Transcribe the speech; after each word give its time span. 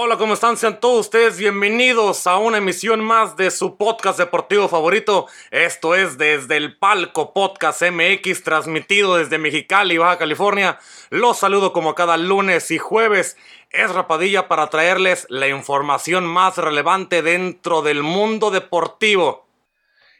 Hola, 0.00 0.16
¿cómo 0.16 0.34
están? 0.34 0.56
Sean 0.56 0.78
todos 0.78 1.06
ustedes 1.06 1.38
bienvenidos 1.38 2.28
a 2.28 2.38
una 2.38 2.58
emisión 2.58 3.00
más 3.00 3.36
de 3.36 3.50
su 3.50 3.76
podcast 3.76 4.16
deportivo 4.16 4.68
favorito. 4.68 5.26
Esto 5.50 5.96
es 5.96 6.16
desde 6.16 6.56
el 6.56 6.78
Palco 6.78 7.34
Podcast 7.34 7.82
MX, 7.82 8.44
transmitido 8.44 9.16
desde 9.16 9.38
Mexicali, 9.38 9.98
Baja 9.98 10.16
California. 10.16 10.78
Los 11.10 11.40
saludo 11.40 11.72
como 11.72 11.96
cada 11.96 12.16
lunes 12.16 12.70
y 12.70 12.78
jueves. 12.78 13.36
Es 13.70 13.92
Rapadilla 13.92 14.46
para 14.46 14.68
traerles 14.68 15.26
la 15.30 15.48
información 15.48 16.24
más 16.24 16.58
relevante 16.58 17.20
dentro 17.20 17.82
del 17.82 18.04
mundo 18.04 18.52
deportivo. 18.52 19.48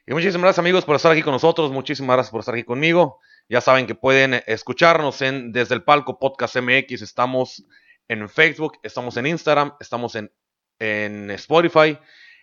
Y 0.08 0.12
muchísimas 0.12 0.42
gracias 0.42 0.58
amigos 0.58 0.84
por 0.84 0.96
estar 0.96 1.12
aquí 1.12 1.22
con 1.22 1.34
nosotros, 1.34 1.70
muchísimas 1.70 2.16
gracias 2.16 2.32
por 2.32 2.40
estar 2.40 2.56
aquí 2.56 2.64
conmigo. 2.64 3.20
Ya 3.48 3.60
saben 3.60 3.86
que 3.86 3.94
pueden 3.94 4.42
escucharnos 4.48 5.22
en 5.22 5.52
Desde 5.52 5.76
el 5.76 5.84
Palco 5.84 6.18
Podcast 6.18 6.56
MX, 6.56 7.00
estamos 7.02 7.62
en 8.08 8.28
Facebook, 8.28 8.78
estamos 8.82 9.16
en 9.16 9.26
Instagram, 9.26 9.74
estamos 9.80 10.14
en, 10.14 10.32
en 10.78 11.30
Spotify, 11.32 11.98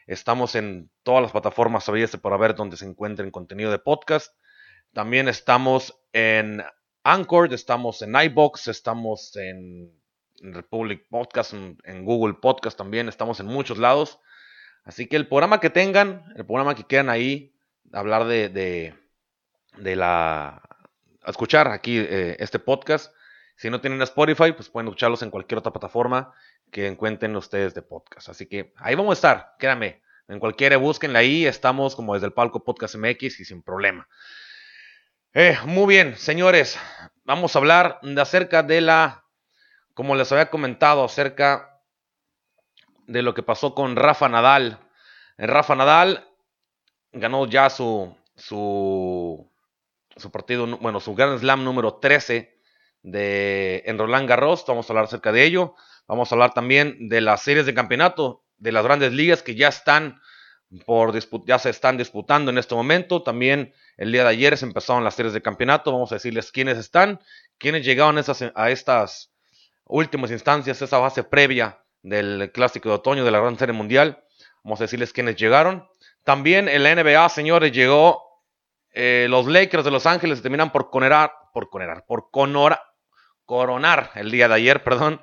estamos 0.07 0.55
en 0.55 0.91
todas 1.03 1.23
las 1.23 1.31
plataformas 1.31 1.83
sabías 1.83 2.15
por 2.17 2.33
haber 2.33 2.55
donde 2.55 2.77
se 2.77 2.85
encuentren 2.85 3.31
contenido 3.31 3.71
de 3.71 3.79
podcast. 3.79 4.33
También 4.93 5.27
estamos 5.27 5.99
en 6.13 6.63
Anchor, 7.03 7.53
estamos 7.53 8.01
en 8.01 8.15
iBox, 8.15 8.67
estamos 8.67 9.35
en 9.35 9.91
Republic 10.41 11.07
Podcast, 11.09 11.53
en, 11.53 12.05
Google 12.05 12.35
Podcast 12.35 12.77
también, 12.77 13.09
estamos 13.09 13.39
en 13.39 13.47
muchos 13.47 13.77
lados. 13.77 14.19
Así 14.83 15.07
que 15.07 15.15
el 15.15 15.27
programa 15.27 15.59
que 15.59 15.71
tengan, 15.71 16.31
el 16.35 16.45
programa 16.45 16.75
que 16.75 16.85
quieran 16.85 17.09
ahí, 17.09 17.55
hablar 17.91 18.25
de, 18.25 18.49
de, 18.49 19.95
la... 19.95 20.61
escuchar 21.25 21.69
aquí 21.69 21.97
eh, 21.97 22.35
este 22.39 22.59
podcast, 22.59 23.14
si 23.55 23.69
no 23.69 23.79
tienen 23.79 24.01
Spotify, 24.01 24.51
pues 24.51 24.69
pueden 24.69 24.87
escucharlos 24.87 25.21
en 25.21 25.29
cualquier 25.29 25.59
otra 25.59 25.71
plataforma 25.71 26.33
que 26.71 26.87
encuentren 26.87 27.35
ustedes 27.35 27.73
de 27.73 27.81
podcast. 27.81 28.29
Así 28.29 28.47
que 28.47 28.73
ahí 28.77 28.95
vamos 28.95 29.11
a 29.11 29.13
estar, 29.13 29.55
créanme. 29.57 30.01
En 30.27 30.39
cualquiera, 30.39 30.77
búsquenla 30.77 31.19
ahí. 31.19 31.45
Estamos 31.45 31.95
como 31.95 32.15
desde 32.15 32.27
el 32.27 32.33
palco 32.33 32.63
Podcast 32.63 32.95
MX 32.95 33.39
y 33.39 33.45
sin 33.45 33.61
problema. 33.61 34.07
Eh, 35.33 35.57
muy 35.65 35.87
bien, 35.87 36.17
señores. 36.17 36.77
Vamos 37.23 37.55
a 37.55 37.59
hablar 37.59 37.99
de 38.01 38.19
acerca 38.19 38.63
de 38.63 38.81
la, 38.81 39.25
como 39.93 40.15
les 40.15 40.31
había 40.31 40.49
comentado, 40.49 41.03
acerca 41.03 41.81
de 43.07 43.21
lo 43.21 43.33
que 43.33 43.43
pasó 43.43 43.75
con 43.75 43.95
Rafa 43.95 44.27
Nadal. 44.27 44.79
Eh, 45.37 45.47
Rafa 45.47 45.75
Nadal 45.75 46.27
ganó 47.11 47.45
ya 47.47 47.69
su, 47.69 48.17
su, 48.35 49.49
su 50.17 50.31
partido, 50.31 50.65
bueno, 50.77 50.99
su 50.99 51.15
Grand 51.15 51.39
Slam 51.39 51.63
número 51.63 51.95
13 51.95 52.54
de, 53.05 53.83
en 53.85 53.99
Roland 53.99 54.27
Garros, 54.27 54.65
vamos 54.67 54.89
a 54.89 54.93
hablar 54.93 55.05
acerca 55.05 55.31
de 55.31 55.45
ello. 55.45 55.75
Vamos 56.07 56.31
a 56.31 56.35
hablar 56.35 56.53
también 56.53 57.07
de 57.07 57.21
las 57.21 57.43
series 57.43 57.65
de 57.65 57.73
campeonato 57.73 58.43
de 58.57 58.71
las 58.71 58.83
grandes 58.83 59.13
ligas 59.13 59.43
que 59.43 59.55
ya 59.55 59.67
están 59.67 60.19
por 60.85 61.13
ya 61.45 61.59
se 61.59 61.69
están 61.69 61.97
disputando 61.97 62.51
en 62.51 62.57
este 62.57 62.73
momento. 62.73 63.21
También 63.21 63.73
el 63.97 64.11
día 64.11 64.23
de 64.23 64.29
ayer 64.29 64.57
se 64.57 64.65
empezaron 64.65 65.03
las 65.03 65.13
series 65.13 65.33
de 65.33 65.41
campeonato. 65.41 65.91
Vamos 65.91 66.11
a 66.11 66.15
decirles 66.15 66.51
quiénes 66.51 66.77
están, 66.77 67.19
quiénes 67.59 67.85
llegaron 67.85 68.17
a, 68.17 68.69
estas 68.69 69.31
últimas 69.85 70.31
instancias, 70.31 70.81
esa 70.81 70.97
base 70.97 71.23
previa 71.23 71.79
del 72.01 72.51
clásico 72.51 72.89
de 72.89 72.95
otoño 72.95 73.23
de 73.23 73.31
la 73.31 73.39
Gran 73.39 73.57
Serie 73.57 73.73
Mundial. 73.73 74.23
Vamos 74.63 74.81
a 74.81 74.85
decirles 74.85 75.13
quiénes 75.13 75.35
llegaron. 75.35 75.87
También 76.23 76.67
en 76.67 76.81
la 76.81 76.95
NBA, 76.95 77.29
señores, 77.29 77.71
llegó 77.71 78.25
eh, 78.91 79.27
los 79.29 79.45
Lakers 79.45 79.83
de 79.83 79.91
Los 79.91 80.07
Ángeles 80.07 80.41
terminan 80.41 80.71
por 80.71 80.89
conerar, 80.89 81.31
por 81.53 81.69
conerar, 81.69 82.05
por 82.07 82.31
conora, 82.31 82.81
coronar 83.45 84.11
el 84.15 84.31
día 84.31 84.47
de 84.47 84.55
ayer, 84.55 84.83
perdón. 84.83 85.21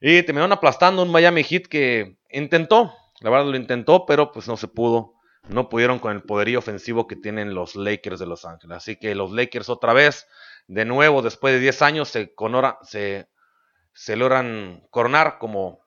Y 0.00 0.22
terminaron 0.22 0.52
aplastando 0.52 1.02
un 1.02 1.10
Miami 1.10 1.44
Heat 1.44 1.66
que 1.68 2.16
intentó, 2.30 2.94
la 3.20 3.30
verdad 3.30 3.46
lo 3.46 3.56
intentó, 3.56 4.06
pero 4.06 4.32
pues 4.32 4.48
no 4.48 4.56
se 4.56 4.68
pudo. 4.68 5.14
No 5.48 5.68
pudieron 5.68 5.98
con 5.98 6.12
el 6.12 6.22
poderío 6.22 6.58
ofensivo 6.58 7.06
que 7.06 7.16
tienen 7.16 7.54
los 7.54 7.74
Lakers 7.74 8.18
de 8.18 8.26
Los 8.26 8.44
Ángeles. 8.44 8.76
Así 8.76 8.96
que 8.96 9.14
los 9.14 9.32
Lakers 9.32 9.68
otra 9.68 9.92
vez, 9.92 10.28
de 10.66 10.84
nuevo, 10.84 11.22
después 11.22 11.54
de 11.54 11.60
10 11.60 11.82
años, 11.82 12.08
se, 12.08 12.34
se, 12.82 13.28
se 13.92 14.16
logran 14.16 14.86
coronar 14.90 15.38
como 15.38 15.80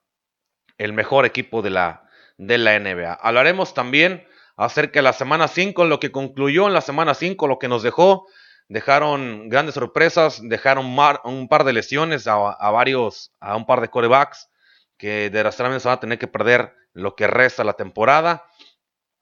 el 0.77 0.93
mejor 0.93 1.25
equipo 1.25 1.61
de 1.61 1.69
la, 1.69 2.09
de 2.37 2.57
la 2.57 2.77
NBA. 2.79 3.13
Hablaremos 3.13 3.73
también 3.73 4.27
acerca 4.55 4.99
de 4.99 5.03
la 5.03 5.13
semana 5.13 5.47
5, 5.47 5.85
lo 5.85 5.99
que 5.99 6.11
concluyó 6.11 6.67
en 6.67 6.73
la 6.73 6.81
semana 6.81 7.13
5, 7.13 7.47
lo 7.47 7.59
que 7.59 7.67
nos 7.67 7.83
dejó 7.83 8.27
dejaron 8.69 9.49
grandes 9.49 9.75
sorpresas, 9.75 10.39
dejaron 10.43 10.97
un 11.23 11.47
par 11.47 11.63
de 11.63 11.73
lesiones 11.73 12.27
a, 12.27 12.35
varios, 12.71 13.31
a 13.39 13.55
un 13.55 13.65
par 13.65 13.81
de 13.81 13.89
corebacks 13.89 14.49
que 14.97 15.29
desgraciadamente 15.29 15.87
van 15.87 15.97
a 15.97 15.99
tener 15.99 16.19
que 16.19 16.27
perder 16.27 16.73
lo 16.93 17.15
que 17.15 17.27
resta 17.27 17.63
la 17.63 17.73
temporada. 17.73 18.45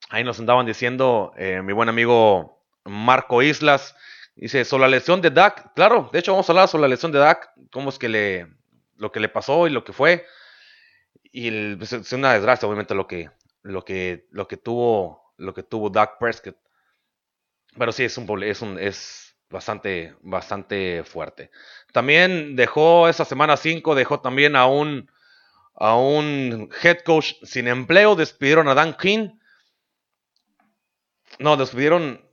Ahí 0.10 0.24
nos 0.24 0.40
andaban 0.40 0.66
diciendo 0.66 1.34
eh, 1.38 1.62
mi 1.64 1.74
buen 1.74 1.90
amigo 1.90 2.64
Marco 2.84 3.42
Islas, 3.42 3.96
dice, 4.36 4.66
sobre 4.66 4.82
la 4.82 4.90
lesión 4.90 5.22
de 5.22 5.30
Dak, 5.30 5.74
claro, 5.74 6.10
de 6.12 6.20
hecho 6.20 6.34
vamos 6.34 6.50
a 6.50 6.52
hablar 6.52 6.68
sobre 6.68 6.84
la 6.84 6.88
lesión 6.90 7.12
de 7.12 7.20
Dak, 7.20 7.52
cómo 7.72 7.90
es 7.90 8.00
que 8.00 8.10
le, 8.10 8.48
lo 9.02 9.12
que 9.12 9.20
le 9.20 9.30
pasó 9.30 9.68
y 9.68 9.72
lo 9.72 9.84
que 9.84 9.94
fue. 9.94 10.26
Y 11.32 11.76
pues, 11.76 11.94
es 11.94 12.14
una 12.14 12.34
desgracia, 12.34 12.68
obviamente, 12.68 12.96
lo 12.96 13.08
que, 13.08 13.30
lo 13.64 13.84
que, 13.84 14.28
lo 14.32 14.48
que 14.48 14.58
tuvo, 14.58 15.34
lo 15.38 15.54
que 15.54 15.64
tuvo 15.64 15.90
Dak 15.90 16.18
Prescott. 16.20 16.58
Pero 17.78 17.92
sí, 17.92 18.04
es 18.04 18.18
un, 18.18 18.44
es 18.44 18.62
un, 18.62 18.80
es, 18.80 19.31
bastante, 19.52 20.16
bastante 20.22 21.04
fuerte. 21.04 21.52
También 21.92 22.56
dejó 22.56 23.08
esa 23.10 23.26
semana 23.26 23.58
5, 23.58 23.96
dejó 23.96 24.22
también 24.22 24.56
a 24.56 24.66
un, 24.66 25.12
a 25.76 25.96
un 25.96 26.70
head 26.82 27.00
coach 27.04 27.34
sin 27.44 27.68
empleo, 27.68 28.16
despidieron 28.16 28.68
a 28.68 28.74
Dan 28.74 28.96
King. 28.96 29.30
No, 31.40 31.58
despidieron, 31.58 32.24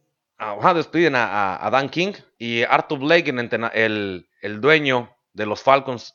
despiden 0.75 1.15
a, 1.15 1.65
a, 1.65 1.71
Dan 1.71 1.89
King 1.89 2.13
y 2.39 2.63
Arthur 2.63 2.99
Blake, 2.99 3.31
el, 3.75 4.29
el, 4.41 4.61
dueño 4.61 5.17
de 5.33 5.47
los 5.47 5.63
Falcons, 5.63 6.15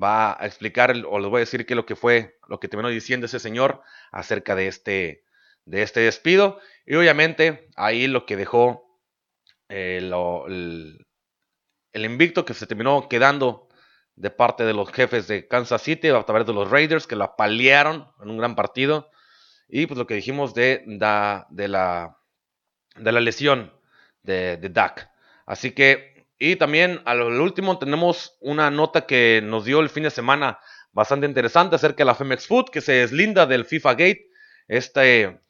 va 0.00 0.40
a 0.40 0.46
explicar, 0.46 0.94
o 1.08 1.18
les 1.18 1.30
voy 1.30 1.38
a 1.38 1.40
decir 1.40 1.66
qué 1.66 1.74
lo 1.74 1.86
que 1.86 1.96
fue, 1.96 2.38
lo 2.48 2.58
que 2.60 2.68
terminó 2.68 2.88
diciendo 2.88 3.26
ese 3.26 3.38
señor 3.38 3.82
acerca 4.10 4.54
de 4.54 4.68
este, 4.68 5.24
de 5.64 5.82
este 5.82 6.00
despido. 6.00 6.58
Y 6.86 6.94
obviamente 6.96 7.68
ahí 7.76 8.06
lo 8.06 8.26
que 8.26 8.36
dejó 8.36 8.83
eh, 9.68 9.98
el, 9.98 12.04
invicto 12.04 12.44
que 12.44 12.54
se 12.54 12.66
terminó 12.66 13.08
quedando 13.08 13.68
de 14.16 14.30
parte 14.30 14.64
de 14.64 14.74
los 14.74 14.92
jefes 14.92 15.26
de 15.26 15.48
Kansas 15.48 15.82
City 15.82 16.08
a 16.08 16.22
través 16.22 16.46
de 16.46 16.52
los 16.52 16.70
Raiders 16.70 17.06
que 17.06 17.16
la 17.16 17.36
paliaron 17.36 18.08
en 18.22 18.30
un 18.30 18.38
gran 18.38 18.54
partido. 18.54 19.10
Y 19.68 19.86
pues 19.86 19.98
lo 19.98 20.06
que 20.06 20.14
dijimos 20.14 20.54
de, 20.54 20.84
de, 20.86 21.68
la, 21.68 22.18
de 22.96 23.12
la 23.12 23.20
lesión 23.20 23.72
de, 24.22 24.56
de 24.56 24.68
Dak. 24.68 25.10
Así 25.46 25.72
que, 25.72 26.26
y 26.38 26.56
también 26.56 27.00
al 27.06 27.22
último 27.22 27.78
tenemos 27.78 28.36
una 28.40 28.70
nota 28.70 29.06
que 29.06 29.40
nos 29.42 29.64
dio 29.64 29.80
el 29.80 29.88
fin 29.88 30.04
de 30.04 30.10
semana 30.10 30.60
bastante 30.92 31.26
interesante 31.26 31.76
acerca 31.76 31.98
de 31.98 32.06
la 32.06 32.14
Femex 32.14 32.46
Food 32.46 32.70
que 32.70 32.80
se 32.80 32.92
deslinda 32.92 33.46
del 33.46 33.64
FIFA 33.64 33.92
Gate. 33.92 34.28
Este 34.68 35.40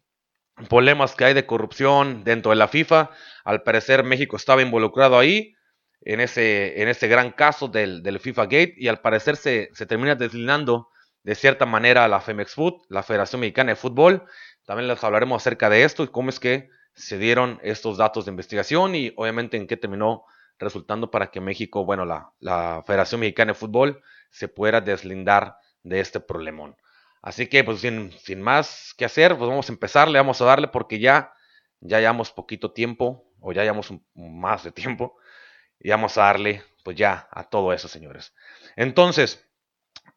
problemas 0.68 1.14
que 1.14 1.24
hay 1.24 1.34
de 1.34 1.46
corrupción 1.46 2.24
dentro 2.24 2.50
de 2.50 2.56
la 2.56 2.68
FIFA. 2.68 3.10
Al 3.44 3.62
parecer 3.62 4.04
México 4.04 4.36
estaba 4.36 4.62
involucrado 4.62 5.18
ahí, 5.18 5.54
en 6.00 6.20
ese, 6.20 6.82
en 6.82 6.88
ese 6.88 7.08
gran 7.08 7.32
caso 7.32 7.68
del, 7.68 8.20
FIFA 8.20 8.44
Gate, 8.44 8.74
y 8.76 8.88
al 8.88 9.00
parecer 9.00 9.36
se, 9.36 9.70
termina 9.88 10.14
deslindando 10.14 10.88
de 11.22 11.34
cierta 11.34 11.64
manera 11.64 12.06
la 12.08 12.20
Femex 12.20 12.54
Food, 12.54 12.82
la 12.88 13.02
Federación 13.02 13.40
Mexicana 13.40 13.72
de 13.72 13.76
Fútbol. 13.76 14.24
También 14.66 14.88
les 14.88 15.02
hablaremos 15.02 15.42
acerca 15.42 15.70
de 15.70 15.84
esto 15.84 16.04
y 16.04 16.08
cómo 16.08 16.28
es 16.28 16.38
que 16.38 16.68
se 16.94 17.18
dieron 17.18 17.58
estos 17.62 17.96
datos 17.96 18.26
de 18.26 18.30
investigación 18.30 18.94
y 18.94 19.12
obviamente 19.16 19.56
en 19.56 19.66
qué 19.66 19.76
terminó 19.76 20.24
resultando 20.58 21.10
para 21.10 21.30
que 21.30 21.40
México, 21.40 21.84
bueno, 21.84 22.04
la, 22.04 22.30
la 22.38 22.82
Federación 22.86 23.20
Mexicana 23.20 23.52
de 23.52 23.58
Fútbol 23.58 24.02
se 24.30 24.48
pudiera 24.48 24.80
deslindar 24.80 25.56
de 25.82 26.00
este 26.00 26.20
problemón. 26.20 26.76
Así 27.24 27.46
que, 27.46 27.64
pues, 27.64 27.80
sin, 27.80 28.12
sin, 28.18 28.42
más 28.42 28.92
que 28.98 29.06
hacer, 29.06 29.38
pues 29.38 29.48
vamos 29.48 29.70
a 29.70 29.72
empezar, 29.72 30.08
le 30.08 30.18
vamos 30.18 30.42
a 30.42 30.44
darle 30.44 30.68
porque 30.68 30.98
ya, 30.98 31.32
ya 31.80 31.98
llevamos 31.98 32.30
poquito 32.30 32.72
tiempo, 32.72 33.32
o 33.40 33.50
ya 33.50 33.62
llevamos 33.62 33.94
más 34.14 34.62
de 34.62 34.72
tiempo, 34.72 35.16
y 35.80 35.88
vamos 35.88 36.18
a 36.18 36.24
darle, 36.24 36.62
pues 36.84 36.98
ya, 36.98 37.26
a 37.30 37.44
todo 37.44 37.72
eso, 37.72 37.88
señores. 37.88 38.34
Entonces, 38.76 39.42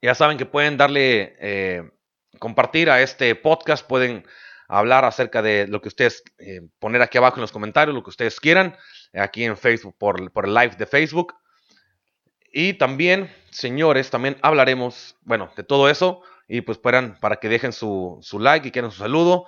ya 0.01 0.15
saben 0.15 0.37
que 0.37 0.45
pueden 0.45 0.75
darle, 0.75 1.37
eh, 1.39 1.89
compartir 2.39 2.89
a 2.89 3.01
este 3.01 3.33
podcast, 3.35 3.87
pueden 3.87 4.27
hablar 4.67 5.05
acerca 5.05 5.41
de 5.41 5.65
lo 5.65 5.81
que 5.81 5.87
ustedes, 5.87 6.23
eh, 6.39 6.59
poner 6.77 7.01
aquí 7.01 7.17
abajo 7.17 7.37
en 7.37 7.41
los 7.43 7.53
comentarios, 7.53 7.95
lo 7.95 8.03
que 8.03 8.09
ustedes 8.09 8.37
quieran, 8.37 8.75
aquí 9.13 9.45
en 9.45 9.55
Facebook, 9.55 9.95
por, 9.97 10.29
por 10.33 10.45
el 10.45 10.53
live 10.53 10.75
de 10.77 10.85
Facebook. 10.85 11.35
Y 12.51 12.73
también, 12.73 13.33
señores, 13.49 14.09
también 14.09 14.35
hablaremos, 14.41 15.15
bueno, 15.21 15.53
de 15.55 15.63
todo 15.63 15.87
eso 15.87 16.21
y 16.47 16.61
pues 16.61 16.77
para, 16.77 17.19
para 17.19 17.37
que 17.37 17.49
dejen 17.49 17.73
su, 17.73 18.21
like 18.39 18.67
y 18.67 18.71
quieran 18.71 18.91
su 18.91 18.99
saludo. 18.99 19.47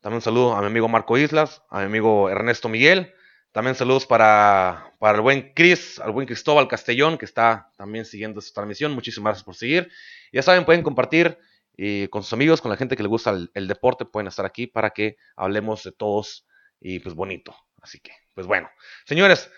También 0.00 0.18
un 0.18 0.22
saludo 0.22 0.54
a 0.54 0.60
mi 0.60 0.66
amigo 0.66 0.88
Marco 0.88 1.18
Islas, 1.18 1.62
a 1.70 1.80
mi 1.80 1.86
amigo 1.86 2.30
Ernesto 2.30 2.68
Miguel. 2.68 3.12
También 3.50 3.74
saludos 3.74 4.06
para, 4.06 4.94
para 5.00 5.16
el 5.16 5.22
buen 5.22 5.52
Chris, 5.54 5.98
al 5.98 6.12
buen 6.12 6.26
Cristóbal 6.26 6.68
Castellón, 6.68 7.18
que 7.18 7.24
está 7.24 7.72
también 7.76 8.04
siguiendo 8.04 8.40
esta 8.40 8.54
transmisión. 8.54 8.92
Muchísimas 8.92 9.30
gracias 9.32 9.44
por 9.44 9.56
seguir. 9.56 9.90
Ya 10.32 10.42
saben, 10.42 10.64
pueden 10.64 10.82
compartir 10.82 11.38
y 11.80 12.08
con 12.08 12.24
sus 12.24 12.32
amigos, 12.32 12.60
con 12.60 12.72
la 12.72 12.76
gente 12.76 12.96
que 12.96 13.04
le 13.04 13.08
gusta 13.08 13.36
el, 13.54 13.68
deporte, 13.68 14.04
pueden 14.04 14.26
estar 14.26 14.44
aquí 14.44 14.66
para 14.66 14.90
que 14.90 15.16
hablemos 15.36 15.84
de 15.84 15.92
todos 15.92 16.44
y 16.80 16.98
pues 16.98 17.14
bonito. 17.14 17.56
Así 17.80 18.00
que, 18.00 18.10
pues 18.34 18.48
bueno. 18.48 18.68
Señores, 19.06 19.48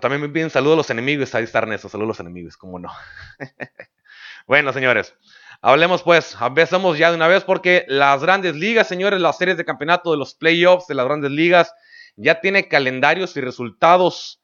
también 0.00 0.22
me 0.22 0.28
piden 0.28 0.50
saludos 0.50 0.74
a 0.74 0.76
los 0.78 0.90
enemigos, 0.90 1.34
ahí 1.34 1.42
está 1.42 1.58
Ernesto, 1.58 1.88
saludos 1.88 2.06
a 2.06 2.10
los 2.10 2.20
enemigos, 2.20 2.56
cómo 2.56 2.78
no. 2.78 2.92
bueno, 4.46 4.72
señores, 4.72 5.16
hablemos 5.60 6.02
pues, 6.02 6.36
empezamos 6.40 6.98
ya 6.98 7.10
de 7.10 7.16
una 7.16 7.28
vez 7.28 7.44
porque 7.44 7.84
las 7.88 8.22
grandes 8.22 8.54
ligas, 8.54 8.88
señores, 8.88 9.20
las 9.20 9.38
series 9.38 9.56
de 9.56 9.64
campeonato 9.64 10.10
de 10.10 10.18
los 10.18 10.34
playoffs 10.34 10.86
de 10.86 10.94
las 10.94 11.06
grandes 11.06 11.30
ligas, 11.30 11.72
ya 12.16 12.40
tiene 12.40 12.68
calendarios 12.68 13.36
y 13.36 13.40
resultados 13.40 14.40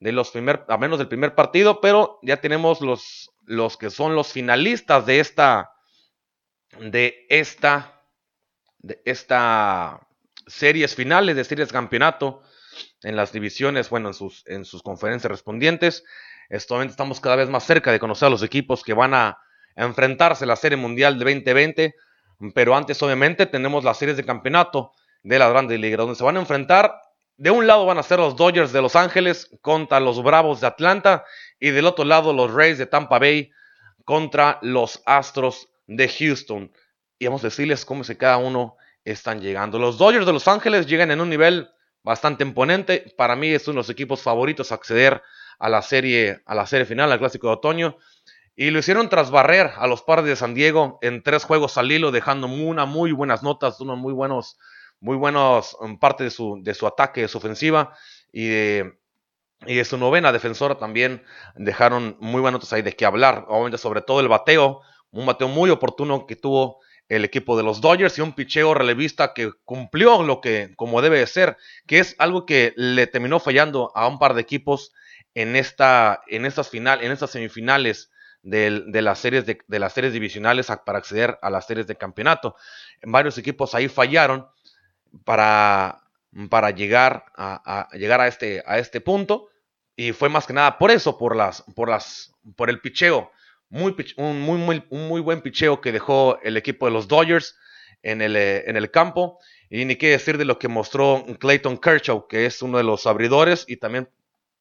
de 0.00 0.12
los 0.12 0.30
primer, 0.30 0.64
a 0.68 0.76
menos 0.76 0.98
del 0.98 1.08
primer 1.08 1.34
partido, 1.34 1.80
pero 1.80 2.18
ya 2.22 2.38
tenemos 2.38 2.80
los, 2.80 3.30
los 3.44 3.76
que 3.76 3.90
son 3.90 4.14
los 4.14 4.32
finalistas 4.32 5.06
de 5.06 5.20
esta, 5.20 5.72
de 6.78 7.26
esta, 7.28 8.02
de 8.78 9.00
esta 9.04 10.00
series 10.46 10.94
finales 10.94 11.36
de 11.36 11.44
series 11.44 11.68
de 11.68 11.72
campeonato 11.72 12.42
en 13.02 13.16
las 13.16 13.32
divisiones, 13.32 13.88
bueno, 13.88 14.08
en 14.08 14.14
sus, 14.14 14.46
en 14.46 14.64
sus 14.64 14.82
conferencias 14.82 15.30
respondientes. 15.30 16.04
estamos 16.48 17.20
cada 17.20 17.36
vez 17.36 17.48
más 17.48 17.64
cerca 17.64 17.92
de 17.92 18.00
conocer 18.00 18.26
a 18.26 18.30
los 18.30 18.42
equipos 18.42 18.82
que 18.82 18.94
van 18.94 19.14
a 19.14 19.38
enfrentarse 19.76 20.44
a 20.44 20.46
la 20.46 20.56
Serie 20.56 20.76
Mundial 20.76 21.18
de 21.18 21.24
2020, 21.24 21.94
pero 22.54 22.76
antes 22.76 23.02
obviamente 23.02 23.46
tenemos 23.46 23.84
las 23.84 23.98
series 23.98 24.16
de 24.16 24.24
campeonato 24.24 24.92
de 25.22 25.38
la 25.38 25.48
Grandes 25.48 25.80
Ligas, 25.80 25.98
donde 25.98 26.14
se 26.14 26.24
van 26.24 26.36
a 26.36 26.40
enfrentar, 26.40 26.94
de 27.36 27.50
un 27.50 27.66
lado 27.66 27.84
van 27.86 27.98
a 27.98 28.02
ser 28.02 28.18
los 28.20 28.36
Dodgers 28.36 28.72
de 28.72 28.80
Los 28.80 28.94
Ángeles 28.94 29.50
contra 29.60 29.98
los 29.98 30.22
Bravos 30.22 30.60
de 30.60 30.68
Atlanta 30.68 31.24
y 31.58 31.70
del 31.70 31.86
otro 31.86 32.04
lado 32.04 32.32
los 32.32 32.52
Rays 32.52 32.78
de 32.78 32.86
Tampa 32.86 33.18
Bay 33.18 33.50
contra 34.04 34.58
los 34.62 35.02
Astros 35.04 35.68
de 35.86 36.08
Houston. 36.08 36.70
Y 37.18 37.26
vamos 37.26 37.42
a 37.42 37.48
decirles 37.48 37.84
cómo 37.84 38.04
se 38.04 38.16
cada 38.16 38.36
uno 38.36 38.76
están 39.04 39.40
llegando. 39.40 39.78
Los 39.78 39.98
Dodgers 39.98 40.26
de 40.26 40.32
Los 40.32 40.46
Ángeles 40.46 40.86
llegan 40.86 41.10
en 41.10 41.20
un 41.20 41.28
nivel 41.28 41.68
bastante 42.04 42.44
imponente. 42.44 43.12
Para 43.16 43.34
mí 43.34 43.48
es 43.48 43.66
uno 43.66 43.74
de 43.74 43.78
los 43.78 43.90
equipos 43.90 44.22
favoritos 44.22 44.70
a 44.70 44.76
acceder 44.76 45.22
a 45.58 45.68
la 45.68 45.82
serie, 45.82 46.42
a 46.46 46.54
la 46.54 46.66
serie 46.66 46.86
final, 46.86 47.10
al 47.10 47.18
clásico 47.18 47.48
de 47.48 47.54
otoño. 47.54 47.96
Y 48.56 48.70
lo 48.70 48.78
hicieron 48.78 49.08
tras 49.08 49.30
barrer 49.30 49.72
a 49.76 49.86
los 49.86 50.02
Padres 50.02 50.26
de 50.26 50.36
San 50.36 50.54
Diego 50.54 50.98
en 51.02 51.22
tres 51.22 51.44
juegos 51.44 51.76
al 51.76 51.90
hilo, 51.90 52.12
dejando 52.12 52.46
una 52.46 52.86
muy 52.86 53.12
buenas 53.12 53.42
notas, 53.42 53.80
unos 53.80 53.98
muy 53.98 54.12
buenos, 54.12 54.58
muy 55.00 55.16
buenos 55.16 55.76
en 55.82 55.98
parte 55.98 56.24
de 56.24 56.30
su, 56.30 56.60
de 56.62 56.74
su 56.74 56.86
ataque, 56.86 57.22
de 57.22 57.28
su 57.28 57.38
ofensiva. 57.38 57.96
Y 58.32 58.46
de, 58.46 58.98
y 59.66 59.74
de 59.74 59.84
su 59.84 59.98
novena 59.98 60.32
defensora 60.32 60.76
también 60.76 61.24
dejaron 61.56 62.16
muy 62.20 62.40
buenas 62.40 62.60
notas 62.60 62.72
ahí 62.72 62.82
de 62.82 62.94
qué 62.94 63.06
hablar. 63.06 63.44
Obviamente, 63.48 63.78
sobre 63.78 64.02
todo 64.02 64.20
el 64.20 64.28
bateo, 64.28 64.82
un 65.10 65.26
bateo 65.26 65.48
muy 65.48 65.70
oportuno 65.70 66.26
que 66.26 66.36
tuvo 66.36 66.80
el 67.08 67.24
equipo 67.24 67.56
de 67.56 67.62
los 67.62 67.80
Dodgers 67.80 68.18
y 68.18 68.22
un 68.22 68.32
picheo 68.32 68.72
relevista 68.72 69.34
que 69.34 69.52
cumplió 69.64 70.22
lo 70.22 70.40
que 70.40 70.72
como 70.76 71.02
debe 71.02 71.18
de 71.18 71.26
ser, 71.26 71.56
que 71.86 71.98
es 71.98 72.14
algo 72.18 72.46
que 72.46 72.72
le 72.76 73.06
terminó 73.06 73.40
fallando 73.40 73.92
a 73.94 74.06
un 74.06 74.18
par 74.18 74.34
de 74.34 74.40
equipos 74.40 74.92
en 75.34 75.56
esta 75.56 76.22
en 76.28 76.46
estas 76.46 76.68
final, 76.68 77.02
en 77.02 77.12
estas 77.12 77.30
semifinales 77.30 78.10
de, 78.44 79.02
las 79.02 79.18
series 79.18 79.44
de, 79.46 79.78
las 79.78 79.92
series 79.92 80.12
divisionales 80.12 80.68
para 80.86 80.98
acceder 80.98 81.38
a 81.42 81.50
las 81.50 81.66
series 81.66 81.86
de 81.86 81.96
campeonato. 81.96 82.54
Varios 83.02 83.36
equipos 83.38 83.74
ahí 83.74 83.88
fallaron 83.88 84.46
para, 85.24 86.02
para 86.48 86.70
llegar 86.70 87.24
a, 87.36 87.88
llegar 87.92 88.20
a 88.20 88.28
este 88.28 88.62
a 88.66 88.78
este 88.78 89.00
punto 89.00 89.48
y 89.96 90.12
fue 90.12 90.28
más 90.28 90.46
que 90.46 90.52
nada 90.52 90.78
por 90.78 90.90
eso, 90.90 91.18
por 91.18 91.34
las 91.34 91.62
por 91.74 91.88
las 91.88 92.32
por 92.56 92.70
el 92.70 92.80
picheo 92.80 93.30
muy, 93.74 93.96
un, 94.16 94.40
muy, 94.40 94.58
muy, 94.58 94.84
muy 94.90 95.20
buen 95.20 95.40
picheo 95.40 95.80
que 95.80 95.90
dejó 95.90 96.38
el 96.42 96.56
equipo 96.56 96.86
de 96.86 96.92
los 96.92 97.08
Dodgers 97.08 97.56
en 98.02 98.22
el, 98.22 98.36
eh, 98.36 98.64
en 98.68 98.76
el 98.76 98.90
campo. 98.90 99.40
Y 99.68 99.84
ni 99.84 99.96
qué 99.96 100.10
decir 100.10 100.38
de 100.38 100.44
lo 100.44 100.60
que 100.60 100.68
mostró 100.68 101.24
Clayton 101.40 101.78
Kershaw, 101.78 102.28
que 102.28 102.46
es 102.46 102.62
uno 102.62 102.78
de 102.78 102.84
los 102.84 103.06
abridores 103.06 103.64
y 103.66 103.78
también, 103.78 104.08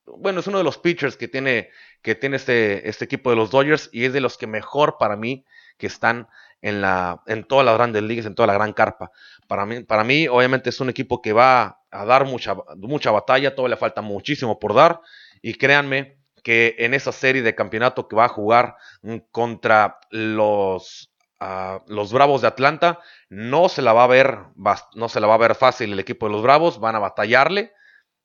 bueno, 0.05 0.39
es 0.39 0.47
uno 0.47 0.57
de 0.57 0.63
los 0.63 0.77
pitchers 0.77 1.17
que 1.17 1.27
tiene, 1.27 1.69
que 2.01 2.15
tiene 2.15 2.35
este, 2.37 2.87
este 2.89 3.05
equipo 3.05 3.29
de 3.29 3.35
los 3.35 3.51
Dodgers 3.51 3.89
y 3.91 4.05
es 4.05 4.13
de 4.13 4.21
los 4.21 4.37
que 4.37 4.47
mejor 4.47 4.97
para 4.97 5.15
mí 5.15 5.45
que 5.77 5.87
están 5.87 6.27
en, 6.61 6.81
la, 6.81 7.21
en 7.27 7.43
todas 7.43 7.65
las 7.65 7.75
grandes 7.75 8.03
ligas, 8.03 8.25
en 8.25 8.35
toda 8.35 8.47
la 8.47 8.53
gran 8.53 8.73
carpa. 8.73 9.11
Para 9.47 9.65
mí, 9.65 9.81
para 9.81 10.03
mí, 10.03 10.27
obviamente, 10.27 10.69
es 10.69 10.79
un 10.79 10.89
equipo 10.89 11.21
que 11.21 11.33
va 11.33 11.81
a 11.91 12.05
dar 12.05 12.25
mucha, 12.25 12.55
mucha 12.77 13.11
batalla, 13.11 13.53
todavía 13.53 13.75
le 13.75 13.79
falta 13.79 14.01
muchísimo 14.01 14.59
por 14.59 14.73
dar. 14.73 15.01
Y 15.41 15.55
créanme 15.55 16.17
que 16.41 16.75
en 16.79 16.93
esa 16.93 17.11
serie 17.11 17.41
de 17.41 17.55
campeonato 17.55 18.07
que 18.07 18.15
va 18.15 18.25
a 18.25 18.29
jugar 18.29 18.75
mm, 19.01 19.17
contra 19.31 19.99
los, 20.09 21.11
ah, 21.39 21.81
los 21.87 22.13
Bravos 22.13 22.41
de 22.41 22.47
Atlanta, 22.47 22.99
no 23.29 23.69
se 23.69 23.81
la 23.81 23.93
va 23.93 24.05
a 24.05 24.07
ver, 24.07 24.39
no 24.95 25.09
se 25.09 25.19
la 25.19 25.27
va 25.27 25.35
a 25.35 25.39
ver 25.39 25.55
fácil 25.55 25.91
el 25.91 25.99
equipo 25.99 26.27
de 26.27 26.33
los 26.33 26.43
Bravos, 26.43 26.79
van 26.79 26.95
a 26.95 26.99
batallarle. 26.99 27.73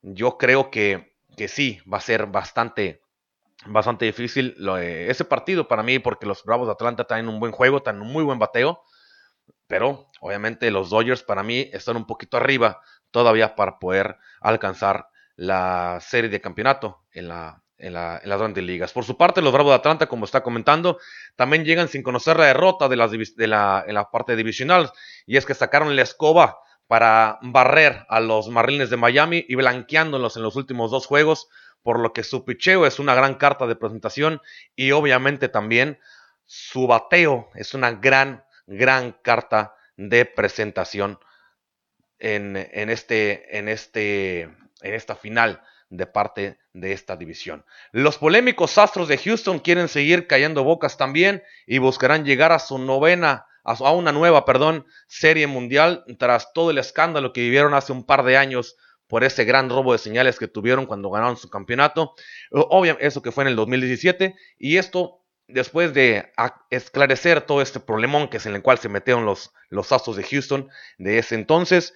Yo 0.02 0.38
creo 0.38 0.70
que, 0.70 1.16
que 1.38 1.48
sí, 1.48 1.80
va 1.90 1.96
a 1.96 2.02
ser 2.02 2.26
bastante, 2.26 3.00
bastante 3.64 4.04
difícil 4.04 4.54
ese 4.78 5.24
partido 5.24 5.66
para 5.66 5.82
mí, 5.82 5.98
porque 5.98 6.26
los 6.26 6.44
Bravos 6.44 6.66
de 6.66 6.72
Atlanta 6.72 7.04
tienen 7.04 7.28
un 7.28 7.40
buen 7.40 7.52
juego, 7.52 7.82
tienen 7.82 8.02
un 8.02 8.12
muy 8.12 8.24
buen 8.24 8.38
bateo. 8.38 8.82
Pero 9.66 10.10
obviamente 10.20 10.70
los 10.70 10.90
Dodgers 10.90 11.22
para 11.22 11.42
mí 11.42 11.70
están 11.72 11.96
un 11.96 12.06
poquito 12.06 12.36
arriba 12.36 12.80
todavía 13.10 13.54
para 13.54 13.78
poder 13.78 14.16
alcanzar 14.40 15.08
la 15.36 15.98
serie 16.00 16.30
de 16.30 16.40
campeonato 16.40 17.04
en 17.12 17.28
la, 17.28 17.62
en, 17.78 17.92
las 17.92 18.22
grandes 18.24 18.64
ligas. 18.64 18.92
Por 18.92 19.04
su 19.04 19.16
parte, 19.16 19.40
los 19.40 19.52
Bravos 19.52 19.70
de 19.70 19.76
Atlanta, 19.76 20.06
como 20.06 20.24
está 20.24 20.42
comentando, 20.42 20.98
también 21.36 21.64
llegan 21.64 21.88
sin 21.88 22.02
conocer 22.02 22.38
la 22.38 22.46
derrota 22.46 22.88
de, 22.88 22.96
de 23.36 23.46
la, 23.46 23.84
en 23.86 23.94
la 23.94 24.10
parte 24.10 24.36
divisional, 24.36 24.90
y 25.26 25.36
es 25.36 25.46
que 25.46 25.54
sacaron 25.54 25.94
la 25.94 26.02
escoba 26.02 26.58
para 26.88 27.38
barrer 27.42 28.04
a 28.08 28.18
los 28.18 28.48
Marlins 28.48 28.90
de 28.90 28.96
Miami 28.96 29.44
y 29.48 29.54
blanqueándolos 29.54 30.36
en 30.36 30.42
los 30.42 30.56
últimos 30.56 30.90
dos 30.90 31.06
juegos, 31.06 31.48
por 31.82 32.00
lo 32.00 32.12
que 32.12 32.24
su 32.24 32.44
picheo 32.44 32.86
es 32.86 32.98
una 32.98 33.14
gran 33.14 33.36
carta 33.36 33.66
de 33.66 33.76
presentación 33.76 34.40
y 34.74 34.90
obviamente 34.90 35.48
también 35.48 36.00
su 36.44 36.86
bateo 36.86 37.50
es 37.54 37.74
una 37.74 37.92
gran, 37.92 38.44
gran 38.66 39.12
carta 39.22 39.74
de 39.96 40.24
presentación 40.24 41.18
en, 42.18 42.56
en, 42.56 42.90
este, 42.90 43.58
en, 43.58 43.68
este, 43.68 44.42
en 44.42 44.94
esta 44.94 45.14
final 45.14 45.62
de 45.90 46.06
parte 46.06 46.58
de 46.72 46.92
esta 46.92 47.16
división. 47.16 47.64
Los 47.92 48.18
polémicos 48.18 48.78
Astros 48.78 49.08
de 49.08 49.18
Houston 49.18 49.58
quieren 49.58 49.88
seguir 49.88 50.26
cayendo 50.26 50.64
bocas 50.64 50.96
también 50.96 51.42
y 51.66 51.78
buscarán 51.78 52.24
llegar 52.24 52.52
a 52.52 52.58
su 52.58 52.78
novena, 52.78 53.46
a 53.70 53.92
una 53.92 54.12
nueva, 54.12 54.44
perdón, 54.44 54.86
serie 55.06 55.46
mundial 55.46 56.04
tras 56.18 56.52
todo 56.52 56.70
el 56.70 56.78
escándalo 56.78 57.32
que 57.32 57.42
vivieron 57.42 57.74
hace 57.74 57.92
un 57.92 58.04
par 58.04 58.24
de 58.24 58.36
años 58.36 58.76
por 59.06 59.24
ese 59.24 59.44
gran 59.44 59.68
robo 59.70 59.92
de 59.92 59.98
señales 59.98 60.38
que 60.38 60.48
tuvieron 60.48 60.86
cuando 60.86 61.10
ganaron 61.10 61.36
su 61.36 61.48
campeonato. 61.48 62.14
Obviamente, 62.50 63.06
eso 63.06 63.22
que 63.22 63.32
fue 63.32 63.44
en 63.44 63.48
el 63.48 63.56
2017 63.56 64.34
y 64.58 64.76
esto 64.76 65.22
después 65.48 65.94
de 65.94 66.30
esclarecer 66.70 67.40
todo 67.40 67.62
este 67.62 67.80
problemón 67.80 68.28
que 68.28 68.36
es 68.36 68.46
en 68.46 68.54
el 68.54 68.62
cual 68.62 68.78
se 68.78 68.90
metieron 68.90 69.24
los, 69.24 69.52
los 69.70 69.90
Astros 69.92 70.16
de 70.16 70.24
Houston 70.24 70.68
de 70.98 71.18
ese 71.18 71.34
entonces, 71.34 71.94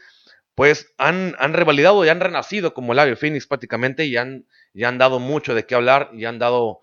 pues 0.54 0.92
han, 0.98 1.36
han, 1.38 1.52
revalidado 1.52 2.04
y 2.04 2.08
han 2.08 2.20
renacido 2.20 2.72
como 2.72 2.92
el 2.92 2.98
Ave 2.98 3.16
Phoenix 3.16 3.46
prácticamente 3.46 4.06
y 4.06 4.16
han, 4.16 4.46
han 4.82 4.98
dado 4.98 5.18
mucho 5.18 5.54
de 5.54 5.66
qué 5.66 5.74
hablar 5.74 6.10
y 6.14 6.24
han 6.24 6.38
dado 6.38 6.80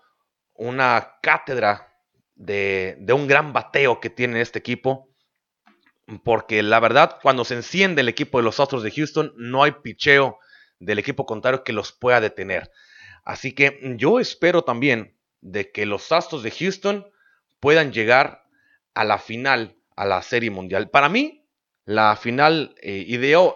una 0.54 1.14
cátedra 1.22 1.89
de, 2.40 2.96
un 3.12 3.28
gran 3.28 3.52
bateo 3.52 4.00
que 4.00 4.10
tiene 4.10 4.40
este 4.40 4.58
equipo. 4.58 5.08
Porque 6.24 6.62
la 6.62 6.80
verdad, 6.80 7.18
cuando 7.22 7.44
se 7.44 7.54
enciende 7.54 8.00
el 8.00 8.08
equipo 8.08 8.38
de 8.38 8.44
los 8.44 8.58
Astros 8.58 8.82
de 8.82 8.90
Houston, 8.90 9.32
no 9.36 9.62
hay 9.62 9.72
picheo 9.82 10.38
del 10.80 10.98
equipo 10.98 11.24
contrario 11.24 11.62
que 11.62 11.72
los 11.72 11.92
pueda 11.92 12.20
detener. 12.20 12.72
Así 13.24 13.54
que 13.54 13.78
yo 13.96 14.18
espero 14.18 14.62
también 14.62 15.16
de 15.40 15.70
que 15.70 15.86
los 15.86 16.10
Astros 16.10 16.42
de 16.42 16.50
Houston 16.50 17.06
puedan 17.60 17.92
llegar 17.92 18.42
a 18.94 19.04
la 19.04 19.18
final, 19.18 19.76
a 19.94 20.04
la 20.04 20.20
Serie 20.22 20.50
Mundial. 20.50 20.90
Para 20.90 21.08
mí, 21.08 21.46
la 21.84 22.16
final 22.16 22.74
eh, 22.82 23.04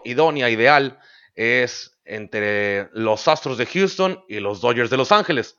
idónea, 0.05 0.49
ideal, 0.49 1.01
es 1.35 1.99
entre 2.05 2.89
los 2.93 3.27
Astros 3.27 3.59
de 3.59 3.67
Houston 3.67 4.25
y 4.29 4.39
los 4.39 4.61
Dodgers 4.61 4.91
de 4.91 4.97
Los 4.97 5.11
Ángeles. 5.11 5.59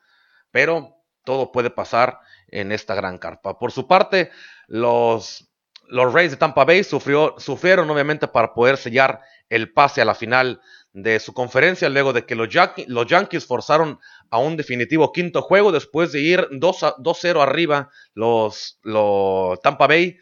Pero 0.52 0.96
todo 1.26 1.52
puede 1.52 1.72
pasar 1.72 2.20
en 2.60 2.72
esta 2.72 2.96
gran 2.96 3.18
carpa. 3.18 3.60
Por 3.60 3.72
su 3.72 3.88
parte, 3.88 4.32
los, 4.68 5.50
los 5.88 6.14
Rays 6.14 6.32
de 6.32 6.38
Tampa 6.38 6.66
Bay 6.66 6.84
sufrió, 6.84 7.36
sufrieron 7.38 7.90
obviamente 7.90 8.28
para 8.28 8.54
poder 8.54 8.78
sellar 8.78 9.22
el 9.50 9.72
pase 9.74 10.02
a 10.02 10.06
la 10.06 10.16
final 10.16 10.62
de 10.94 11.20
su 11.20 11.34
conferencia 11.34 11.90
luego 11.90 12.14
de 12.14 12.26
que 12.26 12.36
los, 12.36 12.48
los 12.88 13.06
Yankees 13.08 13.46
forzaron 13.46 14.00
a 14.30 14.38
un 14.38 14.56
definitivo 14.56 15.12
quinto 15.12 15.42
juego 15.42 15.72
después 15.72 16.12
de 16.12 16.22
ir 16.22 16.48
2-0 16.52 17.42
arriba 17.42 17.90
los, 18.14 18.80
los 18.82 19.60
Tampa 19.60 19.88
Bay 19.88 20.18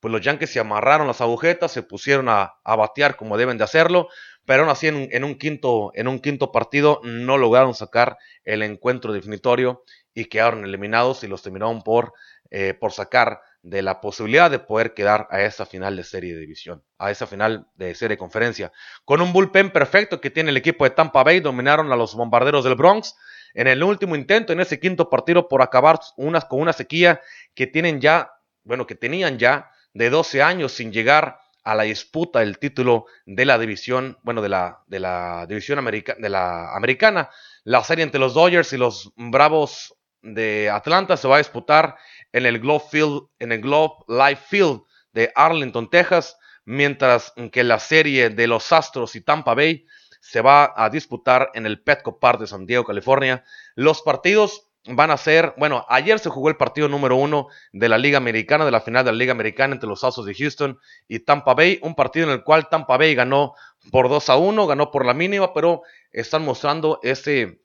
pues 0.00 0.12
los 0.12 0.22
Yankees 0.22 0.50
se 0.50 0.60
amarraron 0.60 1.06
las 1.06 1.20
agujetas, 1.20 1.72
se 1.72 1.82
pusieron 1.82 2.28
a, 2.28 2.54
batear 2.64 3.16
como 3.16 3.36
deben 3.36 3.58
de 3.58 3.64
hacerlo, 3.64 4.08
pero 4.46 4.62
aún 4.62 4.70
así 4.70 4.88
en, 4.88 5.24
un 5.24 5.38
quinto, 5.38 5.92
en 5.94 6.08
un 6.08 6.18
quinto 6.20 6.50
partido 6.50 7.00
no 7.04 7.36
lograron 7.36 7.74
sacar 7.74 8.16
el 8.44 8.62
encuentro 8.62 9.12
definitorio 9.12 9.84
y 10.14 10.26
quedaron 10.26 10.64
eliminados 10.64 11.24
y 11.24 11.28
los 11.28 11.42
terminaron 11.42 11.82
por, 11.82 12.12
eh, 12.50 12.74
por 12.74 12.92
sacar 12.92 13.40
de 13.62 13.82
la 13.82 14.00
posibilidad 14.00 14.50
de 14.50 14.58
poder 14.58 14.94
quedar 14.94 15.28
a 15.30 15.42
esa 15.42 15.66
final 15.66 15.96
de 15.96 16.04
serie 16.04 16.34
de 16.34 16.40
división, 16.40 16.82
a 16.98 17.10
esa 17.10 17.26
final 17.26 17.66
de 17.74 17.94
serie 17.94 18.14
de 18.14 18.18
conferencia. 18.18 18.72
Con 19.04 19.20
un 19.20 19.32
bullpen 19.32 19.70
perfecto 19.70 20.20
que 20.20 20.30
tiene 20.30 20.50
el 20.50 20.56
equipo 20.56 20.84
de 20.84 20.90
Tampa 20.90 21.22
Bay, 21.22 21.40
dominaron 21.40 21.92
a 21.92 21.96
los 21.96 22.14
bombarderos 22.14 22.64
del 22.64 22.74
Bronx 22.74 23.14
en 23.54 23.66
el 23.66 23.82
último 23.82 24.16
intento, 24.16 24.52
en 24.52 24.60
ese 24.60 24.80
quinto 24.80 25.10
partido, 25.10 25.48
por 25.48 25.62
acabar 25.62 26.00
unas, 26.16 26.44
con 26.44 26.60
una 26.60 26.72
sequía 26.72 27.20
que 27.54 27.66
tienen 27.66 28.00
ya, 28.00 28.32
bueno, 28.64 28.86
que 28.86 28.94
tenían 28.94 29.38
ya 29.38 29.70
de 29.92 30.08
12 30.08 30.42
años 30.42 30.72
sin 30.72 30.92
llegar 30.92 31.38
a 31.62 31.74
la 31.74 31.82
disputa 31.82 32.40
del 32.40 32.58
título 32.58 33.06
de 33.26 33.44
la 33.44 33.58
división, 33.58 34.18
bueno, 34.22 34.40
de 34.40 34.48
la, 34.48 34.82
de 34.86 35.00
la 35.00 35.46
división 35.46 35.84
de 35.84 36.28
la 36.28 36.74
americana. 36.74 37.28
La 37.64 37.84
serie 37.84 38.04
entre 38.04 38.20
los 38.20 38.32
Dodgers 38.32 38.72
y 38.72 38.78
los 38.78 39.12
Bravos 39.16 39.94
de 40.22 40.70
Atlanta 40.70 41.16
se 41.16 41.28
va 41.28 41.36
a 41.36 41.38
disputar 41.38 41.96
en 42.32 42.46
el 42.46 42.58
Globe 42.58 42.84
Field, 42.90 43.22
en 43.38 43.52
el 43.52 43.60
Globe 43.60 43.94
Life 44.08 44.42
Field 44.48 44.82
de 45.12 45.32
Arlington, 45.34 45.90
Texas, 45.90 46.36
mientras 46.64 47.32
que 47.52 47.64
la 47.64 47.78
serie 47.78 48.30
de 48.30 48.46
los 48.46 48.72
Astros 48.72 49.16
y 49.16 49.22
Tampa 49.22 49.54
Bay 49.54 49.86
se 50.20 50.40
va 50.40 50.72
a 50.76 50.90
disputar 50.90 51.50
en 51.54 51.66
el 51.66 51.82
Petco 51.82 52.18
Park 52.18 52.40
de 52.40 52.46
San 52.46 52.66
Diego, 52.66 52.84
California. 52.84 53.44
Los 53.74 54.02
partidos 54.02 54.70
van 54.86 55.10
a 55.10 55.16
ser, 55.16 55.54
bueno, 55.56 55.84
ayer 55.88 56.18
se 56.18 56.30
jugó 56.30 56.48
el 56.48 56.56
partido 56.56 56.88
número 56.88 57.16
uno 57.16 57.48
de 57.72 57.88
la 57.88 57.98
Liga 57.98 58.18
Americana, 58.18 58.64
de 58.64 58.70
la 58.70 58.80
final 58.80 59.04
de 59.04 59.12
la 59.12 59.18
Liga 59.18 59.32
Americana 59.32 59.74
entre 59.74 59.88
los 59.88 60.04
Astros 60.04 60.26
de 60.26 60.34
Houston 60.34 60.78
y 61.08 61.20
Tampa 61.20 61.54
Bay, 61.54 61.78
un 61.82 61.94
partido 61.94 62.26
en 62.26 62.32
el 62.32 62.44
cual 62.44 62.68
Tampa 62.68 62.96
Bay 62.96 63.14
ganó 63.14 63.54
por 63.90 64.08
2 64.08 64.28
a 64.30 64.36
1, 64.36 64.66
ganó 64.66 64.90
por 64.90 65.04
la 65.04 65.14
mínima, 65.14 65.52
pero 65.52 65.82
están 66.12 66.44
mostrando 66.44 67.00
ese 67.02 67.60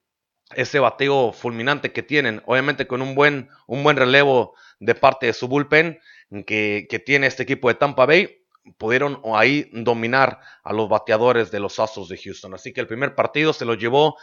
ese 0.53 0.79
bateo 0.79 1.31
fulminante 1.31 1.91
que 1.91 2.03
tienen, 2.03 2.41
obviamente 2.45 2.87
con 2.87 3.01
un 3.01 3.15
buen, 3.15 3.49
un 3.67 3.83
buen 3.83 3.97
relevo 3.97 4.53
de 4.79 4.95
parte 4.95 5.25
de 5.25 5.33
su 5.33 5.47
bullpen 5.47 5.99
que, 6.45 7.03
tiene 7.05 7.27
este 7.27 7.43
equipo 7.43 7.67
de 7.67 7.75
Tampa 7.75 8.05
Bay, 8.05 8.43
pudieron 8.77 9.21
ahí 9.33 9.69
dominar 9.71 10.39
a 10.63 10.73
los 10.73 10.89
bateadores 10.89 11.51
de 11.51 11.59
los 11.59 11.79
Astros 11.79 12.09
de 12.09 12.17
Houston. 12.17 12.53
Así 12.53 12.73
que 12.73 12.81
el 12.81 12.87
primer 12.87 13.15
partido 13.15 13.53
se 13.53 13.65
lo 13.65 13.75
llevó 13.75 14.17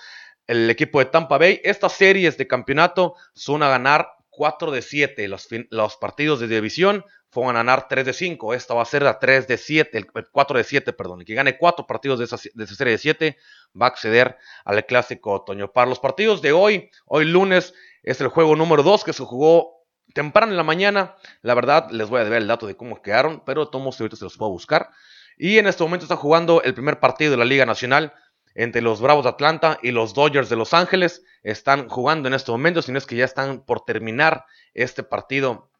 el 0.46 0.68
equipo 0.68 0.98
de 0.98 1.06
Tampa 1.06 1.38
Bay. 1.38 1.60
Estas 1.64 1.92
series 1.92 2.36
de 2.36 2.46
campeonato 2.46 3.14
son 3.34 3.62
a 3.62 3.68
ganar 3.68 4.08
4 4.32 4.70
de 4.70 4.82
7. 4.82 5.28
Los, 5.28 5.48
los 5.70 5.96
partidos 5.96 6.40
de 6.40 6.48
división 6.48 7.04
fueron 7.30 7.54
a 7.54 7.60
ganar 7.60 7.86
3 7.88 8.04
de 8.04 8.12
5. 8.12 8.54
Esta 8.54 8.74
va 8.74 8.82
a 8.82 8.86
ser 8.86 9.02
la 9.02 9.18
3 9.18 9.46
de 9.46 9.56
7, 9.56 9.96
el 9.98 10.06
4 10.06 10.58
de 10.58 10.64
7, 10.64 10.92
perdón. 10.92 11.20
El 11.20 11.26
que 11.26 11.34
gane 11.34 11.56
4 11.56 11.86
partidos 11.86 12.18
de 12.18 12.24
esa, 12.24 12.36
de 12.52 12.64
esa 12.64 12.74
serie 12.74 12.92
de 12.92 12.98
7 12.98 13.38
va 13.80 13.86
a 13.86 13.88
acceder 13.90 14.36
al 14.64 14.84
clásico 14.84 15.32
otoño. 15.32 15.72
Para 15.72 15.88
los 15.88 16.00
partidos 16.00 16.42
de 16.42 16.52
hoy, 16.52 16.90
hoy 17.06 17.26
lunes, 17.26 17.74
es 18.02 18.20
el 18.20 18.28
juego 18.28 18.56
número 18.56 18.82
2 18.82 19.04
que 19.04 19.12
se 19.12 19.22
jugó 19.22 19.84
temprano 20.14 20.52
en 20.52 20.56
la 20.56 20.64
mañana. 20.64 21.16
La 21.42 21.54
verdad, 21.54 21.90
les 21.90 22.08
voy 22.08 22.20
a 22.20 22.24
deber 22.24 22.42
el 22.42 22.48
dato 22.48 22.66
de 22.66 22.76
cómo 22.76 23.00
quedaron, 23.02 23.42
pero 23.44 23.68
todos 23.68 24.00
ahorita 24.00 24.16
se 24.16 24.24
los 24.24 24.36
puedo 24.36 24.50
buscar. 24.50 24.90
Y 25.38 25.58
en 25.58 25.66
este 25.66 25.82
momento 25.82 26.04
está 26.04 26.16
jugando 26.16 26.62
el 26.62 26.74
primer 26.74 27.00
partido 27.00 27.30
de 27.30 27.36
la 27.36 27.44
Liga 27.44 27.66
Nacional 27.66 28.12
entre 28.54 28.82
los 28.82 29.00
Bravos 29.00 29.24
de 29.24 29.30
Atlanta 29.30 29.78
y 29.82 29.90
los 29.90 30.14
Dodgers 30.14 30.48
de 30.48 30.56
Los 30.56 30.74
Ángeles. 30.74 31.24
Están 31.42 31.88
jugando 31.88 32.28
en 32.28 32.34
este 32.34 32.50
momento, 32.50 32.82
si 32.82 32.92
no 32.92 32.98
es 32.98 33.06
que 33.06 33.16
ya 33.16 33.24
están 33.24 33.64
por 33.64 33.84
terminar 33.84 34.44
este 34.74 35.02
partido 35.02 35.70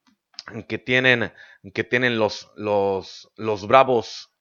que 0.69 0.79
tienen, 0.79 1.33
que 1.73 1.85
tienen 1.85 2.19
los, 2.19 2.50
los, 2.57 3.31
los 3.37 3.67
Bravos 3.67 4.33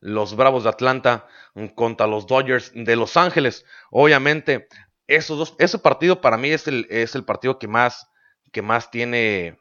los 0.00 0.36
Bravos 0.36 0.64
de 0.64 0.68
Atlanta 0.68 1.26
contra 1.74 2.06
los 2.06 2.26
Dodgers 2.26 2.70
de 2.74 2.96
Los 2.96 3.16
Ángeles. 3.16 3.64
Obviamente, 3.90 4.68
esos 5.06 5.38
dos, 5.38 5.56
ese 5.58 5.78
partido 5.78 6.20
para 6.20 6.36
mí 6.36 6.50
es 6.50 6.68
el, 6.68 6.86
es 6.90 7.14
el 7.14 7.24
partido 7.24 7.58
que 7.58 7.68
más, 7.68 8.08
que 8.52 8.62
más 8.62 8.90
tiene, 8.90 9.58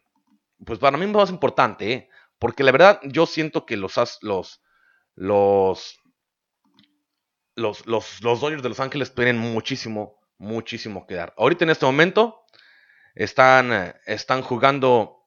pues 0.66 0.80
para 0.80 0.98
mí 0.98 1.08
más 1.08 1.30
importante, 1.30 1.92
¿eh? 1.92 2.10
porque 2.40 2.64
la 2.64 2.72
verdad 2.72 3.00
yo 3.04 3.26
siento 3.26 3.66
que 3.66 3.78
los, 3.78 3.96
los, 4.22 4.62
los, 5.16 6.00
los, 7.56 7.86
los, 7.88 8.22
los 8.22 8.42
Dodgers 8.42 8.64
de 8.64 8.70
Los 8.70 8.80
Ángeles 8.80 9.14
tienen 9.16 9.38
muchísimo, 9.38 10.20
muchísimo 10.38 11.08
que 11.08 11.16
dar. 11.16 11.34
Ahorita 11.38 11.64
en 11.64 11.72
este 11.72 11.86
momento 11.86 12.44
están, 13.16 13.96
están 14.06 14.42
jugando 14.42 15.26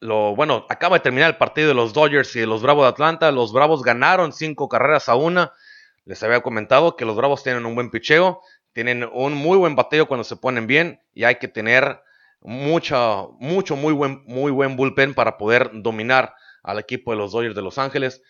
lo, 0.00 0.34
bueno, 0.34 0.66
acaba 0.68 0.96
de 0.96 1.02
terminar 1.02 1.30
el 1.30 1.36
partido 1.36 1.68
de 1.68 1.74
los 1.74 1.92
Dodgers 1.92 2.34
y 2.34 2.40
de 2.40 2.46
los 2.46 2.60
Bravos 2.60 2.84
de 2.84 2.88
Atlanta. 2.88 3.30
Los 3.30 3.52
Bravos 3.52 3.82
ganaron 3.82 4.32
cinco 4.32 4.68
carreras 4.68 5.08
a 5.08 5.14
una. 5.14 5.52
Les 6.04 6.20
había 6.24 6.40
comentado 6.40 6.96
que 6.96 7.04
los 7.04 7.16
Bravos 7.16 7.44
tienen 7.44 7.64
un 7.66 7.76
buen 7.76 7.90
picheo, 7.90 8.40
tienen 8.72 9.08
un 9.12 9.34
muy 9.34 9.56
buen 9.58 9.76
bateo 9.76 10.08
cuando 10.08 10.24
se 10.24 10.36
ponen 10.36 10.66
bien 10.66 11.00
y 11.14 11.22
hay 11.22 11.36
que 11.36 11.46
tener 11.46 12.02
mucho, 12.40 13.36
mucho, 13.38 13.76
muy 13.76 13.92
buen, 13.92 14.24
muy 14.26 14.50
buen 14.50 14.76
bullpen 14.76 15.14
para 15.14 15.38
poder 15.38 15.70
dominar 15.72 16.34
al 16.64 16.80
equipo 16.80 17.12
de 17.12 17.18
los 17.18 17.30
Dodgers 17.30 17.54
de 17.54 17.62
Los 17.62 17.78
Ángeles. 17.78 18.22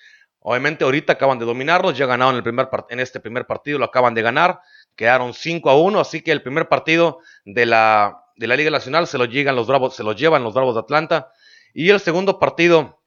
Obviamente 0.42 0.84
ahorita 0.84 1.14
acaban 1.14 1.38
de 1.38 1.44
dominarlos, 1.44 1.96
ya 1.96 2.06
ganaron 2.06 2.36
el 2.36 2.42
primer 2.42 2.68
en 2.88 3.00
este 3.00 3.20
primer 3.20 3.46
partido, 3.46 3.78
lo 3.78 3.84
acaban 3.84 4.14
de 4.14 4.22
ganar, 4.22 4.60
quedaron 4.96 5.34
5 5.34 5.70
a 5.70 5.80
1, 5.80 6.00
así 6.00 6.20
que 6.22 6.32
el 6.32 6.42
primer 6.42 6.68
partido 6.68 7.20
de 7.44 7.66
la, 7.66 8.24
de 8.36 8.46
la 8.48 8.56
Liga 8.56 8.70
Nacional 8.70 9.06
se 9.06 9.18
lo 9.18 9.24
llegan 9.24 9.54
los 9.54 9.68
Bravos, 9.68 9.94
se 9.94 10.02
lo 10.02 10.12
llevan 10.12 10.42
los 10.42 10.54
Bravos 10.54 10.74
de 10.74 10.80
Atlanta 10.80 11.30
y 11.72 11.90
el 11.90 12.00
segundo 12.00 12.40
partido 12.40 13.02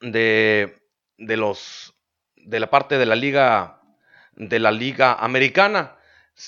de, 0.00 0.74
de, 1.18 1.36
los, 1.36 1.94
de 2.36 2.60
la 2.60 2.70
parte 2.70 2.96
de 2.96 3.06
la 3.06 3.14
liga, 3.14 3.82
de 4.32 4.58
la 4.58 4.72
liga 4.72 5.14
americana 5.14 5.98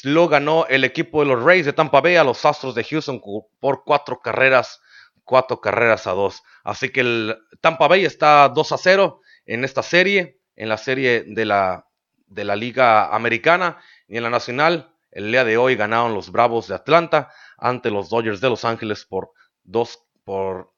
lo 0.03 0.29
ganó 0.29 0.67
el 0.69 0.85
equipo 0.85 1.21
de 1.21 1.27
los 1.27 1.43
Rays 1.43 1.65
de 1.65 1.73
Tampa 1.73 2.01
Bay 2.01 2.17
a 2.17 2.25
los 2.25 2.45
Astros 2.45 2.75
de 2.75 2.85
Houston 2.85 3.21
por 3.61 3.85
cuatro 3.85 4.21
carreras, 4.21 4.81
cuatro 5.25 5.61
carreras 5.61 6.07
a 6.07 6.13
dos. 6.13 6.43
Así 6.65 6.89
que 6.89 7.01
el 7.01 7.39
Tampa 7.61 7.87
Bay 7.87 8.05
está 8.05 8.49
2 8.49 8.73
a 8.73 8.79
0 8.79 9.21
en 9.47 9.65
esta 9.65 9.83
serie, 9.83 10.41
en 10.57 10.69
la 10.69 10.77
serie 10.77 11.25
de 11.27 11.45
la, 11.45 11.87
de 12.27 12.45
la 12.45 12.57
liga 12.57 13.15
americana 13.15 13.81
y 14.09 14.17
en 14.17 14.25
la 14.25 14.31
nacional. 14.31 14.93
El 15.11 15.31
día 15.31 15.45
de 15.45 15.57
hoy 15.57 15.77
ganaron 15.77 16.13
los 16.13 16.31
Bravos 16.31 16.69
de 16.69 16.75
Atlanta 16.75 17.33
ante 17.57 17.91
los 17.91 18.11
Dodgers 18.11 18.41
de 18.41 18.51
Los 18.51 18.65
Ángeles 18.65 19.07
por 19.07 19.31
dos, 19.63 20.05
por 20.25 20.73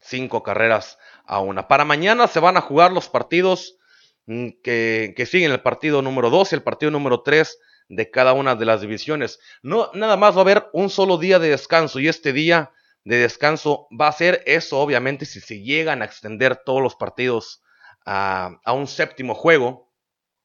cinco 0.00 0.42
carreras 0.42 0.98
a 1.24 1.40
una. 1.40 1.68
Para 1.68 1.84
mañana 1.84 2.26
se 2.26 2.40
van 2.40 2.56
a 2.56 2.62
jugar 2.62 2.92
los 2.92 3.08
partidos 3.08 3.78
mm, 4.26 4.48
que, 4.62 5.28
siguen 5.30 5.52
el 5.52 5.60
partido 5.60 6.02
número 6.02 6.30
2 6.30 6.52
y 6.52 6.54
el 6.56 6.62
partido 6.62 6.90
número 6.90 7.22
3 7.22 7.58
de 7.88 8.10
cada 8.10 8.32
una 8.32 8.54
de 8.54 8.64
las 8.64 8.80
divisiones. 8.80 9.38
No, 9.62 9.90
nada 9.94 10.16
más 10.16 10.34
va 10.34 10.38
a 10.38 10.42
haber 10.42 10.66
un 10.72 10.90
solo 10.90 11.18
día 11.18 11.38
de 11.38 11.50
descanso 11.50 12.00
y 12.00 12.08
este 12.08 12.32
día 12.32 12.72
de 13.04 13.18
descanso 13.18 13.86
va 13.98 14.08
a 14.08 14.12
ser 14.12 14.42
eso, 14.46 14.80
obviamente, 14.80 15.26
si 15.26 15.40
se 15.40 15.60
llegan 15.60 16.00
a 16.00 16.06
extender 16.06 16.56
todos 16.64 16.82
los 16.82 16.96
partidos 16.96 17.62
a, 18.04 18.60
un 18.72 18.86
séptimo 18.86 19.34
juego, 19.34 19.92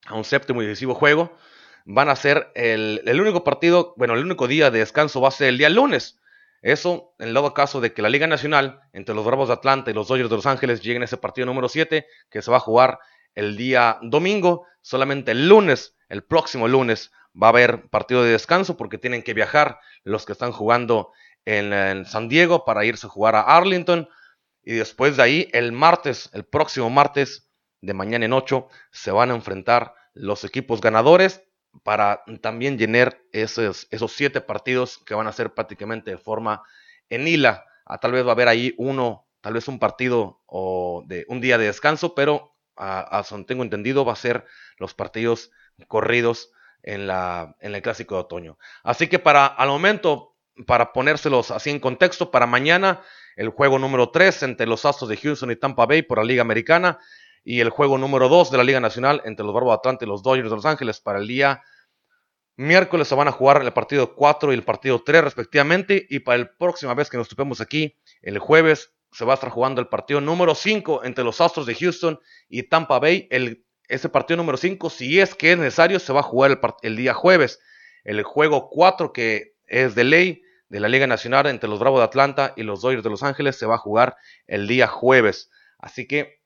a 0.06 0.16
un 0.16 0.24
séptimo 0.24 0.62
y 0.62 0.66
decisivo 0.66 0.96
juego, 0.96 1.36
van 1.86 2.10
a 2.10 2.16
ser 2.16 2.52
el, 2.56 3.02
el 3.06 3.22
único 3.22 3.44
partido, 3.44 3.94
bueno, 3.98 4.14
el 4.14 4.24
único 4.24 4.48
día 4.48 4.72
de 4.72 4.80
descanso 4.80 5.22
va 5.22 5.30
a 5.30 5.32
ser 5.32 5.50
el 5.50 5.58
día 5.58 5.70
lunes. 5.70 6.20
Eso, 6.62 7.16
en 7.20 7.34
dado 7.34 7.54
caso 7.54 7.80
de 7.80 7.94
que 7.94 8.02
la 8.02 8.10
Liga 8.10 8.28
Nacional, 8.28 8.82
entre 8.92 9.16
los 9.16 9.26
Bravos 9.26 9.48
de 9.48 9.54
Atlanta 9.54 9.92
y 9.92 9.94
los 9.94 10.08
Dodgers 10.10 10.30
de 10.30 10.36
Los 10.36 10.46
Ángeles, 10.46 10.82
lleguen 10.82 11.02
a 11.02 11.06
ese 11.06 11.18
partido 11.18 11.46
número 11.46 11.70
7, 11.70 12.06
que 12.30 12.42
se 12.42 12.52
va 12.52 12.58
a 12.58 12.62
jugar 12.62 13.00
el 13.36 13.56
día 13.56 13.98
domingo, 14.02 14.66
solamente 14.82 15.32
el 15.32 15.48
lunes, 15.48 15.96
el 16.10 16.24
próximo 16.24 16.68
lunes, 16.68 17.12
va 17.42 17.48
a 17.48 17.52
haber 17.52 17.88
partido 17.90 18.24
de 18.24 18.32
descanso 18.32 18.76
porque 18.76 18.98
tienen 18.98 19.24
que 19.24 19.34
viajar 19.34 19.80
los 20.04 20.26
que 20.26 20.34
están 20.34 20.52
jugando 20.52 21.12
en, 21.46 22.06
San 22.06 22.28
Diego 22.28 22.66
para 22.66 22.86
irse 22.86 23.08
a 23.08 23.10
jugar 23.10 23.36
a 23.36 23.42
Arlington. 23.42 24.10
Y 24.64 24.74
después 24.74 25.18
de 25.18 25.24
ahí, 25.24 25.50
el 25.54 25.72
martes, 25.72 26.30
el 26.34 26.44
próximo 26.44 26.90
martes, 26.90 27.49
de 27.82 27.94
mañana 27.94 28.26
en 28.26 28.34
8, 28.34 28.68
se 28.92 29.12
van 29.12 29.32
a 29.32 29.36
enfrentar 29.36 29.94
los 30.14 30.44
equipos 30.44 30.82
ganadores 30.82 31.44
para 31.84 32.24
también 32.42 32.78
llenar 32.78 33.22
esos, 33.32 33.88
esos 33.92 34.12
siete 34.12 34.42
partidos 34.42 35.00
que 35.06 35.14
van 35.14 35.28
a 35.28 35.32
ser 35.32 35.54
prácticamente 35.54 36.12
de 36.12 36.18
forma 36.18 36.64
en 37.10 37.28
hila. 37.28 37.66
Ah, 37.86 38.00
tal 38.00 38.12
vez 38.12 38.26
va 38.26 38.30
a 38.30 38.34
haber 38.34 38.48
ahí 38.48 38.74
uno, 38.78 39.28
tal 39.42 39.54
vez 39.54 39.68
un 39.68 39.80
partido 39.80 40.42
o 40.46 41.04
de 41.08 41.26
un 41.30 41.42
día 41.42 41.58
de 41.58 41.66
descanso, 41.66 42.16
pero 42.16 42.56
a, 42.76 43.24
tengo 43.46 43.64
entendido 43.64 44.06
va 44.06 44.14
a 44.14 44.18
ser 44.18 44.46
los 44.78 44.94
partidos 44.94 45.52
corridos 45.88 46.52
en, 46.82 47.08
la, 47.08 47.56
en 47.60 47.76
el 47.76 47.82
clásico 47.82 48.16
de 48.16 48.22
otoño. 48.22 48.58
Así 48.84 49.08
que 49.08 49.20
para 49.20 49.46
al 49.46 49.70
momento, 49.70 50.36
para 50.66 50.94
ponérselos 50.94 51.52
así 51.52 51.70
en 51.70 51.80
contexto, 51.80 52.32
para 52.32 52.48
mañana 52.48 53.02
el 53.36 53.50
juego 53.50 53.80
número 53.80 54.10
3 54.10 54.44
entre 54.44 54.68
los 54.68 54.86
Astros 54.86 55.10
de 55.10 55.18
Houston 55.18 55.52
y 55.52 55.56
Tampa 55.56 55.86
Bay 55.86 56.02
por 56.02 56.18
la 56.18 56.24
Liga 56.24 56.42
Americana 56.42 57.00
y 57.44 57.60
el 57.60 57.70
juego 57.70 57.98
número 57.98 58.30
2 58.30 58.52
de 58.52 58.58
la 58.58 58.64
Liga 58.64 58.80
Nacional 58.80 59.22
entre 59.26 59.46
los 59.46 59.54
Barbos 59.54 59.72
de 59.72 59.76
Atlanta 59.76 60.06
y 60.06 60.08
los 60.08 60.24
Dodgers 60.24 60.50
de 60.50 60.56
Los 60.56 60.66
Ángeles 60.66 61.00
para 61.00 61.20
el 61.20 61.28
día 61.28 61.64
miércoles 62.58 63.08
se 63.08 63.16
van 63.16 63.30
a 63.30 63.32
jugar 63.32 63.62
el 63.62 63.72
partido 63.72 64.16
4 64.16 64.52
y 64.52 64.56
el 64.56 64.64
partido 64.64 65.02
3 65.02 65.24
respectivamente 65.24 66.06
y 66.10 66.20
para 66.20 66.40
la 66.40 66.52
próxima 66.58 66.94
vez 66.94 67.10
que 67.10 67.18
nos 67.18 67.30
topemos 67.30 67.62
aquí, 67.62 67.98
el 68.22 68.38
jueves 68.38 68.94
se 69.12 69.26
va 69.26 69.34
a 69.34 69.36
estar 69.36 69.50
jugando 69.50 69.82
el 69.82 69.88
partido 69.88 70.22
número 70.22 70.54
5 70.54 71.06
entre 71.06 71.24
los 71.24 71.42
Astros 71.42 71.66
de 71.66 71.76
Houston 71.76 72.20
y 72.48 72.64
Tampa 72.64 73.00
Bay, 73.00 73.28
el, 73.32 73.66
ese 73.88 74.10
partido 74.10 74.38
número 74.38 74.58
5, 74.58 74.90
si 74.90 75.20
es 75.20 75.36
que 75.36 75.54
es 75.54 75.58
necesario, 75.58 76.00
se 76.00 76.14
va 76.14 76.20
a 76.20 76.24
jugar 76.24 76.52
el, 76.52 76.60
el 76.84 76.96
día 76.96 77.14
jueves. 77.14 77.60
El 78.04 78.24
juego 78.24 78.70
4, 78.70 79.12
que 79.12 79.56
es 79.66 79.96
de 79.96 80.04
ley 80.04 80.42
de 80.70 80.80
la 80.80 80.88
Liga 80.88 81.08
Nacional 81.08 81.48
entre 81.48 81.70
los 81.70 81.80
Bravos 81.80 82.00
de 82.00 82.06
Atlanta 82.06 82.54
y 82.56 82.64
los 82.64 82.82
Dodgers 82.82 83.04
de 83.04 83.10
Los 83.10 83.24
Ángeles, 83.24 83.58
se 83.58 83.66
va 83.66 83.76
a 83.76 83.80
jugar 83.80 84.16
el 84.48 84.68
día 84.68 84.88
jueves. 84.88 85.50
Así 85.80 86.08
que 86.08 86.39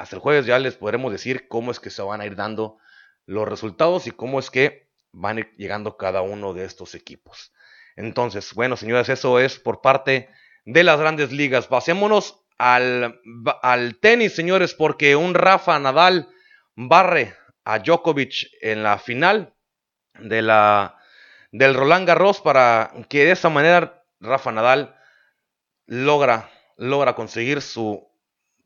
hasta 0.00 0.16
el 0.16 0.22
jueves 0.22 0.46
ya 0.46 0.58
les 0.58 0.76
podremos 0.76 1.12
decir 1.12 1.46
cómo 1.46 1.70
es 1.70 1.78
que 1.78 1.90
se 1.90 2.00
van 2.00 2.22
a 2.22 2.26
ir 2.26 2.34
dando 2.34 2.78
los 3.26 3.46
resultados 3.46 4.06
y 4.06 4.10
cómo 4.10 4.38
es 4.40 4.50
que 4.50 4.88
van 5.12 5.36
a 5.36 5.40
ir 5.40 5.54
llegando 5.58 5.98
cada 5.98 6.22
uno 6.22 6.54
de 6.54 6.64
estos 6.64 6.94
equipos. 6.94 7.52
Entonces, 7.96 8.54
bueno, 8.54 8.78
señores, 8.78 9.10
eso 9.10 9.38
es 9.38 9.58
por 9.58 9.82
parte 9.82 10.30
de 10.64 10.84
las 10.84 10.98
grandes 10.98 11.32
ligas. 11.32 11.66
Pasémonos 11.66 12.42
al, 12.56 13.20
al 13.62 13.98
tenis, 13.98 14.34
señores, 14.34 14.72
porque 14.72 15.16
un 15.16 15.34
Rafa 15.34 15.78
Nadal 15.78 16.28
barre 16.74 17.36
a 17.64 17.80
Djokovic 17.80 18.48
en 18.62 18.82
la 18.82 18.98
final 18.98 19.52
de 20.18 20.40
la, 20.40 20.96
del 21.52 21.74
Roland 21.74 22.08
Garros 22.08 22.40
para 22.40 22.90
que 23.10 23.26
de 23.26 23.32
esa 23.32 23.50
manera 23.50 24.02
Rafa 24.18 24.50
Nadal 24.50 24.96
logra, 25.84 26.48
logra 26.78 27.14
conseguir 27.14 27.60
su, 27.60 28.09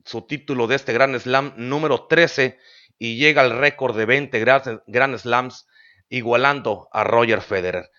su 0.05 0.21
título 0.27 0.67
de 0.67 0.75
este 0.75 0.93
Grand 0.93 1.17
Slam 1.19 1.53
número 1.57 2.07
13 2.07 2.57
y 2.97 3.17
llega 3.17 3.41
al 3.41 3.57
récord 3.57 3.97
de 3.97 4.05
20 4.05 4.39
Grand 4.87 5.17
Slams 5.17 5.67
igualando 6.09 6.87
a 6.91 7.03
Roger 7.03 7.41
Federer. 7.41 7.91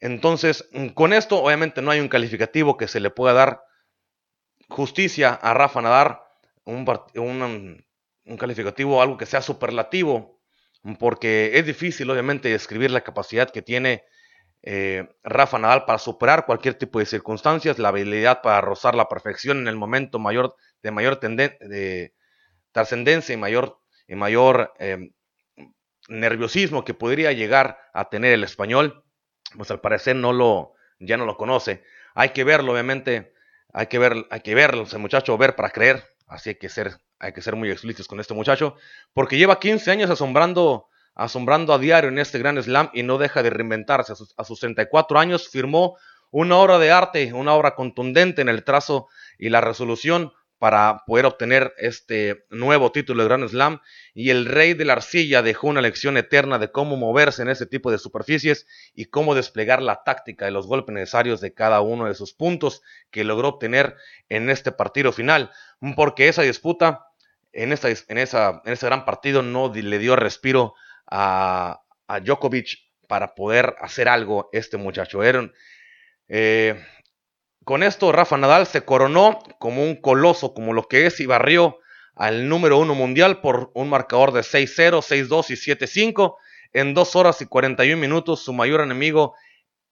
Entonces, 0.00 0.68
con 0.94 1.12
esto 1.12 1.42
obviamente 1.42 1.82
no 1.82 1.90
hay 1.90 2.00
un 2.00 2.08
calificativo 2.08 2.76
que 2.76 2.86
se 2.86 3.00
le 3.00 3.10
pueda 3.10 3.32
dar 3.32 3.62
justicia 4.68 5.32
a 5.32 5.54
Rafa 5.54 5.82
Nadal, 5.82 6.20
un, 6.64 6.86
un, 7.14 7.86
un 8.24 8.36
calificativo, 8.36 9.02
algo 9.02 9.16
que 9.16 9.26
sea 9.26 9.40
superlativo, 9.40 10.40
porque 10.98 11.52
es 11.54 11.66
difícil 11.66 12.10
obviamente 12.10 12.50
describir 12.50 12.90
la 12.90 13.00
capacidad 13.00 13.50
que 13.50 13.62
tiene 13.62 14.04
eh, 14.62 15.08
Rafa 15.22 15.58
Nadal 15.58 15.84
para 15.84 15.98
superar 15.98 16.46
cualquier 16.46 16.74
tipo 16.74 16.98
de 16.98 17.06
circunstancias, 17.06 17.78
la 17.78 17.88
habilidad 17.88 18.42
para 18.42 18.60
rozar 18.60 18.94
la 18.94 19.08
perfección 19.08 19.58
en 19.58 19.68
el 19.68 19.76
momento 19.76 20.18
mayor 20.18 20.56
de 20.82 20.90
mayor 20.90 21.20
de 21.20 22.14
trascendencia 22.72 23.34
y 23.34 23.36
mayor, 24.16 24.72
em, 24.78 25.12
nerviosismo 26.08 26.84
que 26.84 26.94
podría 26.94 27.32
llegar 27.32 27.78
a 27.92 28.08
tener 28.08 28.32
el 28.32 28.44
español, 28.44 29.04
pues 29.56 29.70
al 29.70 29.80
parecer 29.80 30.16
no 30.16 30.32
lo, 30.32 30.74
ya 30.98 31.16
no 31.16 31.26
lo 31.26 31.36
conoce. 31.36 31.82
Hay 32.14 32.30
que 32.30 32.44
verlo, 32.44 32.72
obviamente, 32.72 33.32
hay 33.72 33.86
que 33.86 33.98
ver, 33.98 34.26
hay 34.30 34.40
que 34.40 34.54
verlo, 34.54 34.84
ese 34.84 34.98
muchacho 34.98 35.36
ver 35.36 35.54
para 35.56 35.70
creer, 35.70 36.04
así 36.26 36.54
que 36.54 36.68
hay 37.18 37.32
que 37.32 37.42
ser 37.42 37.56
muy 37.56 37.70
explícitos 37.70 38.08
con 38.08 38.20
este 38.20 38.34
muchacho, 38.34 38.76
porque 39.12 39.36
lleva 39.36 39.58
15 39.60 39.90
años 39.90 40.10
asombrando, 40.10 40.88
asombrando 41.18 41.74
a 41.74 41.78
diario 41.78 42.08
en 42.08 42.18
este 42.18 42.38
gran 42.38 42.62
slam 42.62 42.88
y 42.94 43.02
no 43.02 43.18
deja 43.18 43.42
de 43.42 43.50
reinventarse. 43.50 44.12
A 44.12 44.16
sus, 44.16 44.32
a 44.38 44.44
sus 44.44 44.60
34 44.60 45.18
años 45.18 45.48
firmó 45.48 45.98
una 46.30 46.56
obra 46.56 46.78
de 46.78 46.90
arte, 46.90 47.32
una 47.32 47.54
obra 47.54 47.74
contundente 47.74 48.40
en 48.40 48.48
el 48.48 48.64
trazo 48.64 49.08
y 49.38 49.50
la 49.50 49.60
resolución 49.60 50.32
para 50.58 51.04
poder 51.06 51.26
obtener 51.26 51.72
este 51.78 52.44
nuevo 52.50 52.90
título 52.90 53.22
de 53.22 53.28
Grand 53.28 53.48
Slam 53.48 53.80
y 54.12 54.30
el 54.30 54.46
rey 54.46 54.74
de 54.74 54.84
la 54.84 54.94
arcilla 54.94 55.42
dejó 55.42 55.68
una 55.68 55.80
lección 55.80 56.16
eterna 56.16 56.58
de 56.58 56.72
cómo 56.72 56.96
moverse 56.96 57.42
en 57.42 57.48
ese 57.48 57.66
tipo 57.66 57.90
de 57.90 57.98
superficies 57.98 58.66
y 58.94 59.06
cómo 59.06 59.34
desplegar 59.34 59.82
la 59.82 60.02
táctica 60.02 60.44
de 60.44 60.50
los 60.50 60.66
golpes 60.66 60.94
necesarios 60.94 61.40
de 61.40 61.54
cada 61.54 61.80
uno 61.80 62.06
de 62.06 62.14
sus 62.14 62.34
puntos 62.34 62.82
que 63.10 63.24
logró 63.24 63.48
obtener 63.48 63.96
en 64.28 64.50
este 64.50 64.72
partido 64.72 65.12
final, 65.12 65.50
porque 65.94 66.28
esa 66.28 66.42
disputa 66.42 67.06
en, 67.52 67.72
esta, 67.72 67.88
en, 67.88 68.18
esa, 68.18 68.60
en 68.64 68.72
ese 68.72 68.86
gran 68.86 69.04
partido 69.04 69.42
no 69.42 69.72
le 69.72 69.98
dio 69.98 70.16
respiro 70.16 70.74
a, 71.10 71.80
a 72.06 72.20
Djokovic 72.20 72.88
para 73.08 73.34
poder 73.34 73.74
hacer 73.80 74.08
algo 74.08 74.48
este 74.52 74.76
muchacho. 74.76 75.20
Eh, 76.28 76.84
con 77.64 77.82
esto, 77.82 78.12
Rafa 78.12 78.36
Nadal 78.36 78.66
se 78.66 78.84
coronó 78.84 79.40
como 79.58 79.82
un 79.82 80.00
coloso, 80.00 80.54
como 80.54 80.72
lo 80.72 80.88
que 80.88 81.06
es, 81.06 81.20
y 81.20 81.26
barrió 81.26 81.78
al 82.14 82.48
número 82.48 82.78
uno 82.78 82.94
mundial 82.94 83.40
por 83.40 83.70
un 83.74 83.88
marcador 83.88 84.32
de 84.32 84.40
6-0, 84.40 85.02
6-2 85.02 85.50
y 85.50 85.54
7-5 85.54 86.36
en 86.72 86.94
2 86.94 87.16
horas 87.16 87.40
y 87.42 87.46
41 87.46 88.00
minutos. 88.00 88.42
Su 88.42 88.52
mayor 88.52 88.80
enemigo, 88.80 89.34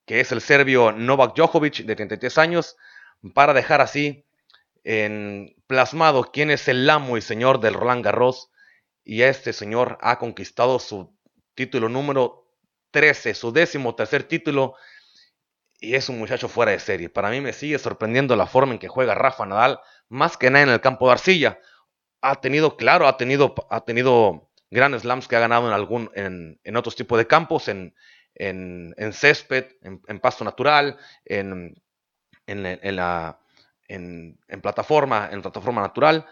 que 0.07 0.21
es 0.21 0.33
el 0.33 0.41
serbio 0.41 0.93
Novak 0.93 1.35
Djokovic, 1.37 1.85
de 1.85 1.97
33 1.97 2.39
años, 2.39 2.77
para 3.35 3.53
dejar 3.55 3.81
así 3.81 4.25
en 4.85 5.55
plasmado 5.67 6.31
quién 6.33 6.51
es 6.51 6.69
el 6.69 6.89
amo 6.89 7.17
y 7.17 7.23
señor 7.23 7.61
del 7.61 7.75
Roland 7.75 8.05
Garros. 8.05 8.51
Y 9.09 9.23
este 9.23 9.53
señor 9.53 9.99
ha 10.01 10.19
conquistado 10.19 10.81
su 10.81 11.17
título 11.55 11.89
número 11.89 12.51
13, 12.91 13.35
su 13.35 13.53
décimo 13.53 13.95
tercer 13.95 14.25
título 14.25 14.75
y 15.79 15.95
es 15.95 16.09
un 16.09 16.19
muchacho 16.19 16.49
fuera 16.49 16.73
de 16.73 16.81
serie. 16.81 17.09
Para 17.09 17.31
mí 17.31 17.41
me 17.41 17.53
sigue 17.53 17.79
sorprendiendo 17.79 18.35
la 18.35 18.49
forma 18.49 18.73
en 18.73 18.81
que 18.81 18.89
juega 18.89 19.15
Rafa 19.15 19.47
Nadal, 19.47 19.79
más 20.09 20.37
que 20.37 20.51
nada 20.51 20.65
en 20.65 20.71
el 20.71 20.81
campo 20.81 21.07
de 21.07 21.13
arcilla. 21.13 21.61
Ha 22.21 22.41
tenido, 22.41 22.77
claro, 22.77 23.07
ha 23.07 23.17
tenido, 23.17 23.55
ha 23.71 23.85
tenido 23.85 24.51
grandes 24.73 25.03
slams 25.03 25.29
que 25.29 25.37
ha 25.37 25.41
ganado 25.41 25.69
en, 25.69 25.73
algún, 25.73 26.11
en, 26.15 26.77
otros 26.77 26.97
tipos 26.97 27.17
de 27.17 27.29
campos, 27.29 27.69
en, 27.69 27.95
en, 28.35 29.13
césped, 29.13 29.67
en, 29.83 30.19
pasto 30.19 30.43
natural, 30.45 30.99
en, 31.25 31.81
en, 32.49 32.97
la, 32.97 33.39
en, 33.87 34.37
plataforma, 34.63 35.29
en 35.31 35.43
plataforma 35.43 35.81
natural, 35.83 36.27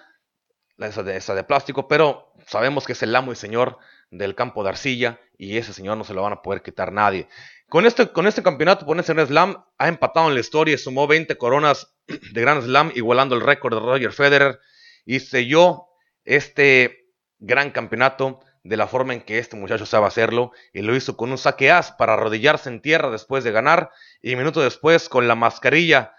esa 0.78 1.34
de, 1.34 1.44
plástico, 1.44 1.88
pero 1.88 2.32
sabemos 2.46 2.84
que 2.84 2.92
es 2.92 3.02
el 3.02 3.14
amo 3.14 3.32
y 3.32 3.37
señor 3.37 3.78
del 4.10 4.34
campo 4.34 4.62
de 4.62 4.70
arcilla 4.70 5.20
y 5.38 5.56
ese 5.56 5.72
señor 5.72 5.96
no 5.96 6.04
se 6.04 6.14
lo 6.14 6.22
van 6.22 6.32
a 6.32 6.42
poder 6.42 6.62
quitar 6.62 6.92
nadie. 6.92 7.28
Con 7.68 7.87
este, 7.87 8.08
con 8.10 8.26
este 8.26 8.42
campeonato, 8.42 8.87
por 8.87 8.98
ese 8.98 9.14
Slam, 9.26 9.64
ha 9.78 9.88
empatado 9.88 10.28
en 10.28 10.34
la 10.34 10.40
historia, 10.40 10.76
sumó 10.78 11.06
20 11.06 11.37
coronas 11.37 11.94
de 12.06 12.40
Grand 12.40 12.62
Slam, 12.62 12.92
igualando 12.94 13.34
el 13.34 13.40
récord 13.40 13.74
de 13.74 13.80
Roger 13.80 14.12
Federer 14.12 14.60
y 15.04 15.20
selló 15.20 15.87
este 16.24 17.08
gran 17.38 17.70
campeonato 17.70 18.40
de 18.62 18.76
la 18.76 18.87
forma 18.87 19.12
en 19.12 19.20
que 19.20 19.38
este 19.38 19.56
muchacho 19.56 19.84
sabe 19.84 20.06
hacerlo 20.06 20.52
y 20.72 20.80
lo 20.80 20.96
hizo 20.96 21.16
con 21.16 21.30
un 21.30 21.38
saque 21.38 21.70
as 21.70 21.92
para 21.92 22.14
arrodillarse 22.14 22.70
en 22.70 22.80
tierra 22.80 23.10
después 23.10 23.44
de 23.44 23.52
ganar 23.52 23.90
y 24.22 24.37
minutos 24.37 24.64
después 24.64 25.10
con 25.10 25.28
la 25.28 25.34
mascarilla 25.34 26.14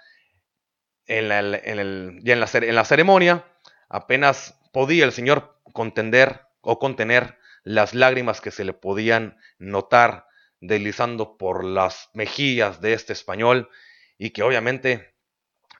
en 1.07 1.29
la, 1.29 1.39
en 1.39 1.79
en 1.79 2.39
la, 2.39 2.47
en 2.53 2.75
la 2.75 2.85
ceremonia 2.85 3.45
apenas 3.89 4.59
podía 4.71 5.05
el 5.05 5.11
señor 5.11 5.59
contender 5.73 6.41
o 6.61 6.79
contener 6.79 7.37
las 7.63 7.93
lágrimas 7.93 8.41
que 8.41 8.51
se 8.51 8.63
le 8.63 8.73
podían 8.73 9.37
notar 9.57 10.27
deslizando 10.61 11.37
por 11.37 11.63
las 11.63 12.09
mejillas 12.13 12.81
de 12.81 12.93
este 12.93 13.13
español 13.13 13.69
y 14.17 14.31
que 14.31 14.43
obviamente 14.43 15.15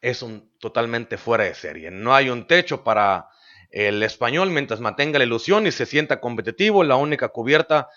es 0.02 0.22
un 0.22 0.52
totalmente 0.60 1.18
fuera 1.18 1.46
de 1.46 1.56
serie. 1.56 1.92
No 1.92 2.14
hay 2.14 2.30
un 2.30 2.48
techo 2.48 2.84
para 2.84 3.30
el 3.72 4.04
español 4.04 4.52
mientras 4.52 4.80
mantenga 4.80 5.20
la 5.20 5.26
ilusión 5.26 5.68
y 5.68 5.72
se 5.72 5.86
sienta 5.86 6.22
competitivo. 6.22 6.84
La 6.84 6.96
única 6.96 7.30
cubierta, 7.30 7.90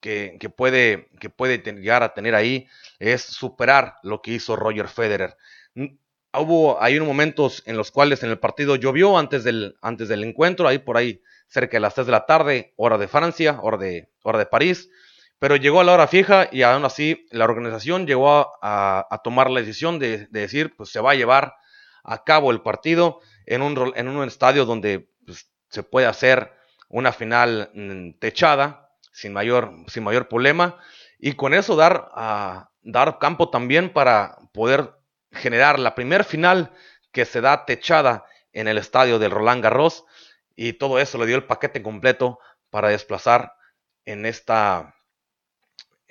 que, 0.00 0.52
puede, 0.56 1.08
que 1.20 1.30
puede 1.30 1.58
llegar 1.58 2.02
a 2.02 2.14
tener 2.14 2.34
ahí 2.34 2.66
es 2.98 3.22
superar 3.22 3.96
lo 4.02 4.22
que 4.22 4.32
hizo 4.32 4.56
Roger 4.56 4.88
Federer. 4.88 5.36
Hubo, 6.34 6.82
hay 6.82 6.96
unos 6.96 7.08
momentos 7.08 7.62
en 7.66 7.76
los 7.76 7.90
cuales 7.90 8.22
en 8.22 8.30
el 8.30 8.38
partido 8.38 8.76
llovió 8.76 9.18
antes 9.18 9.44
del, 9.44 9.76
antes 9.82 10.08
del 10.08 10.24
encuentro, 10.24 10.66
ahí 10.66 10.78
por 10.78 10.96
ahí 10.96 11.22
cerca 11.46 11.76
de 11.76 11.80
las 11.80 11.94
3 11.94 12.06
de 12.06 12.12
la 12.12 12.26
tarde, 12.26 12.72
hora 12.76 12.96
de 12.96 13.08
Francia, 13.08 13.58
hora 13.60 13.76
de, 13.76 14.08
hora 14.22 14.38
de 14.38 14.46
París 14.46 14.88
pero 15.42 15.56
llegó 15.56 15.80
a 15.80 15.84
la 15.84 15.94
hora 15.94 16.06
fija 16.06 16.48
y 16.52 16.62
aún 16.62 16.84
así 16.84 17.26
la 17.32 17.46
organización 17.46 18.06
llegó 18.06 18.52
a, 18.62 19.20
tomar 19.24 19.50
la 19.50 19.58
decisión 19.58 19.98
de, 19.98 20.28
decir, 20.28 20.76
pues 20.76 20.90
se 20.90 21.00
va 21.00 21.10
a 21.10 21.14
llevar 21.16 21.56
a 22.04 22.22
cabo 22.22 22.52
el 22.52 22.60
partido 22.60 23.18
en 23.44 23.62
un, 23.62 23.92
en 23.96 24.06
un 24.06 24.24
estadio 24.24 24.64
donde 24.66 25.10
pues, 25.26 25.50
se 25.68 25.82
puede 25.82 26.06
hacer 26.06 26.52
una 26.88 27.10
final 27.10 27.72
mm, 27.74 28.20
techada 28.20 28.92
sin 29.10 29.32
mayor, 29.32 29.72
sin 29.88 30.04
mayor 30.04 30.28
problema 30.28 30.78
y 31.18 31.32
con 31.32 31.54
eso 31.54 31.74
dar, 31.74 32.08
a, 32.14 32.70
dar 32.82 33.18
campo 33.18 33.50
también 33.50 33.92
para 33.92 34.36
poder 34.52 34.92
generar 35.32 35.78
la 35.78 35.94
primer 35.94 36.24
final 36.24 36.72
que 37.10 37.24
se 37.24 37.40
da 37.40 37.64
techada 37.64 38.24
en 38.52 38.68
el 38.68 38.78
estadio 38.78 39.18
del 39.18 39.30
Roland 39.30 39.62
Garros 39.62 40.04
y 40.54 40.74
todo 40.74 40.98
eso 40.98 41.18
le 41.18 41.26
dio 41.26 41.36
el 41.36 41.44
paquete 41.44 41.82
completo 41.82 42.38
para 42.70 42.88
desplazar 42.88 43.54
en 44.04 44.26
esta 44.26 44.94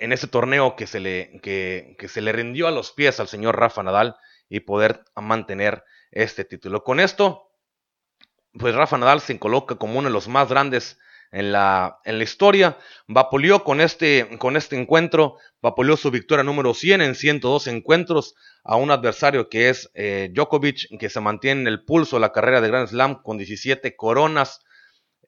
en 0.02 0.12
ese 0.12 0.26
torneo 0.26 0.74
que 0.74 0.88
se, 0.88 0.98
le, 0.98 1.38
que, 1.42 1.96
se 2.08 2.22
le 2.22 2.32
rindió 2.32 2.66
a 2.66 2.72
los 2.72 2.90
pies 2.90 3.20
al 3.20 3.28
señor 3.28 3.56
Rafa 3.56 3.84
Nadal 3.84 4.16
y 4.48 4.58
poder 4.58 5.04
mantener 5.14 5.84
este 6.10 6.44
título. 6.44 6.82
Con 6.82 6.98
esto, 6.98 7.52
pues 8.58 8.74
Rafa 8.74 8.98
Nadal 8.98 9.20
se 9.20 9.38
coloca 9.38 9.76
como 9.76 10.00
uno 10.00 10.08
de 10.08 10.12
los 10.12 10.26
más 10.26 10.48
grandes 10.48 10.98
en 11.32 11.50
la, 11.50 11.98
en 12.04 12.18
la 12.18 12.24
historia. 12.24 12.78
Vapuleó 13.08 13.64
con 13.64 13.80
este, 13.80 14.28
con 14.38 14.56
este 14.56 14.80
encuentro, 14.80 15.38
vapuleó 15.60 15.96
su 15.96 16.10
victoria 16.10 16.44
número 16.44 16.74
100 16.74 17.00
en 17.00 17.14
102 17.14 17.66
encuentros 17.66 18.34
a 18.62 18.76
un 18.76 18.90
adversario 18.90 19.48
que 19.48 19.70
es 19.70 19.90
eh, 19.94 20.30
Djokovic, 20.32 20.98
que 20.98 21.10
se 21.10 21.20
mantiene 21.20 21.62
en 21.62 21.66
el 21.66 21.84
pulso 21.84 22.16
de 22.16 22.20
la 22.20 22.32
carrera 22.32 22.60
de 22.60 22.68
Grand 22.68 22.88
Slam 22.88 23.22
con 23.22 23.38
17 23.38 23.96
coronas 23.96 24.60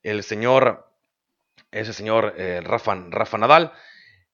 el 0.03 0.23
señor, 0.23 0.87
ese 1.73 1.95
señor 1.95 2.35
eh, 2.37 2.61
Rafa, 2.62 2.95
Rafa 3.09 3.38
Nadal. 3.38 3.73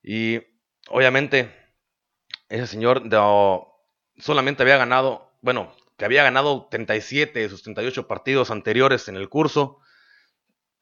Y 0.02 0.40
obviamente 0.88 1.54
ese 2.48 2.66
señor 2.66 3.04
solamente 4.18 4.62
había 4.64 4.76
ganado, 4.76 5.32
bueno, 5.40 5.72
que 5.96 6.04
había 6.04 6.24
ganado 6.24 6.66
37 6.70 7.38
de 7.38 7.48
sus 7.48 7.62
38 7.62 8.08
partidos 8.08 8.50
anteriores 8.50 9.06
en 9.08 9.16
el 9.16 9.28
curso, 9.28 9.78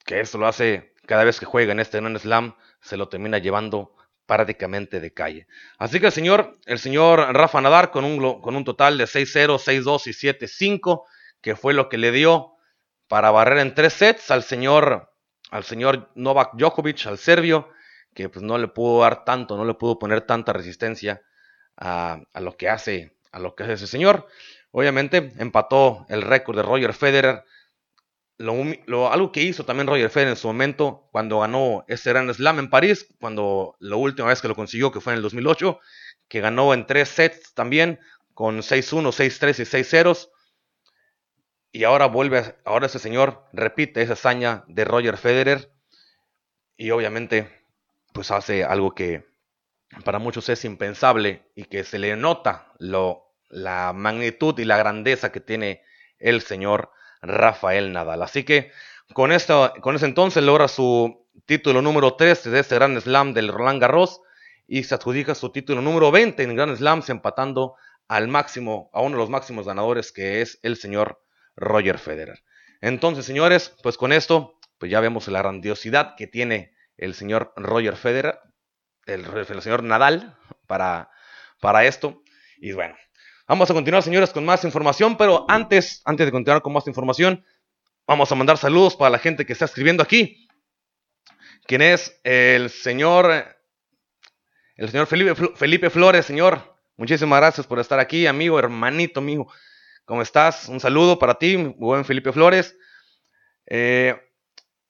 que 0.08 0.20
eso 0.20 0.38
lo 0.38 0.46
hace 0.46 0.94
cada 1.06 1.22
vez 1.22 1.38
que 1.38 1.44
juega 1.44 1.72
en 1.72 1.80
este 1.80 2.00
Grand 2.00 2.18
Slam, 2.18 2.56
se 2.80 2.96
lo 2.96 3.10
termina 3.10 3.36
llevando 3.36 3.94
prácticamente 4.24 5.00
de 5.00 5.12
calle. 5.12 5.46
Así 5.78 6.00
que 6.00 6.06
el 6.06 6.12
señor, 6.12 6.58
el 6.64 6.78
señor 6.78 7.20
Rafa 7.34 7.60
Nadal 7.60 7.90
con 7.90 8.06
un, 8.06 8.40
con 8.40 8.56
un 8.56 8.64
total 8.64 8.96
de 8.96 9.04
6-0, 9.04 9.58
6-2 9.58 10.06
y 10.06 10.12
7-5, 10.12 11.02
que 11.42 11.56
fue 11.56 11.74
lo 11.74 11.90
que 11.90 11.98
le 11.98 12.10
dio 12.10 12.54
para 13.06 13.30
barrer 13.30 13.58
en 13.58 13.74
tres 13.74 13.92
sets 13.92 14.30
al 14.30 14.42
señor, 14.42 15.12
al 15.50 15.64
señor 15.64 16.10
Novak 16.14 16.54
Djokovic, 16.54 17.06
al 17.06 17.18
serbio, 17.18 17.68
que 18.14 18.30
pues 18.30 18.42
no 18.42 18.56
le 18.56 18.68
pudo 18.68 19.02
dar 19.02 19.24
tanto, 19.24 19.58
no 19.58 19.66
le 19.66 19.74
pudo 19.74 19.98
poner 19.98 20.22
tanta 20.22 20.54
resistencia 20.54 21.20
a, 21.76 22.22
lo 22.40 22.56
que 22.56 22.70
hace, 22.70 23.14
a 23.30 23.38
lo 23.38 23.54
que 23.54 23.64
hace 23.64 23.74
ese 23.74 23.86
señor. 23.86 24.26
Obviamente 24.70 25.34
empató 25.38 26.06
el 26.08 26.22
récord 26.22 26.56
de 26.56 26.62
Roger 26.62 26.94
Federer. 26.94 27.44
Lo, 28.38 29.12
algo 29.12 29.32
que 29.32 29.42
hizo 29.42 29.64
también 29.64 29.88
Roger 29.88 30.10
Federer 30.10 30.30
en 30.30 30.36
su 30.36 30.46
momento 30.46 31.08
cuando 31.10 31.40
ganó 31.40 31.84
ese 31.88 32.10
Grand 32.10 32.32
Slam 32.32 32.60
en 32.60 32.70
París, 32.70 33.08
cuando 33.20 33.76
la 33.80 33.96
última 33.96 34.28
vez 34.28 34.40
que 34.40 34.46
lo 34.46 34.54
consiguió, 34.54 34.92
que 34.92 35.00
fue 35.00 35.12
en 35.12 35.16
el 35.16 35.22
2008, 35.22 35.80
que 36.28 36.40
ganó 36.40 36.72
en 36.72 36.86
tres 36.86 37.08
sets 37.08 37.52
también, 37.54 37.98
con 38.34 38.58
6-1, 38.58 39.10
6-3 39.10 39.58
y 39.58 39.64
6 39.64 39.86
0 39.90 40.12
y 41.72 41.84
ahora 41.84 42.06
vuelve, 42.06 42.56
ahora 42.64 42.86
ese 42.86 42.98
señor 42.98 43.44
repite 43.52 44.02
esa 44.02 44.14
hazaña 44.14 44.64
de 44.68 44.84
Roger 44.84 45.16
Federer 45.16 45.72
y 46.76 46.90
obviamente 46.92 47.64
pues 48.12 48.30
hace 48.30 48.64
algo 48.64 48.94
que 48.94 49.26
para 50.04 50.18
muchos 50.18 50.48
es 50.48 50.64
impensable 50.64 51.50
y 51.54 51.64
que 51.64 51.84
se 51.84 51.98
le 51.98 52.16
nota 52.16 52.72
lo, 52.78 53.34
la 53.48 53.92
magnitud 53.92 54.58
y 54.58 54.64
la 54.64 54.76
grandeza 54.76 55.32
que 55.32 55.40
tiene 55.40 55.82
el 56.18 56.40
señor 56.40 56.90
Rafael 57.22 57.92
Nadal. 57.92 58.22
Así 58.22 58.44
que 58.44 58.70
con, 59.12 59.32
esto, 59.32 59.72
con 59.80 59.96
ese 59.96 60.06
entonces 60.06 60.42
logra 60.42 60.68
su 60.68 61.26
título 61.46 61.82
número 61.82 62.14
13 62.14 62.50
de 62.50 62.60
este 62.60 62.74
Grand 62.74 62.98
Slam 63.00 63.32
del 63.32 63.48
Roland 63.48 63.80
Garros 63.80 64.20
y 64.66 64.84
se 64.84 64.94
adjudica 64.94 65.34
su 65.34 65.50
título 65.50 65.80
número 65.80 66.10
20 66.10 66.42
en 66.42 66.54
Grand 66.54 66.76
Slams 66.76 67.08
empatando 67.08 67.74
al 68.06 68.28
máximo, 68.28 68.90
a 68.92 69.00
uno 69.00 69.16
de 69.16 69.22
los 69.22 69.30
máximos 69.30 69.66
ganadores 69.66 70.12
que 70.12 70.40
es 70.40 70.58
el 70.62 70.76
señor 70.76 71.22
Roger 71.56 71.98
Federer. 71.98 72.42
Entonces, 72.80 73.24
señores, 73.24 73.74
pues 73.82 73.96
con 73.96 74.12
esto, 74.12 74.58
pues 74.78 74.90
ya 74.90 75.00
vemos 75.00 75.28
la 75.28 75.40
grandiosidad 75.40 76.14
que 76.16 76.26
tiene 76.26 76.72
el 76.96 77.14
señor 77.14 77.52
Roger 77.56 77.96
Federer, 77.96 78.38
el, 79.06 79.24
señor 79.62 79.82
Nadal, 79.82 80.36
para, 80.66 81.10
para 81.60 81.84
esto. 81.86 82.22
Y 82.58 82.72
bueno, 82.72 82.94
vamos 83.48 83.70
a 83.70 83.74
continuar, 83.74 84.02
señores, 84.02 84.30
con 84.30 84.44
más 84.44 84.64
información, 84.64 85.16
pero 85.16 85.46
antes, 85.48 86.02
antes 86.04 86.26
de 86.26 86.32
continuar 86.32 86.62
con 86.62 86.72
más 86.72 86.86
información, 86.86 87.44
vamos 88.06 88.30
a 88.30 88.34
mandar 88.34 88.58
saludos 88.58 88.94
para 88.94 89.10
la 89.10 89.18
gente 89.18 89.46
que 89.46 89.54
está 89.54 89.64
escribiendo 89.64 90.02
aquí. 90.02 90.46
Quien 91.66 91.82
es 91.82 92.20
el 92.24 92.70
señor, 92.70 93.56
el 94.76 94.88
señor 94.90 95.06
Felipe, 95.06 95.34
Felipe 95.56 95.90
Flores, 95.90 96.26
señor. 96.26 96.76
Muchísimas 96.96 97.40
gracias 97.40 97.66
por 97.66 97.78
estar 97.78 97.98
aquí, 97.98 98.26
amigo, 98.26 98.58
hermanito 98.58 99.20
mío. 99.20 99.46
¿Cómo 100.04 100.22
estás? 100.22 100.68
Un 100.68 100.80
saludo 100.80 101.18
para 101.18 101.34
ti, 101.34 101.56
buen 101.56 102.04
Felipe 102.04 102.32
Flores. 102.32 102.76
Eh, 103.66 104.14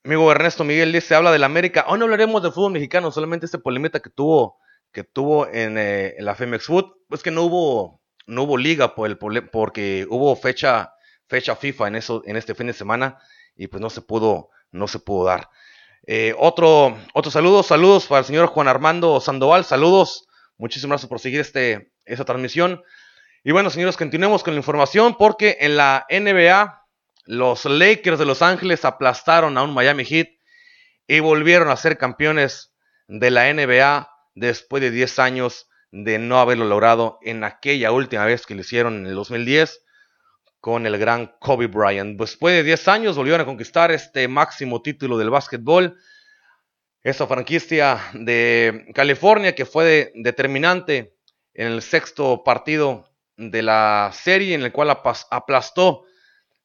amigo 0.05 0.31
Ernesto 0.31 0.65
Miguel 0.65 0.93
dice, 0.93 1.15
habla 1.15 1.33
del 1.33 1.45
América. 1.45 1.85
Hoy 1.89 1.99
no 1.99 2.05
hablaremos 2.05 2.43
del 2.43 2.53
fútbol 2.53 2.73
mexicano, 2.73 3.11
solamente 3.11 3.47
este 3.47 3.59
polemita 3.59 4.01
que 4.01 4.11
tuvo, 4.11 4.59
que 4.93 5.05
tuvo 5.05 5.49
en, 5.49 5.77
eh, 5.79 6.15
la 6.21 6.35
Femex 6.35 6.67
Food. 6.67 6.87
Pues 7.09 7.23
que 7.23 7.31
no 7.31 7.43
hubo, 7.43 8.01
no 8.29 8.43
hubo 8.43 8.57
liga 8.57 8.95
por 8.95 9.09
el, 9.09 9.49
porque 9.49 10.07
hubo 10.09 10.37
fecha, 10.37 10.95
fecha 11.27 11.57
FIFA 11.57 11.89
en, 11.89 11.97
eso, 11.97 12.23
en 12.27 12.37
este 12.37 12.55
fin 12.55 12.69
de 12.69 12.73
semana 12.75 13.19
y 13.57 13.67
pues 13.67 13.81
no 13.81 13.91
se 13.91 14.03
pudo, 14.03 14.51
no 14.71 14.87
se 14.87 15.01
pudo 15.01 15.25
dar. 15.25 15.49
Eh, 16.07 16.35
otro, 16.39 16.97
otro 17.15 17.31
saludo, 17.31 17.63
saludos 17.63 18.07
para 18.07 18.21
el 18.21 18.25
señor 18.27 18.47
Juan 18.47 18.69
Armando 18.69 19.21
Sandoval, 19.21 19.65
saludos. 19.65 20.29
Muchísimas 20.59 20.97
gracias 20.97 21.09
por 21.09 21.21
seguir 21.21 21.41
este, 21.41 21.91
esta 22.05 22.25
transmisión. 22.25 22.83
Y 23.45 23.53
bueno, 23.53 23.71
señores, 23.71 23.97
continuemos 23.97 24.43
con 24.43 24.55
la 24.55 24.59
información 24.59 25.17
porque 25.17 25.57
en 25.61 25.77
la 25.77 26.07
NBA 26.11 26.85
los 27.25 27.65
Lakers 27.65 28.19
de 28.19 28.27
Los 28.27 28.43
Ángeles 28.43 28.85
aplastaron 28.85 29.57
a 29.57 29.63
un 29.63 29.73
Miami 29.73 30.05
Heat 30.05 30.29
y 31.07 31.21
volvieron 31.21 31.71
a 31.71 31.77
ser 31.77 31.97
campeones 31.97 32.75
de 33.07 33.31
la 33.31 33.53
NBA 33.53 34.11
después 34.35 34.83
de 34.83 34.91
10 34.91 35.19
años 35.19 35.68
de 35.91 36.19
no 36.19 36.39
haberlo 36.39 36.65
logrado 36.65 37.19
en 37.23 37.45
aquella 37.45 37.93
última 37.93 38.25
vez 38.25 38.47
que 38.47 38.55
lo 38.55 38.61
hicieron 38.61 38.97
en 38.99 39.07
el 39.07 39.15
2010 39.15 39.85
con 40.61 40.87
el 40.87 40.99
gran 40.99 41.35
Kobe 41.39 41.67
Bryant. 41.67 42.19
Después 42.19 42.55
de 42.55 42.63
10 42.63 42.89
años 42.89 43.17
volvieron 43.17 43.41
a 43.41 43.47
conquistar 43.47 43.91
este 43.91 44.29
máximo 44.29 44.83
título 44.83 45.17
del 45.17 45.31
básquetbol. 45.31 45.97
Esa 47.03 47.27
franquicia 47.27 48.01
de 48.13 48.87
California 48.95 49.55
que 49.55 49.65
fue 49.65 50.13
determinante 50.15 51.15
en 51.55 51.69
el 51.69 51.83
sexto 51.83 52.43
partido 52.45 53.09
de 53.37 53.63
la 53.63 54.11
serie 54.13 54.55
en 54.55 54.63
el 54.63 54.73
cual 54.73 54.91
aplastó 54.91 56.05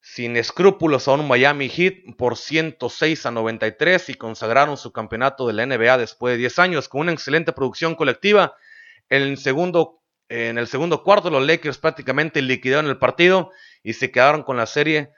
sin 0.00 0.36
escrúpulos 0.36 1.08
a 1.08 1.12
un 1.12 1.26
Miami 1.26 1.70
Heat 1.70 2.16
por 2.18 2.36
106 2.36 3.24
a 3.24 3.30
93 3.30 4.10
y 4.10 4.14
consagraron 4.14 4.76
su 4.76 4.92
campeonato 4.92 5.46
de 5.46 5.54
la 5.54 5.64
NBA 5.64 5.96
después 5.96 6.34
de 6.34 6.38
10 6.38 6.58
años 6.58 6.88
con 6.88 7.02
una 7.02 7.12
excelente 7.12 7.52
producción 7.52 7.94
colectiva. 7.94 8.54
En 9.08 9.22
el 9.22 9.38
segundo, 9.38 10.02
en 10.28 10.58
el 10.58 10.66
segundo 10.66 11.02
cuarto 11.02 11.30
los 11.30 11.46
Lakers 11.46 11.78
prácticamente 11.78 12.42
liquidaron 12.42 12.86
el 12.86 12.98
partido 12.98 13.50
y 13.82 13.92
se 13.94 14.10
quedaron 14.10 14.42
con 14.42 14.56
la 14.56 14.66
serie, 14.66 15.10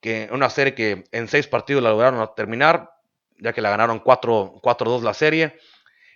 que, 0.00 0.28
una 0.32 0.50
serie 0.50 0.74
que 0.74 1.04
en 1.12 1.28
seis 1.28 1.46
partidos 1.46 1.82
la 1.82 1.90
lograron 1.90 2.28
terminar, 2.36 2.90
ya 3.38 3.52
que 3.52 3.60
la 3.60 3.70
ganaron 3.70 4.02
4-2 4.02 5.02
la 5.02 5.14
serie. 5.14 5.58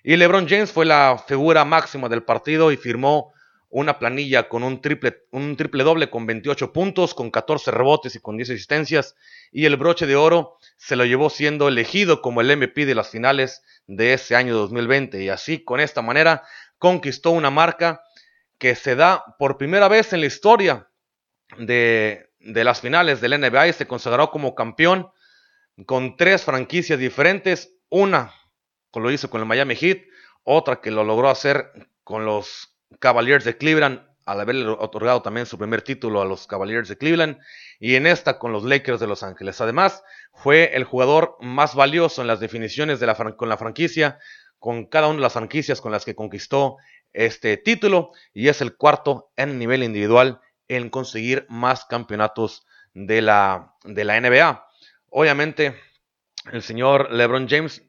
Y 0.02 0.16
LeBron 0.16 0.48
James 0.48 0.70
fue 0.70 0.86
la 0.86 1.22
figura 1.26 1.64
máxima 1.64 2.08
del 2.08 2.22
partido 2.22 2.70
y 2.70 2.76
firmó 2.76 3.32
una 3.70 3.98
planilla 3.98 4.48
con 4.48 4.62
un 4.62 4.80
triple, 4.80 5.24
un 5.30 5.56
triple 5.56 5.84
doble 5.84 6.08
con 6.08 6.26
28 6.26 6.72
puntos, 6.72 7.14
con 7.14 7.30
14 7.30 7.70
rebotes 7.70 8.14
y 8.14 8.20
con 8.20 8.36
10 8.36 8.50
asistencias. 8.50 9.14
Y 9.52 9.66
el 9.66 9.76
broche 9.76 10.06
de 10.06 10.16
oro 10.16 10.56
se 10.76 10.96
lo 10.96 11.04
llevó 11.04 11.28
siendo 11.28 11.68
elegido 11.68 12.22
como 12.22 12.40
el 12.40 12.56
MVP 12.56 12.86
de 12.86 12.94
las 12.94 13.10
finales 13.10 13.62
de 13.86 14.14
ese 14.14 14.36
año 14.36 14.54
2020. 14.54 15.22
Y 15.22 15.28
así, 15.28 15.62
con 15.64 15.80
esta 15.80 16.00
manera, 16.00 16.44
conquistó 16.78 17.30
una 17.30 17.50
marca 17.50 18.02
que 18.58 18.74
se 18.74 18.96
da 18.96 19.36
por 19.38 19.58
primera 19.58 19.88
vez 19.88 20.12
en 20.12 20.20
la 20.20 20.26
historia 20.26 20.88
de, 21.58 22.30
de 22.40 22.64
las 22.64 22.80
finales 22.80 23.20
del 23.20 23.40
NBA 23.40 23.68
y 23.68 23.72
se 23.72 23.86
consagró 23.86 24.30
como 24.30 24.54
campeón 24.54 25.10
con 25.86 26.16
tres 26.16 26.44
franquicias 26.44 26.98
diferentes. 26.98 27.74
Una 27.88 28.32
lo 28.98 29.10
hizo 29.10 29.30
con 29.30 29.40
el 29.40 29.46
Miami 29.46 29.74
Heat, 29.74 30.02
otra 30.42 30.80
que 30.80 30.90
lo 30.90 31.04
logró 31.04 31.28
hacer 31.28 31.72
con 32.04 32.24
los 32.24 32.74
Cavaliers 33.00 33.44
de 33.44 33.56
Cleveland 33.56 34.06
al 34.24 34.40
haberle 34.40 34.68
otorgado 34.68 35.22
también 35.22 35.46
su 35.46 35.56
primer 35.56 35.80
título 35.80 36.20
a 36.20 36.26
los 36.26 36.46
Cavaliers 36.46 36.88
de 36.88 36.98
Cleveland 36.98 37.38
y 37.80 37.94
en 37.94 38.06
esta 38.06 38.38
con 38.38 38.52
los 38.52 38.62
Lakers 38.62 39.00
de 39.00 39.06
Los 39.06 39.22
Ángeles. 39.22 39.60
Además, 39.62 40.02
fue 40.34 40.76
el 40.76 40.84
jugador 40.84 41.36
más 41.40 41.74
valioso 41.74 42.20
en 42.20 42.26
las 42.26 42.38
definiciones 42.38 43.00
de 43.00 43.06
la, 43.06 43.14
con 43.14 43.48
la 43.48 43.56
franquicia, 43.56 44.18
con 44.58 44.86
cada 44.86 45.08
una 45.08 45.16
de 45.16 45.22
las 45.22 45.32
franquicias 45.34 45.80
con 45.80 45.92
las 45.92 46.04
que 46.04 46.14
conquistó 46.14 46.76
este 47.12 47.56
título 47.56 48.12
y 48.34 48.48
es 48.48 48.60
el 48.60 48.76
cuarto 48.76 49.30
en 49.36 49.58
nivel 49.58 49.82
individual 49.82 50.40
en 50.68 50.90
conseguir 50.90 51.46
más 51.48 51.84
campeonatos 51.84 52.66
de 52.94 53.22
la, 53.22 53.74
de 53.84 54.04
la 54.04 54.20
NBA. 54.20 54.66
Obviamente, 55.10 55.74
el 56.52 56.62
señor 56.62 57.10
LeBron 57.12 57.48
James 57.48 57.82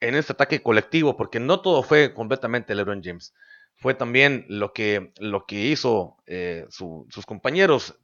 en 0.00 0.14
este 0.14 0.32
ataque 0.32 0.62
colectivo, 0.62 1.16
porque 1.16 1.40
no 1.40 1.60
todo 1.60 1.82
fue 1.82 2.14
completamente 2.14 2.74
LeBron 2.74 3.02
James 3.02 3.34
fue 3.80 3.94
también 3.94 4.44
lo 4.48 4.72
que, 4.72 5.12
lo 5.18 5.46
que 5.46 5.56
hizo 5.56 6.18
eh, 6.26 6.66
sus 6.68 7.26
compañeros, 7.26 7.98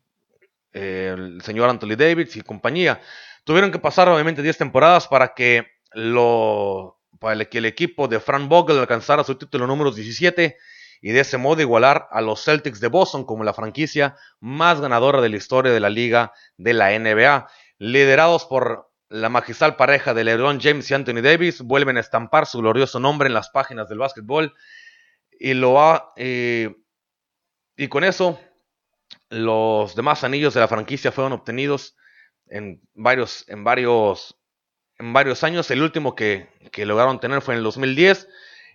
eh, 0.72 1.14
el 1.14 1.42
señor 1.42 1.68
Anthony 1.68 1.96
Davis 1.96 2.34
y 2.36 2.40
compañía. 2.40 3.00
Tuvieron 3.44 3.70
que 3.70 3.78
pasar 3.78 4.08
obviamente 4.08 4.42
10 4.42 4.56
temporadas 4.56 5.06
para 5.06 5.34
que, 5.34 5.66
lo, 5.92 6.95
para 7.18 7.44
que 7.44 7.58
el 7.58 7.64
equipo 7.64 8.08
de 8.08 8.20
Frank 8.20 8.48
Vogel 8.48 8.78
alcanzara 8.78 9.24
su 9.24 9.36
título 9.36 9.66
número 9.66 9.92
17 9.92 10.56
y 11.00 11.10
de 11.10 11.20
ese 11.20 11.38
modo 11.38 11.60
igualar 11.60 12.08
a 12.10 12.20
los 12.20 12.42
Celtics 12.44 12.80
de 12.80 12.88
Boston 12.88 13.24
como 13.24 13.44
la 13.44 13.54
franquicia 13.54 14.16
más 14.40 14.80
ganadora 14.80 15.20
de 15.20 15.28
la 15.28 15.36
historia 15.36 15.72
de 15.72 15.80
la 15.80 15.90
liga 15.90 16.32
de 16.56 16.74
la 16.74 16.98
NBA. 16.98 17.48
Liderados 17.78 18.46
por 18.46 18.90
la 19.08 19.28
magistral 19.28 19.76
pareja 19.76 20.14
de 20.14 20.24
LeBron 20.24 20.60
James 20.60 20.90
y 20.90 20.94
Anthony 20.94 21.22
Davis, 21.22 21.60
vuelven 21.60 21.96
a 21.96 22.00
estampar 22.00 22.46
su 22.46 22.58
glorioso 22.58 22.98
nombre 22.98 23.28
en 23.28 23.34
las 23.34 23.50
páginas 23.50 23.88
del 23.88 23.98
básquetbol 23.98 24.54
y 25.38 25.54
lo 25.54 25.80
ha. 25.80 26.12
Eh, 26.16 26.74
y 27.76 27.88
con 27.88 28.04
eso, 28.04 28.40
los 29.28 29.94
demás 29.94 30.24
anillos 30.24 30.54
de 30.54 30.60
la 30.60 30.68
franquicia 30.68 31.12
fueron 31.12 31.32
obtenidos 31.32 31.96
en 32.48 32.80
varios, 32.94 33.48
en 33.48 33.64
varios, 33.64 34.38
en 34.98 35.12
varios 35.12 35.44
años. 35.44 35.70
El 35.70 35.82
último 35.82 36.14
que, 36.14 36.48
que 36.72 36.86
lograron 36.86 37.20
tener 37.20 37.42
fue 37.42 37.54
en 37.54 37.58
el 37.58 37.64
2010 37.64 38.28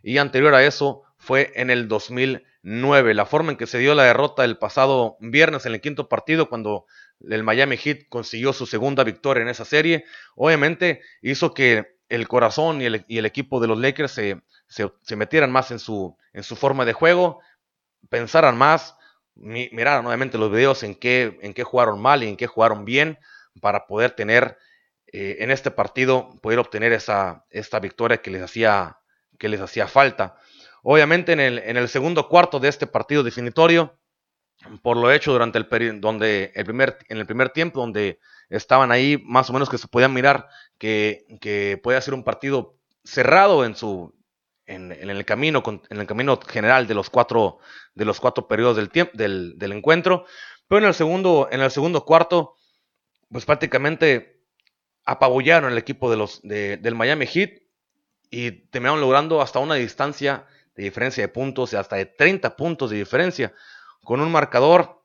y 0.04 0.18
anterior 0.18 0.54
a 0.56 0.64
eso 0.64 1.04
fue 1.18 1.52
en 1.56 1.70
el 1.70 1.88
2009. 1.88 3.14
La 3.14 3.26
forma 3.26 3.52
en 3.52 3.58
que 3.58 3.68
se 3.68 3.80
dio 3.80 3.96
la 3.96 4.04
derrota 4.04 4.46
el 4.46 4.58
pasado 4.58 5.18
viernes 5.20 5.66
en 5.66 5.74
el 5.74 5.82
quinto 5.82 6.10
partido 6.10 6.50
cuando 6.50 6.86
el 7.30 7.44
Miami 7.44 7.78
Heat 7.78 8.08
consiguió 8.10 8.54
su 8.54 8.66
segunda 8.66 9.04
victoria 9.04 9.44
en 9.44 9.50
esa 9.50 9.66
serie, 9.66 10.06
obviamente 10.36 11.02
hizo 11.22 11.54
que 11.54 11.98
el 12.10 12.28
corazón 12.28 12.82
y 12.82 12.86
el, 12.86 13.26
equipo 13.26 13.60
de 13.62 13.68
los 13.68 13.80
Lakers 13.80 14.12
se, 14.12 14.42
se, 14.68 15.16
metieran 15.16 15.52
más 15.52 15.72
en 15.72 15.80
su, 15.80 16.18
en 16.34 16.44
su 16.44 16.56
forma 16.56 16.84
de 16.84 16.94
juego, 16.94 17.40
pensaran 18.10 18.58
más, 18.58 18.98
miraran 19.36 20.06
obviamente 20.06 20.38
los 20.38 20.52
videos 20.52 20.84
en 20.84 20.96
qué, 20.96 21.38
en 21.42 21.54
qué 21.54 21.64
jugaron 21.64 22.02
mal 22.02 22.24
y 22.24 22.28
en 22.28 22.36
qué 22.36 22.48
jugaron 22.48 22.84
bien 22.84 23.18
para 23.62 23.88
poder 23.88 24.12
tener 24.12 24.58
eh, 25.14 25.38
en 25.40 25.52
este 25.52 25.72
partido, 25.72 26.30
poder 26.42 26.60
obtener 26.60 26.94
esa, 26.94 27.46
esta 27.50 27.80
victoria 27.80 28.22
que 28.22 28.32
les 28.32 28.42
hacía, 28.42 29.00
que 29.38 29.50
les 29.50 29.62
hacía 29.62 29.88
falta. 29.88 30.38
Obviamente 30.84 31.34
en 31.34 31.40
el, 31.40 31.60
en 31.60 31.78
el 31.78 31.90
segundo 31.90 32.28
cuarto 32.28 32.60
de 32.60 32.70
este 32.70 32.88
partido 32.88 33.24
definitorio, 33.24 33.98
por 34.82 34.98
lo 34.98 35.12
hecho 35.12 35.32
durante 35.32 35.58
el 35.58 36.00
donde 36.00 36.52
el 36.56 36.66
primer, 36.66 36.98
en 37.10 37.18
el 37.18 37.26
primer 37.26 37.50
tiempo, 37.50 37.80
donde 37.80 38.20
estaban 38.50 38.92
ahí 38.92 39.22
más 39.26 39.50
o 39.50 39.54
menos 39.54 39.70
que 39.70 39.78
se 39.78 39.88
podían 39.88 40.14
mirar 40.14 40.48
que, 40.78 41.26
que 41.40 41.80
puede 41.82 42.02
ser 42.02 42.14
un 42.14 42.24
partido 42.24 42.78
cerrado 43.04 43.66
en 43.66 43.76
su 43.76 44.14
en, 44.66 44.92
el 44.92 45.26
camino 45.26 45.64
en 45.90 46.00
el 46.00 46.08
camino 46.08 46.40
general 46.48 46.88
de 46.88 46.94
los 46.94 47.10
cuatro 47.10 47.60
de 47.96 48.06
los 48.06 48.20
cuatro 48.20 48.48
periodos 48.48 48.78
del 48.78 48.90
tiempo 48.90 49.12
del, 49.16 49.58
del, 49.58 49.72
encuentro 49.72 50.26
pero 50.68 50.80
en 50.80 50.86
el 50.86 50.94
segundo 50.94 51.50
en 51.52 51.62
el 51.62 51.72
segundo 51.72 52.06
cuarto 52.06 52.56
pues 53.30 53.46
prácticamente 53.46 54.41
apabullaron 55.06 55.72
el 55.72 55.78
equipo 55.78 56.10
de 56.10 56.18
los 56.18 56.42
del 56.44 56.96
Miami 56.96 57.26
Heat 57.26 57.62
y 58.30 58.52
terminaron 58.52 59.02
logrando 59.02 59.42
hasta 59.42 59.60
una 59.60 59.76
distancia 59.76 60.46
de 60.76 60.84
diferencia 60.84 61.24
de 61.24 61.28
puntos 61.28 61.74
hasta 61.74 61.98
de 61.98 62.06
30 62.06 62.56
puntos 62.56 62.90
de 62.90 62.98
diferencia 62.98 63.54
con 64.04 64.22
un 64.22 64.32
marcador 64.32 65.04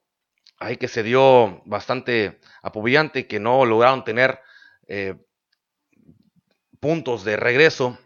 ahí 0.59 0.77
que 0.77 0.89
se 0.89 1.03
dio 1.03 1.63
bastante 1.65 2.41
apabullante 2.63 3.27
que 3.27 3.41
no 3.41 3.65
lograron 3.65 4.05
tener 4.05 4.41
eh, 4.87 5.17
puntos 6.81 7.25
de 7.25 7.37
regreso 7.37 7.99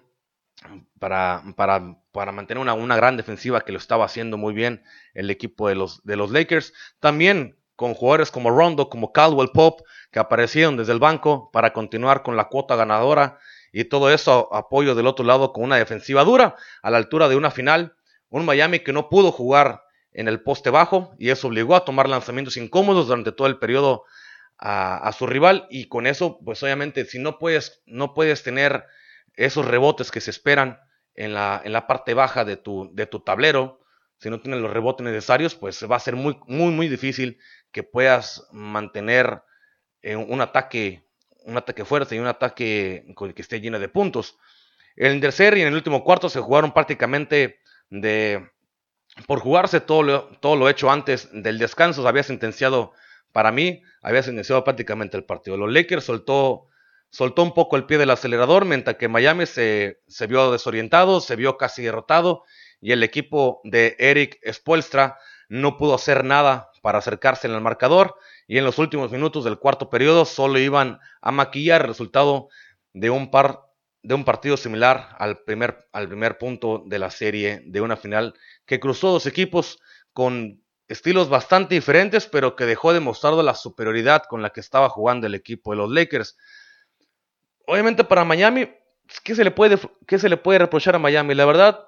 para, 0.99 1.43
para, 1.57 1.97
para 2.13 2.33
mantener 2.33 2.61
una, 2.61 2.75
una, 2.75 2.97
gran 2.97 3.17
defensiva 3.17 3.63
que 3.63 3.73
lo 3.73 3.79
estaba 3.79 4.05
haciendo 4.05 4.37
muy 4.37 4.55
bien 4.55 4.83
el 5.15 5.31
equipo 5.31 5.69
de 5.69 5.75
los, 5.75 6.03
de 6.05 6.17
los 6.17 6.31
Lakers. 6.31 6.73
También 6.99 7.57
con 7.77 7.95
jugadores 7.95 8.31
como 8.31 8.51
Rondo, 8.51 8.91
como 8.91 9.13
Caldwell 9.13 9.51
Pop, 9.53 9.81
que 10.11 10.19
aparecieron 10.19 10.77
desde 10.77 10.93
el 10.93 10.99
banco 10.99 11.51
para 11.53 11.73
continuar 11.73 12.23
con 12.23 12.37
la 12.37 12.49
cuota 12.49 12.77
ganadora 12.77 13.39
y 13.73 13.85
todo 13.85 14.11
eso 14.11 14.53
apoyo 14.55 14.95
del 14.95 15.07
otro 15.07 15.25
lado 15.25 15.53
con 15.53 15.65
una 15.65 15.77
defensiva 15.77 16.25
dura 16.25 16.57
a 16.83 16.91
la 16.91 16.99
altura 16.99 17.29
de 17.29 17.37
una 17.37 17.51
final. 17.51 17.95
Un 18.29 18.45
Miami 18.45 18.81
que 18.81 18.93
no 18.93 19.09
pudo 19.09 19.33
jugar 19.33 19.83
en 20.13 20.29
el 20.29 20.43
poste 20.43 20.71
bajo 20.71 21.15
y 21.19 21.31
eso 21.31 21.49
obligó 21.49 21.77
a 21.77 21.85
tomar 21.85 22.09
lanzamientos 22.09 22.57
incómodos 22.57 23.07
durante 23.07 23.33
todo 23.33 23.47
el 23.47 23.59
periodo 23.59 24.05
a, 24.59 25.11
su 25.17 25.27
rival 25.27 25.67
y 25.71 25.89
con 25.89 26.07
eso 26.07 26.39
pues 26.45 26.63
obviamente 26.63 27.07
si 27.07 27.19
no 27.19 27.39
puedes 27.39 27.83
no 27.87 28.13
puedes 28.13 28.43
tener 28.43 28.85
esos 29.35 29.65
rebotes 29.65 30.11
que 30.11 30.21
se 30.21 30.31
esperan 30.31 30.79
en 31.15 31.33
la, 31.33 31.63
en 31.65 31.73
la 31.73 31.87
parte 31.87 32.13
baja 32.13 32.45
de 32.45 32.59
tu, 32.59 32.91
de 32.93 33.07
tu 33.07 33.21
tablero 33.21 33.81
si 34.19 34.29
no 34.29 34.41
tienes 34.41 34.61
los 34.61 34.71
rebotes 34.71 35.03
necesarios 35.03 35.55
pues 35.55 35.91
va 35.91 35.97
a 35.97 36.01
ser 36.01 36.15
muy 36.15 36.39
muy 36.47 36.73
muy 36.73 36.89
difícil 36.89 37.39
que 37.73 37.83
puedas 37.83 38.47
mantener 38.53 39.43
eh, 40.03 40.17
un 40.17 40.41
ataque 40.41 41.03
un 41.45 41.57
ataque 41.57 41.85
fuerte 41.85 42.17
y 42.17 42.19
un 42.19 42.27
ataque 42.27 43.05
que 43.35 43.43
esté 43.43 43.61
lleno 43.61 43.79
de 43.79 43.89
puntos 43.89 44.37
en 44.97 45.13
el 45.13 45.21
tercer 45.21 45.57
y 45.57 45.63
en 45.63 45.69
el 45.69 45.75
último 45.75 46.05
cuarto 46.05 46.29
se 46.29 46.41
jugaron 46.41 46.73
prácticamente 46.73 47.61
de 47.89 48.51
por 49.27 49.41
jugarse 49.41 49.81
todo 49.81 50.03
lo, 50.03 50.25
todo 50.41 50.57
lo 50.57 50.69
hecho 50.69 50.91
antes 50.91 51.29
del 51.33 51.59
descanso, 51.59 52.07
había 52.07 52.23
sentenciado, 52.23 52.93
para 53.33 53.53
mí, 53.53 53.83
había 54.03 54.23
sentenciado 54.23 54.65
prácticamente 54.65 55.17
el 55.17 55.25
partido. 55.25 55.57
Los 55.57 55.73
Lakers 55.73 56.05
soltó, 56.05 56.67
soltó 57.11 57.43
un 57.43 57.55
poco 57.55 57.77
el 57.77 57.87
pie 57.87 57.99
del 57.99 58.11
acelerador, 58.11 58.65
mientras 58.65 58.97
que 58.97 59.09
Miami 59.09 59.47
se, 59.47 60.01
se 60.07 60.27
vio 60.27 60.53
desorientado, 60.53 61.21
se 61.21 61.37
vio 61.37 61.57
casi 61.57 61.83
derrotado, 61.83 62.45
y 62.81 62.93
el 62.93 63.03
equipo 63.03 63.61
de 63.65 63.97
Eric 63.99 64.39
Spoelstra 64.51 65.19
no 65.49 65.77
pudo 65.77 65.95
hacer 65.95 66.25
nada 66.25 66.70
para 66.81 66.99
acercarse 66.99 67.47
en 67.47 67.55
el 67.55 67.61
marcador, 67.61 68.17
y 68.47 68.59
en 68.59 68.65
los 68.65 68.79
últimos 68.79 69.11
minutos 69.11 69.45
del 69.45 69.59
cuarto 69.59 69.91
periodo 69.91 70.25
solo 70.25 70.59
iban 70.59 70.99
a 71.21 71.31
maquillar 71.31 71.83
el 71.83 71.89
resultado 71.89 72.49
de 72.93 73.11
un 73.11 73.31
par 73.31 73.71
de 74.03 74.15
un 74.15 74.25
partido 74.25 74.57
similar 74.57 75.15
al 75.19 75.43
primer, 75.43 75.89
al 75.93 76.09
primer 76.09 76.39
punto 76.39 76.83
de 76.87 76.99
la 76.99 77.11
serie 77.11 77.63
de 77.67 77.81
una 77.81 77.97
final 77.97 78.35
que 78.65 78.81
cruzó 78.81 79.13
dos 79.13 79.27
equipos 79.27 79.79
con 80.13 80.63
estilos 80.89 81.29
bastante 81.29 81.75
diferentes, 81.75 82.27
pero 82.27 82.57
que 82.57 82.65
dejó 82.65 82.93
demostrado 82.93 83.43
la 83.43 83.55
superioridad 83.55 84.25
con 84.29 84.43
la 84.43 84.51
que 84.51 84.61
estaba 84.61 84.89
jugando 84.89 85.27
el 85.27 85.35
equipo 85.35 85.71
de 85.71 85.77
los 85.77 85.91
Lakers. 85.91 86.37
Obviamente 87.67 88.03
para 88.03 88.25
Miami, 88.25 88.71
¿qué 89.23 89.35
se 89.35 89.45
le 89.45 89.51
puede, 89.51 89.79
qué 90.07 90.19
se 90.19 90.29
le 90.29 90.37
puede 90.37 90.59
reprochar 90.59 90.97
a 90.97 90.99
Miami? 90.99 91.35
La 91.35 91.45
verdad, 91.45 91.87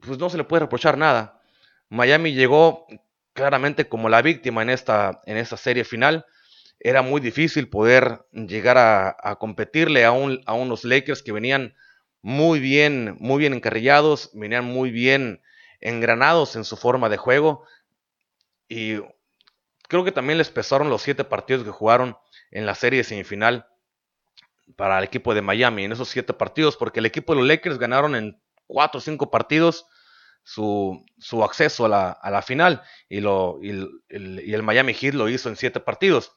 pues 0.00 0.18
no 0.18 0.30
se 0.30 0.36
le 0.36 0.44
puede 0.44 0.60
reprochar 0.60 0.96
nada. 0.96 1.40
Miami 1.88 2.32
llegó 2.34 2.86
claramente 3.32 3.88
como 3.88 4.08
la 4.08 4.22
víctima 4.22 4.62
en 4.62 4.70
esta, 4.70 5.20
en 5.26 5.44
serie 5.44 5.84
final 5.84 6.26
era 6.78 7.02
muy 7.02 7.20
difícil 7.20 7.68
poder 7.68 8.24
llegar 8.32 8.78
a, 8.78 9.36
competirle 9.38 10.04
a, 10.04 10.08
a, 10.08 10.54
unos 10.54 10.84
Lakers 10.84 11.22
que 11.22 11.32
venían 11.32 11.74
muy 12.22 12.58
bien, 12.58 13.16
muy 13.20 13.38
bien 13.38 13.52
encarrillados, 13.52 14.30
venían 14.32 14.64
muy 14.64 14.90
bien 14.90 15.42
engranados 15.80 16.56
en 16.56 16.64
su 16.64 16.76
forma 16.76 17.08
de 17.08 17.18
juego. 17.18 17.64
Y 18.68 18.96
creo 19.88 20.04
que 20.04 20.12
también 20.12 20.38
les 20.38 20.50
pesaron 20.50 20.88
los 20.88 21.02
siete 21.02 21.24
partidos 21.24 21.64
que 21.64 21.70
jugaron 21.70 22.16
en 22.50 22.64
la 22.64 22.74
serie 22.74 23.04
semifinal 23.04 23.66
para 24.76 24.98
el 24.98 25.04
equipo 25.04 25.34
de 25.34 25.42
Miami, 25.42 25.84
en 25.84 25.92
esos 25.92 26.08
siete 26.08 26.32
partidos, 26.32 26.76
porque 26.76 27.00
el 27.00 27.06
equipo 27.06 27.34
de 27.34 27.40
los 27.40 27.48
Lakers 27.48 27.78
ganaron 27.78 28.14
en 28.14 28.40
cuatro 28.66 28.98
o 28.98 29.02
cinco 29.02 29.30
partidos 29.30 29.86
su, 30.50 31.06
su 31.16 31.44
acceso 31.44 31.84
a 31.84 31.88
la, 31.88 32.10
a 32.10 32.28
la, 32.28 32.42
final 32.42 32.82
y, 33.08 33.20
lo, 33.20 33.60
y 33.62 33.70
el, 34.08 34.42
y 34.44 34.52
el 34.52 34.64
Miami 34.64 34.94
Heat 34.94 35.14
lo 35.14 35.28
hizo 35.28 35.48
en 35.48 35.54
siete 35.54 35.78
partidos. 35.78 36.32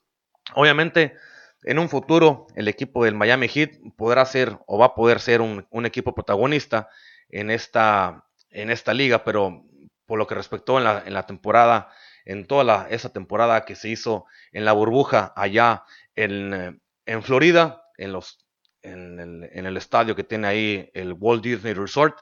Obviamente, 0.54 1.16
en 1.64 1.80
un 1.80 1.90
futuro, 1.90 2.46
el 2.56 2.68
equipo 2.68 3.06
del 3.06 3.16
Miami 3.16 3.48
Heat 3.48 3.72
podrá 3.98 4.24
ser 4.26 4.60
o 4.68 4.78
va 4.78 4.88
a 4.88 4.94
poder 4.94 5.20
ser 5.20 5.42
un, 5.42 5.66
equipo 5.84 6.14
protagonista 6.14 6.90
en 7.30 7.50
esta, 7.50 8.26
en 8.52 8.70
esta 8.70 8.94
liga, 8.94 9.24
pero 9.24 9.64
por 10.06 10.20
lo 10.20 10.28
que 10.28 10.36
respectó 10.36 10.78
en 10.78 10.84
la, 10.84 11.02
en 11.04 11.16
la 11.16 11.26
temporada, 11.26 11.90
en 12.24 12.46
toda 12.46 12.88
esa 12.92 13.12
temporada 13.12 13.66
que 13.66 13.74
se 13.74 13.90
hizo 13.90 14.26
en 14.52 14.64
la 14.64 14.74
burbuja 14.74 15.34
allá 15.36 15.86
en, 16.16 16.80
en 17.08 17.24
Florida, 17.24 17.82
en, 17.98 18.12
los, 18.12 18.46
en, 18.84 19.20
el, 19.20 19.50
en 19.52 19.66
el 19.66 19.76
estadio 19.76 20.16
que 20.16 20.24
tiene 20.24 20.48
ahí 20.48 20.92
el 20.94 21.14
Walt 21.14 21.44
Disney 21.44 21.74
Resort, 21.74 22.20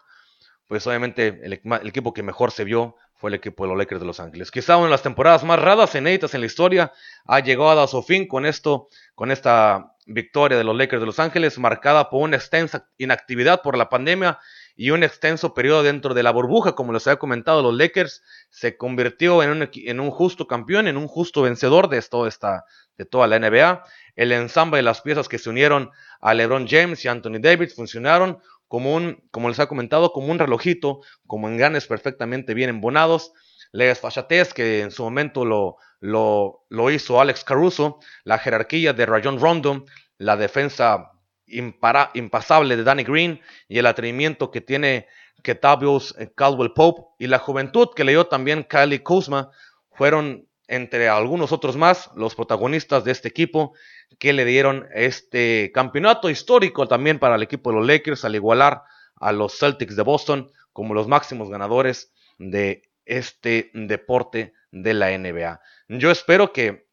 pues 0.72 0.88
obviamente 0.88 1.42
el, 1.44 1.52
equipo 1.86 2.14
que 2.14 2.24
mejor 2.24 2.52
se 2.52 2.64
vio 2.64 2.96
fue 3.16 3.30
el 3.30 3.34
equipo 3.34 3.66
de 3.66 3.72
los 3.72 3.78
Lakers 3.78 4.00
de 4.00 4.08
Los 4.08 4.22
Ángeles. 4.22 4.52
Quizá 4.52 4.78
una 4.78 4.86
de 4.86 4.92
las 4.92 5.04
temporadas 5.04 5.44
más 5.44 5.60
raras, 5.60 5.94
inéditas 5.96 6.34
en 6.34 6.40
la 6.40 6.46
historia, 6.46 6.94
ha 7.26 7.42
llegado 7.42 7.82
a 7.82 7.88
su 7.90 8.02
fin 8.02 8.26
con 8.26 8.46
esto, 8.46 8.88
con 9.14 9.32
esta 9.32 9.98
victoria 10.06 10.58
de 10.58 10.64
los 10.64 10.78
Lakers 10.78 11.02
de 11.02 11.06
Los 11.06 11.20
Ángeles, 11.20 11.60
marcada 11.60 12.10
por 12.10 12.22
una 12.22 12.38
extensa 12.38 12.88
inactividad 12.98 13.62
por 13.62 13.78
la 13.78 13.90
pandemia 13.90 14.40
y 14.78 14.92
un 14.92 15.04
extenso 15.04 15.54
periodo 15.54 15.84
dentro 15.84 16.14
de 16.14 16.24
la 16.24 16.32
burbuja, 16.32 16.72
como 16.72 16.94
les 16.94 17.06
había 17.06 17.20
comentado, 17.20 17.62
los 17.62 17.76
Lakers 17.76 18.24
se 18.50 18.78
convirtió 18.78 19.44
en 19.44 20.00
un, 20.00 20.12
justo 20.12 20.48
campeón, 20.48 20.88
en 20.88 20.96
un 20.96 21.10
justo 21.10 21.42
vencedor 21.42 21.90
de, 21.90 21.98
esta, 21.98 22.64
de 22.98 23.06
toda 23.06 23.28
la 23.28 23.40
NBA. 23.40 23.84
El 24.16 24.32
ensamble 24.32 24.78
de 24.78 24.84
las 24.84 25.02
piezas 25.02 25.28
que 25.28 25.38
se 25.38 25.50
unieron 25.50 25.92
a 26.22 26.34
LeBron 26.34 26.66
James 26.66 27.04
y 27.04 27.10
Anthony 27.10 27.42
Davis 27.42 27.76
funcionaron 27.76 28.40
como 28.72 28.96
un, 28.96 29.22
como 29.32 29.50
les 29.50 29.60
ha 29.60 29.68
comentado, 29.68 30.14
como 30.14 30.32
un 30.32 30.40
relojito, 30.40 31.02
como 31.28 31.50
enganes 31.50 31.88
perfectamente 31.88 32.54
bien 32.54 32.70
embonados. 32.70 33.34
Les 33.74 34.00
Fachates, 34.00 34.54
que 34.54 34.80
en 34.80 34.92
su 34.92 35.04
momento 35.04 35.44
lo, 35.44 35.76
lo, 36.00 36.64
lo, 36.70 36.90
hizo 36.90 37.20
Alex 37.20 37.44
Caruso, 37.44 38.00
la 38.24 38.38
jerarquía 38.38 38.94
de 38.94 39.06
Rayon 39.06 39.42
Rondo, 39.42 39.84
la 40.18 40.38
defensa 40.38 41.12
impara, 41.48 42.12
impasable 42.14 42.78
de 42.78 42.86
Danny 42.86 43.04
Green. 43.04 43.42
Y 43.68 43.78
el 43.78 43.88
atrevimiento 43.88 44.52
que 44.52 44.62
tiene 44.62 45.10
Ketavius 45.44 46.16
Caldwell 46.36 46.72
Pope. 46.72 47.02
Y 47.20 47.28
la 47.28 47.40
juventud 47.40 47.90
que 47.94 48.06
le 48.06 48.24
también 48.24 48.64
Kylie 48.64 49.04
Kuzma. 49.04 49.52
Fueron 49.92 50.48
entre 50.70 51.10
algunos 51.10 51.52
otros 51.52 51.76
más, 51.76 52.10
los 52.16 52.36
protagonistas 52.36 53.04
de 53.04 53.12
este 53.12 53.28
equipo 53.28 53.74
que 54.20 54.34
le 54.34 54.46
dieron 54.46 54.88
este 54.94 55.72
campeonato 55.74 56.30
histórico 56.30 56.88
también 56.88 57.20
para 57.20 57.36
el 57.36 57.44
equipo 57.44 57.72
de 57.72 57.78
los 57.78 57.88
Lakers 57.88 58.26
al 58.26 58.36
igualar 58.36 58.84
a 59.16 59.32
los 59.32 59.58
Celtics 59.58 59.96
de 59.96 60.04
Boston 60.04 60.52
como 60.74 60.94
los 60.94 61.08
máximos 61.08 61.50
ganadores 61.50 62.14
de 62.38 62.90
este 63.06 63.72
deporte 63.74 64.54
de 64.72 64.94
la 64.94 65.18
NBA. 65.18 65.62
Yo 65.90 66.12
espero 66.12 66.54
que, 66.54 66.88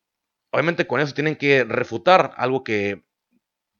obviamente 0.50 0.87
con 0.87 1.00
eso 1.00 1.14
tienen 1.14 1.37
que 1.37 1.64
refutar 1.64 2.33
algo 2.37 2.64
que, 2.64 3.04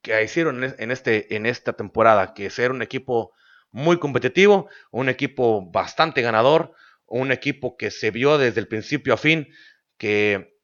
que 0.03 0.23
hicieron 0.23 0.63
en, 0.63 0.91
este, 0.91 1.35
en 1.35 1.47
esta 1.47 1.73
temporada, 1.73 2.35
que 2.35 2.51
ser 2.51 2.71
un 2.71 2.83
equipo 2.83 3.33
muy 3.71 3.99
competitivo, 3.99 4.69
un 4.91 5.09
equipo 5.09 5.69
bastante 5.71 6.23
ganador, 6.23 6.75
un 7.07 7.33
equipo 7.33 7.77
que 7.77 7.91
se 7.91 8.11
vio 8.11 8.39
desde 8.39 8.61
el 8.61 8.69
principio 8.69 9.15
a 9.15 9.17
fin, 9.17 9.49
que, 9.99 10.58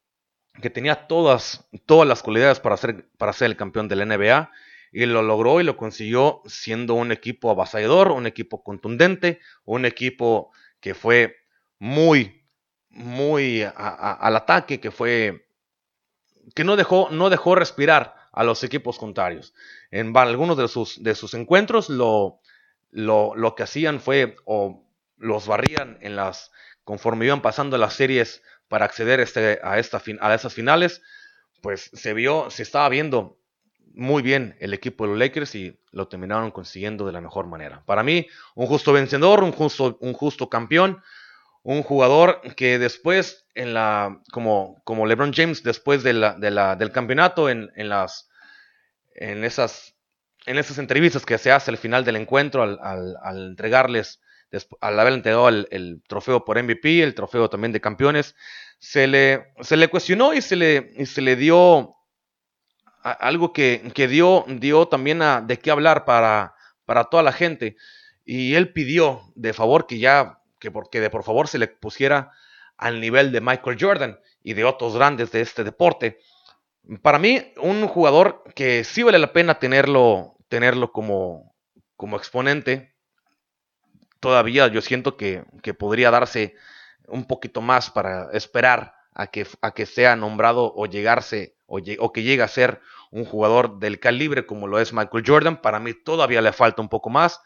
que 0.60 0.70
tenía 0.70 1.06
todas, 1.06 1.66
todas 1.86 2.06
las 2.08 2.22
cualidades 2.22 2.60
para 2.60 2.76
ser, 2.76 3.08
para 3.18 3.32
ser 3.32 3.46
el 3.46 3.56
campeón 3.56 3.88
de 3.88 3.96
la 3.96 4.06
NBA, 4.06 4.50
y 4.92 5.06
lo 5.06 5.22
logró 5.22 5.60
y 5.60 5.64
lo 5.64 5.76
consiguió 5.76 6.40
siendo 6.46 6.94
un 6.94 7.10
equipo 7.10 7.50
avasallador, 7.50 8.12
un 8.12 8.26
equipo 8.26 8.62
contundente, 8.62 9.40
un 9.64 9.84
equipo 9.84 10.52
que 10.80 10.94
fue 10.94 11.36
muy, 11.80 12.44
muy 12.90 13.64
al 13.64 14.36
ataque, 14.36 14.78
que 14.78 14.92
fue, 14.92 15.48
que 16.54 16.62
no 16.62 16.76
dejó, 16.76 17.08
no 17.10 17.28
dejó 17.28 17.56
respirar 17.56 18.14
a 18.30 18.44
los 18.44 18.62
equipos 18.62 18.98
contrarios. 18.98 19.52
En 19.90 20.16
algunos 20.16 20.56
de 20.56 20.68
sus, 20.68 21.02
de 21.02 21.16
sus 21.16 21.34
encuentros 21.34 21.88
lo, 21.88 22.40
lo, 22.90 23.54
que 23.56 23.64
hacían 23.64 24.00
fue 24.00 24.36
o 24.44 24.84
los 25.16 25.46
barrían 25.46 25.98
en 26.00 26.16
las 26.16 26.52
conforme 26.84 27.26
iban 27.26 27.42
pasando 27.42 27.78
las 27.78 27.94
series 27.94 28.42
para 28.74 28.86
acceder 28.86 29.20
este, 29.20 29.60
a, 29.62 29.78
esta, 29.78 30.02
a 30.20 30.34
esas 30.34 30.52
finales, 30.52 31.00
pues 31.62 31.92
se 31.92 32.12
vio, 32.12 32.50
se 32.50 32.64
estaba 32.64 32.88
viendo 32.88 33.38
muy 33.94 34.20
bien 34.20 34.56
el 34.58 34.74
equipo 34.74 35.04
de 35.04 35.10
los 35.10 35.18
Lakers 35.20 35.54
y 35.54 35.78
lo 35.92 36.08
terminaron 36.08 36.50
consiguiendo 36.50 37.06
de 37.06 37.12
la 37.12 37.20
mejor 37.20 37.46
manera. 37.46 37.84
Para 37.86 38.02
mí, 38.02 38.26
un 38.56 38.66
justo 38.66 38.92
vencedor, 38.92 39.44
un 39.44 39.52
justo, 39.52 39.96
un 40.00 40.12
justo 40.12 40.50
campeón, 40.50 41.00
un 41.62 41.84
jugador 41.84 42.40
que 42.56 42.80
después, 42.80 43.46
en 43.54 43.74
la, 43.74 44.20
como, 44.32 44.82
como 44.82 45.06
LeBron 45.06 45.32
James, 45.32 45.62
después 45.62 46.02
de 46.02 46.12
del 46.12 46.90
campeonato, 46.90 47.48
en, 47.48 47.70
las, 47.76 48.28
en, 49.14 49.44
esas, 49.44 49.94
en 50.46 50.58
esas 50.58 50.78
entrevistas 50.78 51.24
que 51.24 51.38
se 51.38 51.52
hace 51.52 51.70
al 51.70 51.78
final 51.78 52.04
del 52.04 52.16
encuentro, 52.16 52.64
al, 52.64 53.16
entregarles, 53.50 54.20
al 54.80 54.98
haber 54.98 55.12
entregado 55.12 55.48
el, 55.48 56.02
trofeo 56.06 56.44
por 56.44 56.60
MVP, 56.62 57.02
el 57.02 57.14
trofeo 57.14 57.48
también 57.48 57.72
de 57.72 57.80
campeones, 57.80 58.34
se 58.78 59.06
le, 59.06 59.52
se 59.60 59.76
le 59.76 59.88
cuestionó 59.88 60.34
y 60.34 60.42
se 60.42 60.56
le, 60.56 61.06
se 61.06 61.20
le 61.22 61.36
dio 61.36 61.96
algo 63.02 63.52
que, 63.52 63.80
dio, 64.08 64.44
dio 64.48 64.88
también 64.88 65.22
a, 65.22 65.40
de 65.40 65.58
qué 65.58 65.70
hablar 65.70 66.04
para, 66.04 66.54
para 66.84 67.04
toda 67.04 67.22
la 67.22 67.32
gente. 67.32 67.76
Y 68.24 68.54
él 68.54 68.72
pidió 68.72 69.22
de 69.34 69.52
favor 69.52 69.86
que 69.86 69.98
ya 69.98 70.38
que, 70.58 70.70
porque 70.70 71.00
de 71.00 71.10
por 71.10 71.24
favor 71.24 71.48
se 71.48 71.58
le 71.58 71.68
pusiera 71.68 72.32
al 72.78 73.00
nivel 73.00 73.32
de 73.32 73.40
Michael 73.40 73.76
Jordan 73.78 74.18
y 74.42 74.54
de 74.54 74.64
otros 74.64 74.94
grandes 74.94 75.30
de 75.32 75.42
este 75.42 75.62
deporte. 75.62 76.18
Para 77.02 77.18
mí, 77.18 77.52
un 77.58 77.86
jugador 77.86 78.44
que 78.54 78.84
sí 78.84 79.02
vale 79.02 79.18
la 79.18 79.32
pena 79.32 79.58
tenerlo, 79.58 80.36
tenerlo 80.48 80.92
como, 80.92 81.54
como 81.96 82.16
exponente, 82.16 82.94
todavía 84.20 84.68
yo 84.68 84.80
siento 84.80 85.16
que, 85.16 85.44
podría 85.78 86.10
darse 86.10 86.54
un 87.08 87.26
poquito 87.26 87.60
más 87.60 87.90
para 87.90 88.30
esperar 88.32 88.94
a 89.14 89.28
que, 89.28 89.46
a 89.60 89.72
que 89.72 89.86
sea 89.86 90.16
nombrado 90.16 90.72
o 90.74 90.86
llegarse 90.86 91.56
o, 91.66 92.12
que 92.12 92.22
llegue 92.22 92.42
a 92.42 92.48
ser 92.48 92.80
un 93.10 93.24
jugador 93.24 93.78
del 93.78 94.00
calibre 94.00 94.46
como 94.46 94.66
lo 94.66 94.78
es 94.78 94.92
Michael 94.92 95.24
Jordan. 95.26 95.60
Para 95.60 95.80
mí 95.80 95.94
todavía 95.94 96.42
le 96.42 96.52
falta 96.52 96.82
un 96.82 96.88
poco 96.88 97.10
más. 97.10 97.40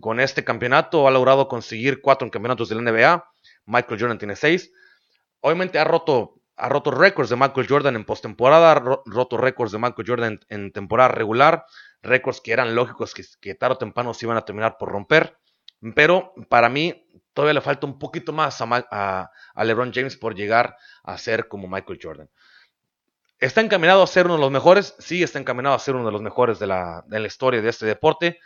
Con 0.00 0.20
este 0.20 0.44
campeonato 0.44 1.08
ha 1.08 1.10
logrado 1.10 1.48
conseguir 1.48 2.00
cuatro 2.00 2.30
campeonatos 2.30 2.68
de 2.68 2.76
la 2.76 2.90
NBA. 2.90 3.24
Michael 3.66 4.00
Jordan 4.00 4.18
tiene 4.18 4.36
seis. 4.36 4.72
Obviamente 5.40 5.78
ha 5.78 5.84
roto, 5.84 6.40
ha 6.56 6.68
roto 6.68 6.90
récords 6.90 7.30
de 7.30 7.36
Michael 7.36 7.66
Jordan 7.68 7.96
en 7.96 8.04
postemporada, 8.04 8.72
ha 8.72 8.74
roto 9.04 9.36
récords 9.36 9.72
de 9.72 9.78
Michael 9.78 10.06
Jordan 10.06 10.40
en, 10.48 10.72
temporada 10.72 11.08
regular, 11.08 11.64
récords 12.02 12.40
que 12.40 12.52
eran 12.52 12.74
lógicos 12.74 13.14
que, 13.14 13.24
que 13.40 13.54
tarde 13.54 13.74
o 13.74 13.78
temprano 13.78 14.14
se 14.14 14.26
iban 14.26 14.36
a 14.36 14.44
terminar 14.44 14.76
por 14.78 14.90
romper. 14.90 15.36
Pero 15.94 16.34
para 16.48 16.68
mí 16.68 17.06
todavía 17.32 17.54
le 17.54 17.60
falta 17.60 17.86
un 17.86 17.98
poquito 17.98 18.32
más 18.32 18.60
a, 18.60 19.30
LeBron 19.56 19.92
James 19.92 20.16
por 20.16 20.34
llegar 20.34 20.76
a 21.02 21.18
ser 21.18 21.48
como 21.48 21.68
Michael 21.68 21.98
Jordan. 22.02 22.30
¿Está 23.38 23.60
encaminado 23.60 24.02
a 24.02 24.06
ser 24.06 24.26
uno 24.26 24.34
de 24.34 24.40
los 24.40 24.50
mejores? 24.50 24.94
Sí, 24.98 25.22
está 25.22 25.38
encaminado 25.38 25.74
a 25.74 25.78
ser 25.78 25.94
uno 25.94 26.06
de 26.06 26.12
los 26.12 26.22
mejores 26.22 26.58
de 26.58 26.66
la, 26.66 27.02
de 27.06 27.20
historia 27.26 27.62
de 27.62 27.70
este 27.70 27.86
deporte 27.86 28.38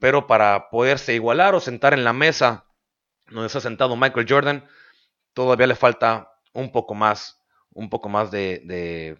pero 0.00 0.26
para 0.26 0.70
poderse 0.70 1.14
igualar 1.14 1.54
o 1.54 1.60
sentar 1.60 1.94
en 1.94 2.04
la 2.04 2.12
mesa 2.12 2.66
donde 3.28 3.46
está 3.46 3.60
sentado 3.60 3.96
Michael 3.96 4.26
Jordan, 4.28 4.68
todavía 5.32 5.66
le 5.66 5.74
falta 5.74 6.32
un 6.52 6.70
poco 6.70 6.94
más, 6.94 7.40
un 7.70 7.88
poco 7.88 8.08
más 8.08 8.30
de, 8.30 8.62
de, 8.64 9.18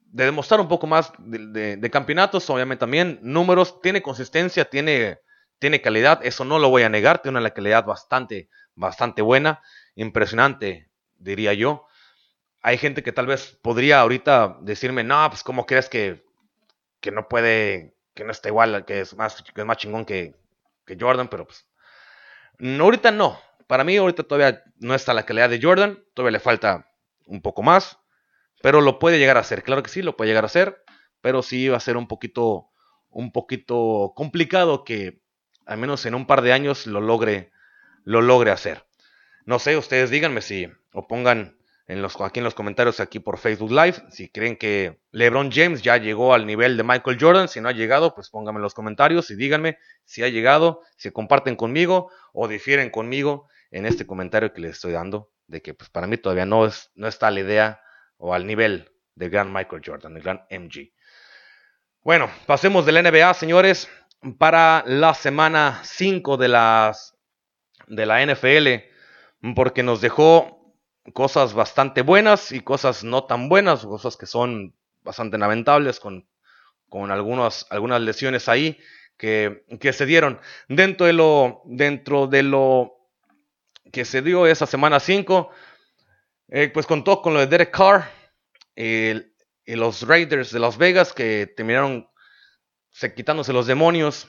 demostrar 0.00 0.60
un 0.60 0.68
poco 0.68 0.86
más 0.86 1.12
de, 1.18 1.90
campeonatos, 1.90 2.48
obviamente 2.50 2.80
también 2.80 3.20
números, 3.22 3.80
tiene 3.80 4.02
consistencia, 4.02 4.64
tiene, 4.64 5.20
tiene 5.62 5.80
calidad, 5.80 6.18
eso 6.24 6.44
no 6.44 6.58
lo 6.58 6.70
voy 6.70 6.82
a 6.82 6.88
negar, 6.88 7.22
tiene 7.22 7.38
una 7.38 7.50
calidad 7.50 7.84
bastante, 7.84 8.48
bastante 8.74 9.22
buena, 9.22 9.62
impresionante, 9.94 10.90
diría 11.18 11.54
yo. 11.54 11.86
Hay 12.62 12.78
gente 12.78 13.04
que 13.04 13.12
tal 13.12 13.26
vez 13.28 13.56
podría 13.62 14.00
ahorita 14.00 14.58
decirme, 14.62 15.04
no, 15.04 15.24
pues 15.30 15.44
cómo 15.44 15.64
crees 15.64 15.88
que, 15.88 16.24
que 16.98 17.12
no 17.12 17.28
puede 17.28 17.94
que 18.12 18.24
no 18.24 18.32
está 18.32 18.48
igual, 18.48 18.84
que 18.84 19.02
es 19.02 19.14
más, 19.14 19.40
que 19.40 19.60
es 19.60 19.64
más 19.64 19.76
chingón 19.76 20.04
que, 20.04 20.34
Jordan, 20.98 21.28
pero 21.28 21.46
pues. 21.46 21.64
No, 22.58 22.84
ahorita 22.84 23.12
no. 23.12 23.38
Para 23.68 23.84
mí, 23.84 23.96
ahorita 23.96 24.24
todavía 24.24 24.64
no 24.80 24.94
está 24.94 25.14
la 25.14 25.24
calidad 25.24 25.48
de 25.48 25.62
Jordan. 25.62 26.04
Todavía 26.12 26.32
le 26.32 26.40
falta 26.40 26.90
un 27.24 27.40
poco 27.40 27.62
más. 27.62 27.98
Pero 28.62 28.80
lo 28.80 28.98
puede 28.98 29.20
llegar 29.20 29.36
a 29.36 29.40
hacer. 29.40 29.62
Claro 29.62 29.84
que 29.84 29.88
sí, 29.88 30.02
lo 30.02 30.16
puede 30.16 30.30
llegar 30.30 30.44
a 30.44 30.46
hacer. 30.46 30.84
Pero 31.22 31.42
sí 31.42 31.68
va 31.68 31.76
a 31.78 31.80
ser 31.80 31.96
un 31.96 32.08
poquito. 32.08 32.68
Un 33.08 33.32
poquito 33.32 34.12
complicado 34.14 34.84
que 34.84 35.21
al 35.66 35.78
menos 35.78 36.06
en 36.06 36.14
un 36.14 36.26
par 36.26 36.42
de 36.42 36.52
años 36.52 36.86
lo 36.86 37.00
logre. 37.00 37.52
Lo 38.04 38.20
logre 38.20 38.50
hacer. 38.50 38.84
No 39.44 39.58
sé, 39.58 39.76
ustedes 39.76 40.10
díganme 40.10 40.42
si. 40.42 40.68
O 40.92 41.06
pongan 41.06 41.56
los, 41.86 42.20
aquí 42.20 42.40
en 42.40 42.44
los 42.44 42.54
comentarios 42.54 43.00
aquí 43.00 43.18
por 43.18 43.38
Facebook 43.38 43.70
Live. 43.70 43.96
Si 44.10 44.28
creen 44.28 44.56
que 44.56 45.00
LeBron 45.10 45.50
James 45.52 45.82
ya 45.82 45.96
llegó 45.96 46.32
al 46.32 46.46
nivel 46.46 46.76
de 46.76 46.84
Michael 46.84 47.18
Jordan, 47.20 47.48
si 47.48 47.60
no 47.60 47.68
ha 47.68 47.72
llegado, 47.72 48.14
pues 48.14 48.30
pónganme 48.30 48.58
en 48.58 48.62
los 48.62 48.74
comentarios 48.74 49.30
y 49.30 49.36
díganme 49.36 49.78
si 50.04 50.22
ha 50.22 50.28
llegado, 50.28 50.80
si 50.96 51.10
comparten 51.10 51.56
conmigo 51.56 52.10
o 52.32 52.48
difieren 52.48 52.90
conmigo 52.90 53.48
en 53.70 53.86
este 53.86 54.06
comentario 54.06 54.52
que 54.52 54.60
les 54.60 54.72
estoy 54.72 54.92
dando, 54.92 55.30
de 55.46 55.62
que 55.62 55.74
pues 55.74 55.90
para 55.90 56.06
mí 56.06 56.16
todavía 56.16 56.46
no, 56.46 56.66
es, 56.66 56.90
no 56.94 57.08
está 57.08 57.30
la 57.30 57.40
idea 57.40 57.80
o 58.16 58.34
al 58.34 58.46
nivel 58.46 58.90
del 59.14 59.30
gran 59.30 59.52
Michael 59.52 59.82
Jordan, 59.84 60.14
del 60.14 60.22
gran 60.22 60.42
MG. 60.50 60.92
Bueno, 62.02 62.30
pasemos 62.46 62.84
de 62.84 62.92
la 62.92 63.02
NBA, 63.02 63.34
señores, 63.34 63.88
para 64.38 64.84
la 64.86 65.14
semana 65.14 65.80
5 65.84 66.36
de, 66.36 66.48
las, 66.48 67.16
de 67.88 68.06
la 68.06 68.24
NFL, 68.24 69.54
porque 69.54 69.82
nos 69.82 70.00
dejó 70.00 70.76
cosas 71.12 71.54
bastante 71.54 72.02
buenas 72.02 72.52
y 72.52 72.60
cosas 72.60 73.02
no 73.02 73.24
tan 73.24 73.48
buenas, 73.48 73.84
cosas 73.84 74.16
que 74.16 74.26
son 74.26 74.74
bastante 75.02 75.38
lamentables 75.38 75.98
con, 75.98 76.28
con 76.88 77.10
algunas, 77.10 77.66
algunas 77.70 78.00
lesiones 78.00 78.48
ahí 78.48 78.78
que, 79.16 79.64
que, 79.80 79.92
se 79.92 80.06
dieron. 80.06 80.40
Dentro 80.68 81.06
de 81.06 81.12
lo, 81.12 81.62
dentro 81.64 82.28
de 82.28 82.44
lo 82.44 82.92
que 83.92 84.04
se 84.04 84.22
dio 84.22 84.46
esa 84.46 84.66
semana 84.66 85.00
5, 85.00 85.50
eh, 86.48 86.70
pues 86.72 86.86
contó 86.86 87.20
con 87.22 87.34
lo 87.34 87.40
de 87.40 87.46
Derek 87.46 87.76
Carr 87.76 88.08
y 88.76 89.14
los 89.66 90.06
Raiders 90.06 90.52
de 90.52 90.60
Las 90.60 90.78
Vegas 90.78 91.12
que 91.12 91.52
terminaron 91.56 92.08
se, 92.92 93.14
quitándose 93.14 93.52
los 93.52 93.66
demonios 93.66 94.28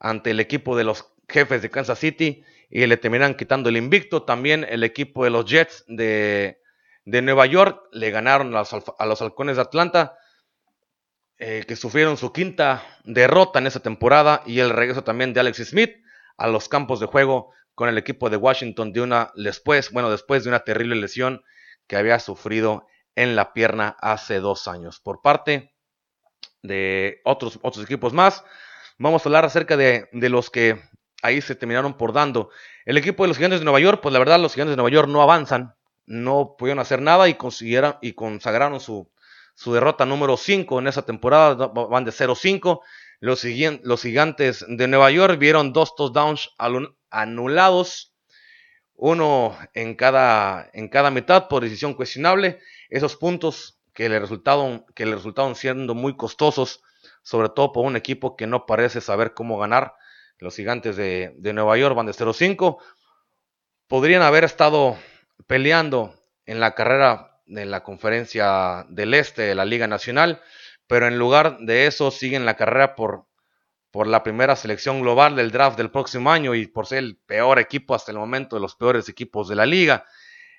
ante 0.00 0.32
el 0.32 0.40
equipo 0.40 0.76
de 0.76 0.84
los 0.84 1.12
jefes 1.28 1.62
de 1.62 1.70
Kansas 1.70 1.98
City 1.98 2.44
y 2.68 2.86
le 2.86 2.96
terminan 2.96 3.36
quitando 3.36 3.68
el 3.68 3.76
invicto. 3.76 4.24
También 4.24 4.66
el 4.68 4.82
equipo 4.82 5.24
de 5.24 5.30
los 5.30 5.44
Jets 5.44 5.84
de, 5.86 6.58
Nueva 7.04 7.46
York 7.46 7.88
le 7.92 8.10
ganaron 8.10 8.54
a 8.56 8.64
los, 9.06 9.22
halcones 9.22 9.56
de 9.56 9.62
Atlanta, 9.62 10.16
eh, 11.38 11.64
que 11.66 11.76
sufrieron 11.76 12.16
su 12.16 12.32
quinta 12.32 12.84
derrota 13.04 13.58
en 13.58 13.66
esa 13.66 13.80
temporada 13.80 14.42
y 14.46 14.60
el 14.60 14.70
regreso 14.70 15.04
también 15.04 15.32
de 15.32 15.40
Alex 15.40 15.58
Smith 15.68 15.92
a 16.36 16.48
los 16.48 16.68
campos 16.68 17.00
de 17.00 17.06
juego 17.06 17.52
con 17.74 17.88
el 17.88 17.98
equipo 17.98 18.30
de 18.30 18.36
Washington 18.36 18.92
de 18.92 19.00
una 19.00 19.32
después, 19.34 19.90
bueno, 19.92 20.10
después 20.10 20.44
de 20.44 20.50
una 20.50 20.60
terrible 20.60 20.96
lesión 20.96 21.42
que 21.86 21.96
había 21.96 22.18
sufrido 22.18 22.86
en 23.14 23.36
la 23.36 23.52
pierna 23.52 23.96
hace 24.00 24.40
dos 24.40 24.68
años. 24.68 25.00
Por 25.00 25.20
parte 25.20 25.71
de 26.62 27.20
otros, 27.24 27.58
otros 27.62 27.84
equipos 27.84 28.12
más, 28.12 28.44
vamos 28.98 29.24
a 29.24 29.28
hablar 29.28 29.44
acerca 29.44 29.76
de, 29.76 30.08
de 30.12 30.28
los 30.28 30.50
que 30.50 30.80
ahí 31.22 31.40
se 31.40 31.54
terminaron 31.54 31.96
por 31.96 32.12
dando. 32.12 32.50
El 32.84 32.96
equipo 32.96 33.24
de 33.24 33.28
los 33.28 33.36
Gigantes 33.36 33.60
de 33.60 33.64
Nueva 33.64 33.80
York, 33.80 34.00
pues 34.02 34.12
la 34.12 34.18
verdad 34.18 34.40
los 34.40 34.54
Gigantes 34.54 34.72
de 34.72 34.76
Nueva 34.76 34.90
York 34.90 35.08
no 35.08 35.22
avanzan, 35.22 35.74
no 36.06 36.56
pudieron 36.58 36.80
hacer 36.80 37.00
nada 37.00 37.28
y 37.28 37.34
consiguieron 37.34 37.96
y 38.02 38.12
consagraron 38.12 38.80
su, 38.80 39.10
su 39.54 39.72
derrota 39.72 40.04
número 40.04 40.36
5 40.36 40.78
en 40.78 40.88
esa 40.88 41.02
temporada, 41.02 41.68
van 41.68 42.04
de 42.04 42.10
0-5. 42.10 42.80
Los, 43.20 43.44
los, 43.84 44.02
Gigantes 44.02 44.64
de 44.68 44.88
Nueva 44.88 45.10
York 45.10 45.38
vieron 45.38 45.72
dos 45.72 45.94
touchdowns 45.94 46.50
anulados, 47.10 48.14
uno 48.94 49.56
en 49.74 49.94
cada, 49.94 50.68
en 50.72 50.88
cada 50.88 51.10
mitad 51.10 51.46
por 51.46 51.62
decisión 51.62 51.94
cuestionable. 51.94 52.58
Esos 52.90 53.16
puntos 53.16 53.80
que 53.92 54.08
le 54.08 54.18
resultaron, 54.18 54.84
que 54.94 55.06
le 55.06 55.14
resultaron 55.14 55.54
siendo 55.54 55.94
muy 55.94 56.16
costosos 56.16 56.82
sobre 57.22 57.48
todo 57.48 57.72
por 57.72 57.86
un 57.86 57.96
equipo 57.96 58.36
que 58.36 58.46
no 58.46 58.66
parece 58.66 59.00
saber 59.00 59.34
cómo 59.34 59.58
ganar. 59.58 59.94
Los 60.38 60.56
gigantes 60.56 60.96
de, 60.96 61.34
de 61.36 61.52
Nueva 61.52 61.76
York 61.76 61.94
van 61.94 62.06
de 62.06 62.12
0-5. 62.12 62.78
Podrían 63.86 64.22
haber 64.22 64.44
estado 64.44 64.96
peleando 65.46 66.14
en 66.46 66.60
la 66.60 66.74
carrera 66.74 67.40
de 67.46 67.64
la 67.64 67.82
conferencia 67.82 68.86
del 68.88 69.14
Este 69.14 69.42
de 69.42 69.54
la 69.54 69.64
Liga 69.64 69.86
Nacional, 69.86 70.40
pero 70.86 71.06
en 71.06 71.18
lugar 71.18 71.58
de 71.60 71.86
eso 71.86 72.10
siguen 72.10 72.44
la 72.44 72.56
carrera 72.56 72.96
por, 72.96 73.26
por 73.90 74.06
la 74.06 74.22
primera 74.22 74.56
selección 74.56 75.00
global 75.00 75.36
del 75.36 75.52
draft 75.52 75.76
del 75.76 75.90
próximo 75.90 76.32
año 76.32 76.54
y 76.54 76.66
por 76.66 76.86
ser 76.86 76.98
el 76.98 77.16
peor 77.16 77.58
equipo 77.58 77.94
hasta 77.94 78.10
el 78.10 78.18
momento 78.18 78.56
de 78.56 78.62
los 78.62 78.74
peores 78.74 79.08
equipos 79.08 79.48
de 79.48 79.56
la 79.56 79.66
liga. 79.66 80.06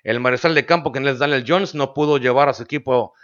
El 0.02 0.20
mariscal 0.20 0.54
de 0.54 0.66
campo, 0.66 0.92
que 0.92 0.98
es 0.98 1.18
Daniel 1.18 1.44
Jones, 1.46 1.74
no 1.74 1.94
pudo 1.94 2.18
llevar 2.18 2.48
a 2.48 2.54
su 2.54 2.62
equipo 2.62 3.14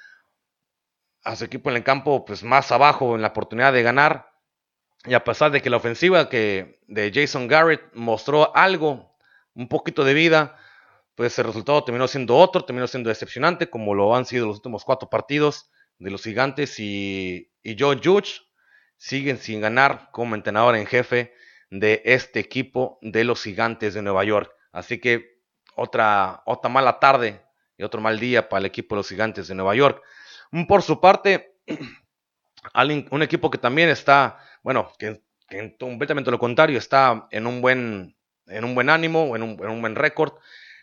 a 1.24 1.36
su 1.36 1.44
equipo 1.44 1.70
en 1.70 1.76
el 1.76 1.84
campo 1.84 2.24
pues 2.24 2.42
más 2.42 2.72
abajo 2.72 3.14
en 3.14 3.22
la 3.22 3.28
oportunidad 3.28 3.72
de 3.72 3.82
ganar. 3.82 4.30
Y 5.04 5.14
a 5.14 5.24
pesar 5.24 5.50
de 5.50 5.62
que 5.62 5.70
la 5.70 5.78
ofensiva 5.78 6.28
que 6.28 6.80
de 6.86 7.10
Jason 7.14 7.48
Garrett 7.48 7.82
mostró 7.94 8.54
algo, 8.54 9.16
un 9.54 9.68
poquito 9.68 10.04
de 10.04 10.14
vida, 10.14 10.56
pues 11.14 11.38
el 11.38 11.46
resultado 11.46 11.84
terminó 11.84 12.06
siendo 12.08 12.36
otro, 12.36 12.64
terminó 12.64 12.86
siendo 12.86 13.08
decepcionante, 13.08 13.68
como 13.68 13.94
lo 13.94 14.14
han 14.14 14.26
sido 14.26 14.46
los 14.46 14.56
últimos 14.56 14.84
cuatro 14.84 15.08
partidos 15.08 15.70
de 15.98 16.10
los 16.10 16.22
gigantes 16.22 16.78
y, 16.78 17.50
y 17.62 17.76
Joe 17.78 18.00
Judge 18.02 18.40
siguen 18.96 19.38
sin 19.38 19.60
ganar 19.60 20.10
como 20.12 20.34
entrenador 20.34 20.76
en 20.76 20.86
jefe 20.86 21.34
de 21.70 22.02
este 22.04 22.40
equipo 22.40 22.98
de 23.00 23.24
los 23.24 23.42
gigantes 23.42 23.94
de 23.94 24.02
Nueva 24.02 24.24
York. 24.24 24.52
Así 24.72 25.00
que 25.00 25.40
otra, 25.76 26.42
otra 26.44 26.68
mala 26.68 26.98
tarde 26.98 27.42
y 27.78 27.82
otro 27.82 28.00
mal 28.00 28.20
día 28.20 28.48
para 28.48 28.60
el 28.60 28.66
equipo 28.66 28.94
de 28.94 28.98
los 28.98 29.08
gigantes 29.08 29.48
de 29.48 29.54
Nueva 29.54 29.74
York. 29.74 30.02
Por 30.66 30.82
su 30.82 31.00
parte, 31.00 31.56
un 33.10 33.22
equipo 33.22 33.50
que 33.50 33.58
también 33.58 33.88
está, 33.88 34.38
bueno, 34.62 34.92
que, 34.98 35.22
completamente 35.78 36.30
lo 36.30 36.38
contrario, 36.38 36.78
está 36.78 37.28
en 37.30 37.46
un 37.46 37.60
buen, 37.60 38.16
en 38.46 38.64
un 38.64 38.74
buen 38.74 38.90
ánimo, 38.90 39.34
en 39.36 39.42
un, 39.42 39.80
buen 39.80 39.94
récord. 39.94 40.34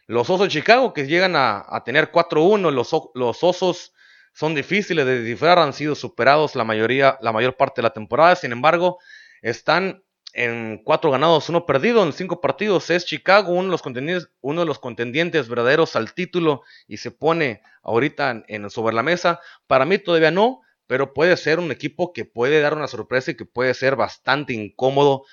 Los 0.05 0.29
Osos 0.29 0.47
de 0.47 0.53
Chicago 0.53 0.93
que 0.93 1.05
llegan 1.05 1.35
a, 1.35 1.83
tener 1.85 2.11
4-1, 2.11 2.71
los, 2.71 2.91
los 3.13 3.43
Osos 3.43 3.93
son 4.33 4.55
difíciles 4.55 5.05
de 5.05 5.21
descifrar, 5.21 5.59
han 5.59 5.73
sido 5.73 5.95
superados 5.95 6.55
la 6.55 6.63
mayoría, 6.63 7.17
la 7.21 7.31
mayor 7.31 7.57
parte 7.57 7.81
de 7.81 7.83
la 7.83 7.93
temporada, 7.93 8.35
sin 8.35 8.51
embargo, 8.51 8.99
están 9.41 10.03
en 10.37 10.77
cuatro 10.83 11.09
ganados, 11.09 11.49
uno 11.49 11.65
perdido 11.65 12.03
en 12.03 12.13
cinco 12.13 12.39
partidos. 12.39 12.91
Es 12.91 13.05
Chicago 13.05 13.53
uno 13.53 13.63
de 13.63 13.69
los 13.69 13.81
contendientes, 13.81 14.29
uno 14.39 14.61
de 14.61 14.67
los 14.67 14.77
contendientes 14.77 15.49
verdaderos 15.49 15.95
al 15.95 16.13
título 16.13 16.61
y 16.87 16.97
se 16.97 17.09
pone 17.09 17.63
ahorita 17.81 18.43
en, 18.47 18.69
sobre 18.69 18.95
la 18.95 19.01
mesa. 19.01 19.39
Para 19.65 19.85
mí 19.85 19.97
todavía 19.97 20.29
no, 20.29 20.61
pero 20.85 21.15
puede 21.15 21.35
ser 21.37 21.59
un 21.59 21.71
equipo 21.71 22.13
que 22.13 22.23
puede 22.23 22.61
dar 22.61 22.75
una 22.75 22.87
sorpresa 22.87 23.31
y 23.31 23.35
que 23.35 23.45
puede 23.45 23.73
ser 23.73 23.95
bastante 23.95 24.53
incómodo 24.53 25.25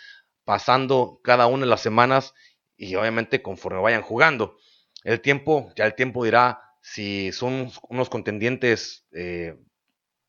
pasando 0.45 1.21
cada 1.23 1.49
una 1.49 1.65
de 1.65 1.71
las 1.71 1.83
semanas 1.83 2.33
y 2.75 2.95
obviamente 2.95 3.43
conforme 3.43 3.83
vayan 3.83 4.03
jugando. 4.03 4.57
El 5.03 5.21
tiempo, 5.21 5.71
ya 5.77 5.85
el 5.85 5.95
tiempo 5.95 6.25
dirá 6.25 6.63
si 6.81 7.31
son 7.33 7.71
unos 7.91 8.09
contendientes 8.09 9.07
eh, 9.13 9.59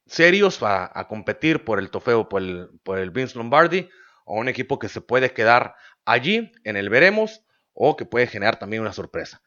serios 0.05 0.61
a, 0.63 0.91
a, 0.93 1.07
competir 1.07 1.63
por 1.63 1.79
el 1.79 1.89
trofeo, 1.89 2.27
por 2.27 2.41
el, 2.41 2.69
por 2.83 2.99
el 2.99 3.11
Vince 3.11 3.37
Lombardi 3.37 3.87
o 4.25 4.39
un 4.39 4.49
equipo 4.49 4.77
que 4.77 4.89
se 4.89 5.01
puede 5.01 5.31
quedar 5.33 5.75
allí 6.03 6.51
en 6.63 6.75
el 6.75 6.89
veremos 6.89 7.41
o 7.73 7.95
que 7.95 8.05
puede 8.05 8.27
generar 8.27 8.59
también 8.59 8.81
una 8.81 8.93
sorpresa. 8.93 9.41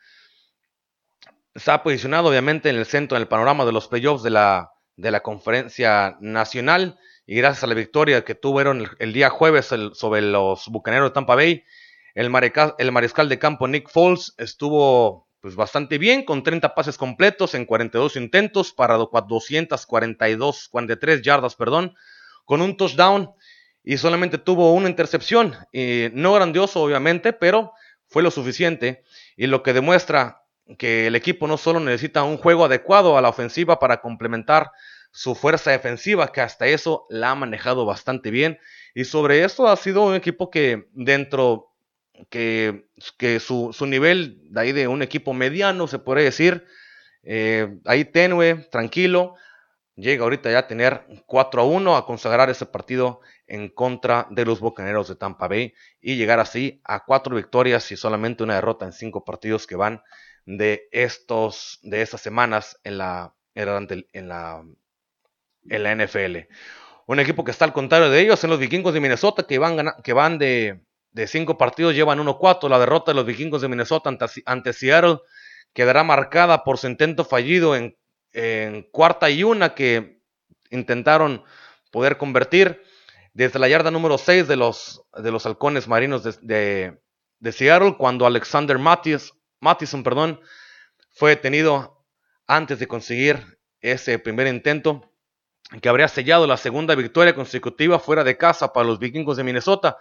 Está 1.55 1.83
posicionado 1.83 2.29
obviamente 2.29 2.71
en 2.71 2.77
el 2.77 2.87
centro 2.87 3.19
del 3.19 3.29
panorama 3.29 3.65
de 3.65 3.73
los 3.73 3.89
playoffs 3.89 4.23
de 4.23 4.31
la, 4.31 4.73
de 4.97 5.11
la 5.11 5.21
conferencia 5.21 6.17
nacional 6.21 6.99
y 7.27 7.37
gracias 7.37 7.65
a 7.65 7.67
la 7.67 7.75
victoria 7.75 8.25
que 8.25 8.35
tuvieron 8.35 8.89
el, 8.99 9.13
día 9.13 9.29
jueves 9.29 9.67
sobre 9.67 10.23
los 10.23 10.69
Bucaneros 10.69 11.11
de 11.11 11.15
Tampa 11.15 11.35
Bay, 11.35 11.65
el, 12.15 12.31
el 12.79 12.93
mariscal 12.93 13.29
de 13.29 13.39
campo 13.39 13.69
Nick 13.69 13.91
Foles 13.91 14.35
estuvo 14.39 15.29
pues 15.41 15.55
bastante 15.55 15.99
bien, 15.99 16.25
con 16.25 16.43
30 16.43 16.75
pases 16.75 16.99
completos 16.99 17.55
en 17.55 17.65
42 17.65 18.17
intentos 18.17 18.73
para 18.73 18.97
242, 18.97 20.69
43 20.69 21.23
yardas, 21.23 21.55
perdón, 21.55 21.95
con 22.45 22.61
un 22.61 22.77
touchdown 22.77 23.31
y 23.83 23.97
solamente 23.97 24.39
tuvo 24.39 24.73
una 24.73 24.89
intercepción. 24.89 25.57
no 26.13 26.33
grandioso, 26.33 26.83
obviamente, 26.83 27.33
pero 27.33 27.73
fue 28.07 28.23
lo 28.23 28.31
suficiente. 28.31 29.05
Y 29.37 29.47
lo 29.47 29.63
que 29.63 29.73
demuestra 29.73 30.43
que 30.79 31.07
el 31.07 31.15
equipo 31.15 31.47
no 31.47 31.57
solo 31.57 31.81
necesita 31.81 32.23
un 32.25 32.37
juego 32.37 32.65
adecuado 32.65 33.17
a 33.17 33.23
la 33.23 33.29
ofensiva 33.29 33.79
para 33.79 34.01
complementar 34.01 34.71
su 35.11 35.35
fuerza 35.35 35.71
defensiva, 35.71 36.33
que 36.33 36.43
hasta 36.43 36.67
eso 36.67 37.07
la 37.09 37.31
ha 37.31 37.35
manejado 37.35 37.87
bastante 37.87 38.31
bien. 38.31 38.59
Y 38.95 39.05
sobre 39.05 39.45
esto 39.45 39.69
ha 39.69 39.77
sido 39.77 40.05
un 40.05 40.15
equipo 40.15 40.51
que 40.51 40.89
dentro 40.93 41.73
que, 42.31 42.89
que 43.17 43.41
su, 43.41 43.75
nivel 43.87 44.39
de 44.53 44.61
ahí 44.61 44.73
de 44.73 44.89
un 44.89 45.03
equipo 45.03 45.33
mediano, 45.33 45.87
se 45.87 45.99
puede 45.99 46.25
decir, 46.25 46.67
eh, 47.23 47.79
ahí 47.85 48.05
tenue, 48.05 48.67
tranquilo, 48.71 49.35
llega 49.99 50.23
ahorita 50.23 50.51
ya 50.51 50.61
a 50.61 50.67
tener 50.69 51.05
4 51.27 51.61
a 51.61 51.65
1, 51.65 51.97
a 51.97 52.07
consagrar 52.07 52.49
ese 52.51 52.67
partido 52.67 53.21
en 53.47 53.69
contra 53.69 54.29
de 54.31 54.45
los 54.45 54.61
Bocaneros 54.61 55.09
de 55.09 55.17
Tampa 55.17 55.49
Bay 55.49 55.75
y 56.01 56.17
llegar 56.17 56.39
así 56.39 56.81
a 56.85 57.05
cuatro 57.05 57.35
victorias 57.35 57.91
y 57.91 57.97
solamente 57.97 58.45
una 58.45 58.55
derrota 58.55 58.87
en 58.87 58.93
cinco 58.93 59.25
partidos 59.25 59.67
que 59.67 59.77
van 59.77 60.03
de 60.47 60.89
estos 60.93 61.81
de 61.83 62.01
estas 62.01 62.21
semanas 62.21 62.79
en 62.85 62.99
la 62.99 63.35
en 63.57 64.29
la 64.29 64.65
en 65.69 65.83
la 65.83 65.95
NFL. 65.95 66.37
Un 67.07 67.19
equipo 67.19 67.45
que 67.45 67.51
está 67.51 67.65
al 67.65 67.73
contrario 67.73 68.09
de 68.09 68.21
ellos 68.21 68.43
en 68.45 68.51
los 68.51 68.61
Vikingos 68.61 68.95
de 68.95 69.01
Minnesota 69.01 69.47
que 69.47 69.59
van 69.59 69.95
que 70.05 70.13
van 70.13 70.39
de 70.39 70.81
de 71.11 71.27
cinco 71.27 71.59
partidos 71.59 71.95
llevan 71.95 72.21
1-4. 72.21 72.69
La 72.69 72.79
derrota 72.79 73.11
de 73.11 73.17
los 73.17 73.27
Vikingos 73.27 73.63
de 73.63 73.69
Minnesota 73.69 74.09
ante, 74.09 74.27
ante 74.47 74.73
Seattle 74.73 75.19
quedará 75.73 76.05
marcada 76.05 76.63
por 76.63 76.79
su 76.79 76.87
intento 76.87 77.25
fallido 77.25 77.75
en, 77.75 77.98
en 78.33 78.83
cuarta 78.83 79.31
y 79.31 79.43
una 79.43 79.75
que 79.75 80.21
intentaron 80.71 81.45
poder 81.91 82.19
convertir 82.19 82.83
desde 83.33 83.59
la 83.59 83.69
yarda 83.69 83.91
número 83.91 84.19
6 84.19 84.49
de 84.49 84.57
los, 84.57 85.03
de 85.17 85.31
los 85.31 85.47
halcones 85.47 85.89
marinos 85.89 86.25
de, 86.25 86.99
de, 87.39 87.53
Seattle, 87.53 87.97
cuando 87.97 88.27
Alexander 88.27 88.79
Mattison 88.79 90.03
perdón, 90.03 90.41
fue 91.11 91.31
detenido 91.31 92.05
antes 92.47 92.79
de 92.79 92.89
conseguir 92.89 93.59
ese 93.81 94.19
primer 94.19 94.47
intento, 94.47 95.13
que 95.83 95.89
habría 95.89 96.09
sellado 96.09 96.47
la 96.47 96.57
segunda 96.57 96.95
victoria 96.95 97.35
consecutiva 97.35 97.99
fuera 97.99 98.25
de 98.25 98.37
casa 98.37 98.73
para 98.73 98.87
los 98.87 98.99
vikingos 98.99 99.37
de 99.37 99.45
Minnesota. 99.45 99.99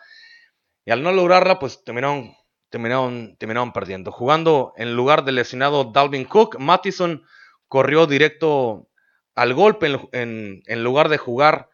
Y 0.86 0.92
al 0.92 1.04
no 1.04 1.12
lograrla, 1.12 1.60
pues 1.60 1.84
terminaron, 1.84 2.34
terminaron, 2.70 3.36
terminaron 3.38 3.74
perdiendo. 3.74 4.12
Jugando 4.12 4.74
en 4.78 4.96
lugar 4.96 5.26
del 5.26 5.36
lesionado 5.36 5.92
Dalvin 5.92 6.24
Cook, 6.24 6.58
Mattison 6.60 7.24
corrió 7.68 8.08
directo 8.08 8.88
al 9.36 9.54
golpe 9.54 10.00
en, 10.12 10.84
lugar 10.84 11.10
de 11.10 11.18
jugar 11.18 11.70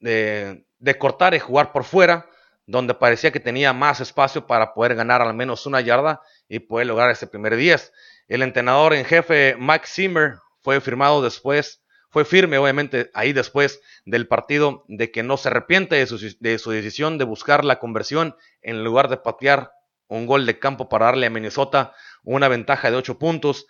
de, 0.00 0.66
de 0.78 0.98
cortar 0.98 1.34
y 1.34 1.38
jugar 1.38 1.72
por 1.72 1.84
fuera, 1.84 2.28
donde 2.66 2.94
parecía 2.94 3.30
que 3.30 3.40
tenía 3.40 3.72
más 3.72 4.00
espacio 4.00 4.46
para 4.46 4.74
poder 4.74 4.94
ganar 4.94 5.22
al 5.22 5.34
menos 5.34 5.66
una 5.66 5.80
yarda 5.80 6.20
y 6.48 6.60
poder 6.60 6.88
lograr 6.88 7.10
ese 7.10 7.26
primer 7.26 7.56
10. 7.56 7.92
El 8.28 8.42
entrenador 8.42 8.94
en 8.94 9.04
jefe 9.04 9.56
Mike 9.58 9.86
Zimmer 9.86 10.38
fue 10.62 10.80
firmado 10.80 11.22
después, 11.22 11.82
fue 12.10 12.24
firme 12.24 12.58
obviamente 12.58 13.10
ahí 13.14 13.32
después 13.32 13.80
del 14.04 14.26
partido 14.26 14.84
de 14.88 15.10
que 15.10 15.22
no 15.22 15.36
se 15.36 15.48
arrepiente 15.48 15.96
de 15.96 16.06
su, 16.06 16.36
de 16.40 16.58
su 16.58 16.70
decisión 16.70 17.18
de 17.18 17.24
buscar 17.24 17.64
la 17.64 17.78
conversión 17.78 18.36
en 18.62 18.82
lugar 18.82 19.08
de 19.08 19.18
patear 19.18 19.72
un 20.08 20.26
gol 20.26 20.46
de 20.46 20.58
campo 20.58 20.88
para 20.88 21.06
darle 21.06 21.26
a 21.26 21.30
Minnesota 21.30 21.94
una 22.24 22.48
ventaja 22.48 22.90
de 22.90 22.96
8 22.96 23.18
puntos. 23.18 23.66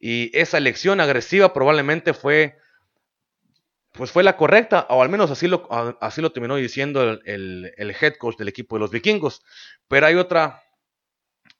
Y 0.00 0.36
esa 0.36 0.58
elección 0.58 1.00
agresiva 1.00 1.52
probablemente 1.52 2.14
fue 2.14 2.56
pues 3.92 4.12
fue 4.12 4.22
la 4.22 4.36
correcta, 4.36 4.86
o 4.88 5.02
al 5.02 5.08
menos 5.08 5.30
así 5.30 5.48
lo, 5.48 5.68
así 6.00 6.20
lo 6.20 6.32
terminó 6.32 6.56
diciendo 6.56 7.02
el, 7.24 7.96
head 8.00 8.14
coach 8.18 8.36
del 8.36 8.48
equipo 8.48 8.76
de 8.76 8.80
los 8.80 8.90
vikingos. 8.90 9.42
Pero 9.88 10.06
hay 10.06 10.14
otra, 10.14 10.62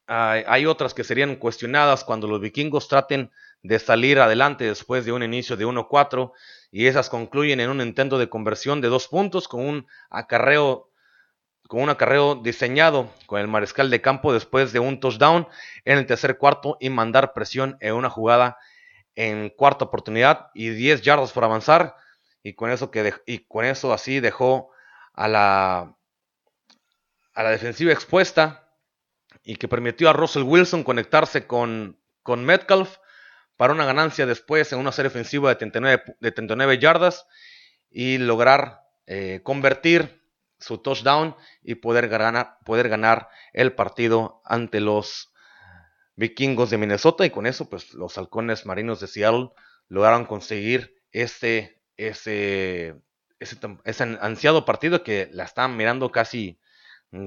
hay, 0.07 0.65
otras 0.65 0.93
que 0.93 1.03
serían 1.03 1.35
cuestionadas 1.35 2.03
cuando 2.03 2.27
los 2.27 2.39
vikingos 2.39 2.87
traten 2.87 3.31
de 3.63 3.79
salir 3.79 4.19
adelante 4.19 4.63
después 4.63 5.05
de 5.05 5.11
un 5.11 5.23
inicio 5.23 5.57
de 5.57 5.65
1-4 5.65 6.31
y 6.71 6.87
esas 6.87 7.09
concluyen 7.09 7.59
en 7.59 7.69
un 7.69 7.81
intento 7.81 8.17
de 8.17 8.29
conversión 8.29 8.81
de 8.81 8.87
dos 8.87 9.07
puntos 9.07 9.47
con 9.47 9.61
un 9.61 9.87
acarreo 10.09 10.90
con 11.71 11.83
un 11.83 11.89
acarreo 11.89 12.35
diseñado 12.35 13.09
con 13.27 13.39
el 13.39 13.47
mariscal 13.47 13.89
de 13.89 14.01
campo 14.01 14.33
después 14.33 14.73
de 14.73 14.79
un 14.79 14.99
touchdown 14.99 15.47
en 15.85 15.99
el 15.99 16.05
tercer 16.05 16.37
cuarto 16.37 16.75
y 16.81 16.89
mandar 16.89 17.31
presión 17.31 17.77
en 17.79 17.93
una 17.93 18.09
jugada 18.09 18.57
en 19.15 19.49
cuarta 19.51 19.85
oportunidad 19.85 20.49
y 20.53 20.67
10 20.67 21.01
yardas 21.01 21.31
por 21.31 21.45
avanzar. 21.45 21.95
Y 22.43 22.55
con 22.55 22.71
eso, 22.71 22.91
que 22.91 23.13
y 23.25 23.45
con 23.45 23.63
eso 23.63 23.93
así 23.93 24.19
dejó 24.19 24.71
a 25.13 25.29
la, 25.29 25.95
a 27.35 27.43
la 27.43 27.51
defensiva 27.51 27.93
expuesta 27.93 28.69
y 29.41 29.55
que 29.55 29.69
permitió 29.69 30.09
a 30.09 30.13
Russell 30.13 30.43
Wilson 30.43 30.83
conectarse 30.83 31.47
con, 31.47 31.97
con 32.21 32.43
Metcalf 32.43 32.97
para 33.55 33.71
una 33.71 33.85
ganancia 33.85 34.25
después 34.25 34.73
en 34.73 34.79
una 34.79 34.91
serie 34.91 35.07
ofensiva 35.07 35.47
de 35.47 35.55
39, 35.55 36.03
de 36.19 36.31
39 36.33 36.79
yardas 36.79 37.27
y 37.89 38.17
lograr 38.17 38.81
eh, 39.07 39.39
convertir 39.41 40.20
su 40.61 40.77
touchdown 40.77 41.35
y 41.61 41.75
poder 41.75 42.07
ganar, 42.07 42.57
poder 42.65 42.87
ganar 42.87 43.29
el 43.53 43.73
partido 43.73 44.41
ante 44.45 44.79
los 44.79 45.33
vikingos 46.15 46.69
de 46.69 46.77
Minnesota. 46.77 47.25
Y 47.25 47.29
con 47.31 47.45
eso, 47.45 47.69
pues 47.69 47.93
los 47.93 48.17
halcones 48.17 48.65
marinos 48.65 48.99
de 48.99 49.07
Seattle 49.07 49.49
lograron 49.89 50.25
conseguir 50.25 50.95
ese, 51.11 51.81
ese, 51.97 52.95
ese, 53.39 54.17
ansiado 54.21 54.65
partido 54.65 55.03
que 55.03 55.29
la 55.33 55.43
están 55.43 55.75
mirando 55.75 56.11
casi, 56.11 56.59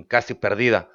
casi 0.08 0.34
perdida. 0.34 0.88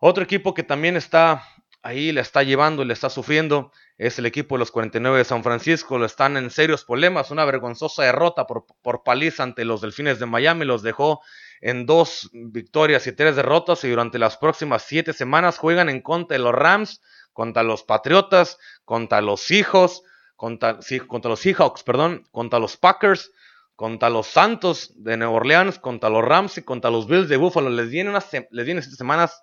Otro 0.00 0.24
equipo 0.24 0.54
que 0.54 0.62
también 0.62 0.96
está 0.96 1.44
ahí, 1.82 2.12
le 2.12 2.20
está 2.20 2.42
llevando, 2.42 2.84
le 2.84 2.92
está 2.92 3.10
sufriendo, 3.10 3.72
es 3.96 4.18
el 4.18 4.26
equipo 4.26 4.54
de 4.54 4.60
los 4.60 4.70
49 4.70 5.18
de 5.18 5.24
San 5.24 5.42
Francisco. 5.42 5.98
Lo 5.98 6.06
están 6.06 6.36
en 6.36 6.50
serios 6.50 6.84
problemas. 6.84 7.30
Una 7.30 7.44
vergonzosa 7.44 8.04
derrota 8.04 8.46
por, 8.46 8.64
por 8.82 9.02
paliza 9.02 9.42
ante 9.42 9.64
los 9.64 9.80
Delfines 9.80 10.18
de 10.18 10.26
Miami. 10.26 10.64
Los 10.64 10.82
dejó 10.82 11.20
en 11.60 11.86
dos 11.86 12.30
victorias 12.32 13.06
y 13.06 13.12
tres 13.12 13.36
derrotas. 13.36 13.84
Y 13.84 13.90
durante 13.90 14.18
las 14.18 14.36
próximas 14.36 14.82
siete 14.82 15.12
semanas 15.12 15.58
juegan 15.58 15.88
en 15.88 16.00
contra 16.00 16.36
de 16.36 16.42
los 16.42 16.54
Rams, 16.54 17.00
contra 17.32 17.62
los 17.62 17.82
Patriotas, 17.82 18.58
contra 18.84 19.20
los 19.20 19.50
Hijos, 19.50 20.02
contra, 20.36 20.78
contra 21.06 21.30
los 21.30 21.40
Seahawks, 21.40 21.82
perdón, 21.82 22.24
contra 22.30 22.58
los 22.58 22.76
Packers, 22.76 23.32
contra 23.74 24.10
los 24.10 24.26
Santos 24.26 24.92
de 24.96 25.16
Nueva 25.16 25.34
Orleans, 25.34 25.78
contra 25.78 26.10
los 26.10 26.24
Rams 26.24 26.58
y 26.58 26.62
contra 26.62 26.90
los 26.90 27.06
Bills 27.06 27.28
de 27.28 27.36
Buffalo. 27.36 27.70
Les 27.70 27.90
vienen, 27.90 28.10
unas, 28.10 28.32
estas 28.32 28.96
semanas, 28.96 29.42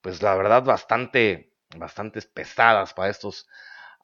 pues 0.00 0.22
la 0.22 0.34
verdad, 0.34 0.64
bastante, 0.64 1.52
bastante 1.76 2.20
pesadas 2.22 2.94
para 2.94 3.10
estos 3.10 3.46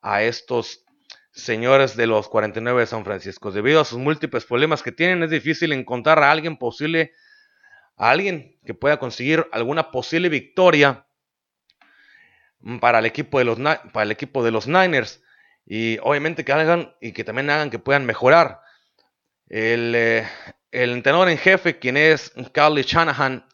a 0.03 0.23
estos 0.23 0.85
señores 1.33 1.97
de 1.97 2.07
los 2.07 2.29
49 2.29 2.81
de 2.81 2.87
San 2.87 3.05
Francisco. 3.05 3.51
Debido 3.51 3.81
a 3.81 3.85
sus 3.85 3.99
múltiples 3.99 4.45
problemas 4.45 4.83
que 4.83 4.93
tienen, 4.93 5.23
es 5.23 5.31
difícil 5.31 5.73
encontrar 5.73 6.23
a 6.23 6.31
alguien 6.31 6.57
posible, 6.57 7.13
a 7.97 8.11
alguien 8.11 8.59
que 8.65 8.75
pueda 8.75 8.99
conseguir 8.99 9.47
alguna 9.53 9.91
posible 9.91 10.29
victoria 10.29 11.07
para 12.81 12.99
el 12.99 13.07
equipo 13.07 13.39
de 13.39 13.45
los, 13.45 13.59
para 13.59 14.03
el 14.03 14.11
equipo 14.11 14.45
de 14.45 14.51
los 14.51 14.67
Niners. 14.67 15.23
Y 15.67 15.99
obviamente 16.03 16.45
que 16.45 16.53
hagan 16.53 16.95
y 17.01 17.13
que 17.13 17.25
también 17.25 17.51
hagan 17.51 17.71
que 17.71 17.79
puedan 17.79 18.07
mejorar. 18.07 18.61
El, 19.49 19.95
eh, 19.95 20.29
el 20.71 20.91
entrenador 20.93 21.29
en 21.29 21.39
jefe, 21.39 21.79
quien 21.79 21.97
es 21.97 22.33
Carly 22.53 22.83
Shanahan, 22.83 23.47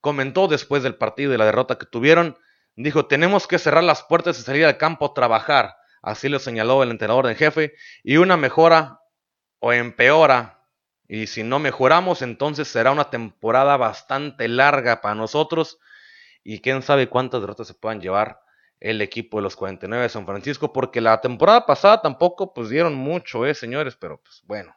comentó 0.00 0.48
después 0.48 0.82
del 0.82 0.96
partido 0.96 1.34
y 1.34 1.38
la 1.38 1.46
derrota 1.46 1.78
que 1.78 1.86
tuvieron 1.86 2.36
Dijo, 2.76 3.06
tenemos 3.06 3.46
que 3.46 3.58
cerrar 3.58 3.84
las 3.84 4.02
puertas 4.02 4.38
y 4.38 4.42
salir 4.42 4.64
al 4.64 4.76
campo 4.76 5.06
a 5.06 5.14
trabajar. 5.14 5.76
Así 6.02 6.28
lo 6.28 6.38
señaló 6.38 6.82
el 6.82 6.90
entrenador 6.90 7.28
en 7.28 7.36
jefe. 7.36 7.74
Y 8.02 8.16
una 8.16 8.36
mejora 8.36 9.00
o 9.60 9.72
empeora. 9.72 10.53
Y 11.14 11.28
si 11.28 11.44
no 11.44 11.60
mejoramos, 11.60 12.22
entonces 12.22 12.66
será 12.66 12.90
una 12.90 13.08
temporada 13.08 13.76
bastante 13.76 14.48
larga 14.48 15.00
para 15.00 15.14
nosotros. 15.14 15.78
Y 16.42 16.58
quién 16.58 16.82
sabe 16.82 17.08
cuántas 17.08 17.40
derrotas 17.40 17.68
se 17.68 17.74
puedan 17.74 18.00
llevar 18.00 18.40
el 18.80 19.00
equipo 19.00 19.38
de 19.38 19.44
los 19.44 19.54
49 19.54 20.02
de 20.02 20.08
San 20.08 20.26
Francisco. 20.26 20.72
Porque 20.72 21.00
la 21.00 21.20
temporada 21.20 21.66
pasada 21.66 22.02
tampoco 22.02 22.52
pues 22.52 22.68
dieron 22.68 22.96
mucho, 22.96 23.46
eh, 23.46 23.54
señores. 23.54 23.94
Pero 23.94 24.20
pues 24.24 24.42
bueno, 24.46 24.76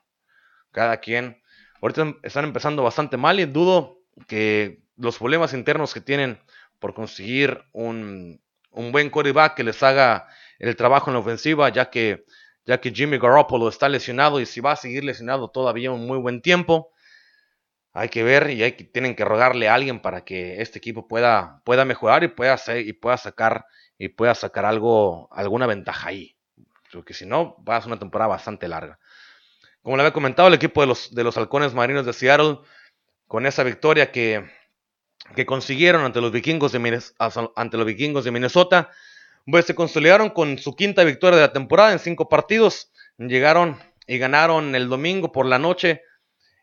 cada 0.72 0.98
quien. 0.98 1.42
Ahorita 1.82 2.14
están 2.22 2.46
empezando 2.46 2.84
bastante 2.84 3.18
mal 3.18 3.40
y 3.40 3.46
dudo 3.46 4.04
que 4.28 4.84
los 4.96 5.18
problemas 5.18 5.56
internos 5.56 5.92
que 5.92 6.02
tienen 6.02 6.40
por 6.78 6.94
conseguir 6.94 7.64
un, 7.72 8.40
buen 8.72 9.10
quarterback 9.10 9.56
que 9.56 9.64
les 9.64 9.82
haga 9.82 10.28
el 10.60 10.76
trabajo 10.76 11.10
en 11.10 11.16
la 11.16 11.22
ofensiva, 11.22 11.70
ya 11.70 11.90
que, 11.90 12.26
ya 12.68 12.80
que 12.80 12.92
Jimmy 12.92 13.18
Garoppolo 13.18 13.70
está 13.70 13.90
lesionado 13.90 14.40
y 14.40 14.46
si 14.46 14.60
va 14.60 14.74
a 14.74 14.76
seguir 14.76 15.04
lesionado 15.04 15.50
todavía 15.50 15.92
un 15.92 16.06
muy 16.06 16.20
buen 16.20 16.42
tiempo. 16.42 16.92
Hay 17.94 18.10
que 18.10 18.22
ver 18.22 18.52
y 18.52 18.62
hay 18.62 18.74
que, 18.74 18.84
tienen 18.84 19.16
que 19.16 19.26
rogarle 19.26 19.70
a 19.70 19.74
alguien 19.74 20.02
para 20.02 20.24
que 20.24 20.62
este 20.62 20.78
equipo 20.78 21.08
pueda, 21.08 21.62
pueda 21.64 21.86
mejorar 21.86 22.24
y 22.24 22.28
pueda, 22.28 22.58
y 22.78 22.94
pueda 22.94 23.18
sacar 23.18 23.66
y 23.98 24.10
pueda 24.10 24.36
sacar 24.36 24.66
algo, 24.66 25.30
alguna 25.32 25.66
ventaja 25.66 26.10
ahí. 26.10 26.38
Porque 26.92 27.14
si 27.14 27.26
no, 27.26 27.64
va 27.64 27.78
a 27.78 27.82
ser 27.82 27.88
una 27.88 28.00
temporada 28.00 28.30
bastante 28.30 28.68
larga. 28.68 29.00
Como 29.82 29.96
le 29.96 30.04
había 30.04 30.14
comentado, 30.14 30.48
el 30.48 30.54
equipo 30.54 30.82
de 30.82 30.88
los, 30.88 31.16
de 31.16 31.24
los 31.24 31.38
halcones 31.38 31.74
marinos 31.74 32.06
de 32.06 32.14
Seattle, 32.14 32.60
con 33.26 33.46
esa 33.46 33.64
victoria 33.64 34.12
que, 34.12 34.46
que 35.36 35.46
consiguieron 35.46 36.04
ante 36.04 36.22
los 36.22 36.32
de, 36.32 37.04
ante 37.56 37.78
los 37.78 37.86
vikingos 37.86 38.24
de 38.24 38.32
Minnesota, 38.32 38.92
pues 39.50 39.66
se 39.66 39.76
consolidaron 39.76 40.30
con 40.30 40.58
su 40.58 40.76
quinta 40.76 41.04
victoria 41.04 41.38
de 41.38 41.48
la 41.48 41.54
temporada 41.54 41.94
en 41.94 42.00
cinco 42.00 42.28
partidos. 42.28 42.92
Llegaron 43.18 43.80
y 44.06 44.18
ganaron 44.18 44.76
el 44.76 44.90
domingo 44.90 45.32
por 45.32 45.46
la 45.46 45.58
noche. 45.58 46.02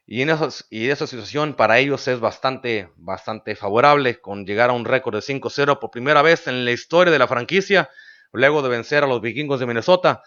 Y, 0.06 0.20
en 0.20 0.28
esa 0.28 1.06
situación 1.06 1.54
para 1.54 1.78
ellos 1.78 2.06
es 2.08 2.20
bastante, 2.20 2.90
bastante 2.96 3.56
favorable, 3.56 4.20
con 4.20 4.44
llegar 4.44 4.68
a 4.68 4.74
un 4.74 4.84
récord 4.84 5.14
de 5.14 5.22
5-0 5.22 5.78
por 5.78 5.90
primera 5.90 6.20
vez 6.20 6.46
en 6.46 6.66
la 6.66 6.72
historia 6.72 7.10
de 7.10 7.18
la 7.18 7.26
franquicia, 7.26 7.88
luego 8.32 8.60
de 8.60 8.68
vencer 8.68 9.02
a 9.02 9.06
los 9.06 9.22
vikingos 9.22 9.60
de 9.60 9.66
Minnesota. 9.66 10.22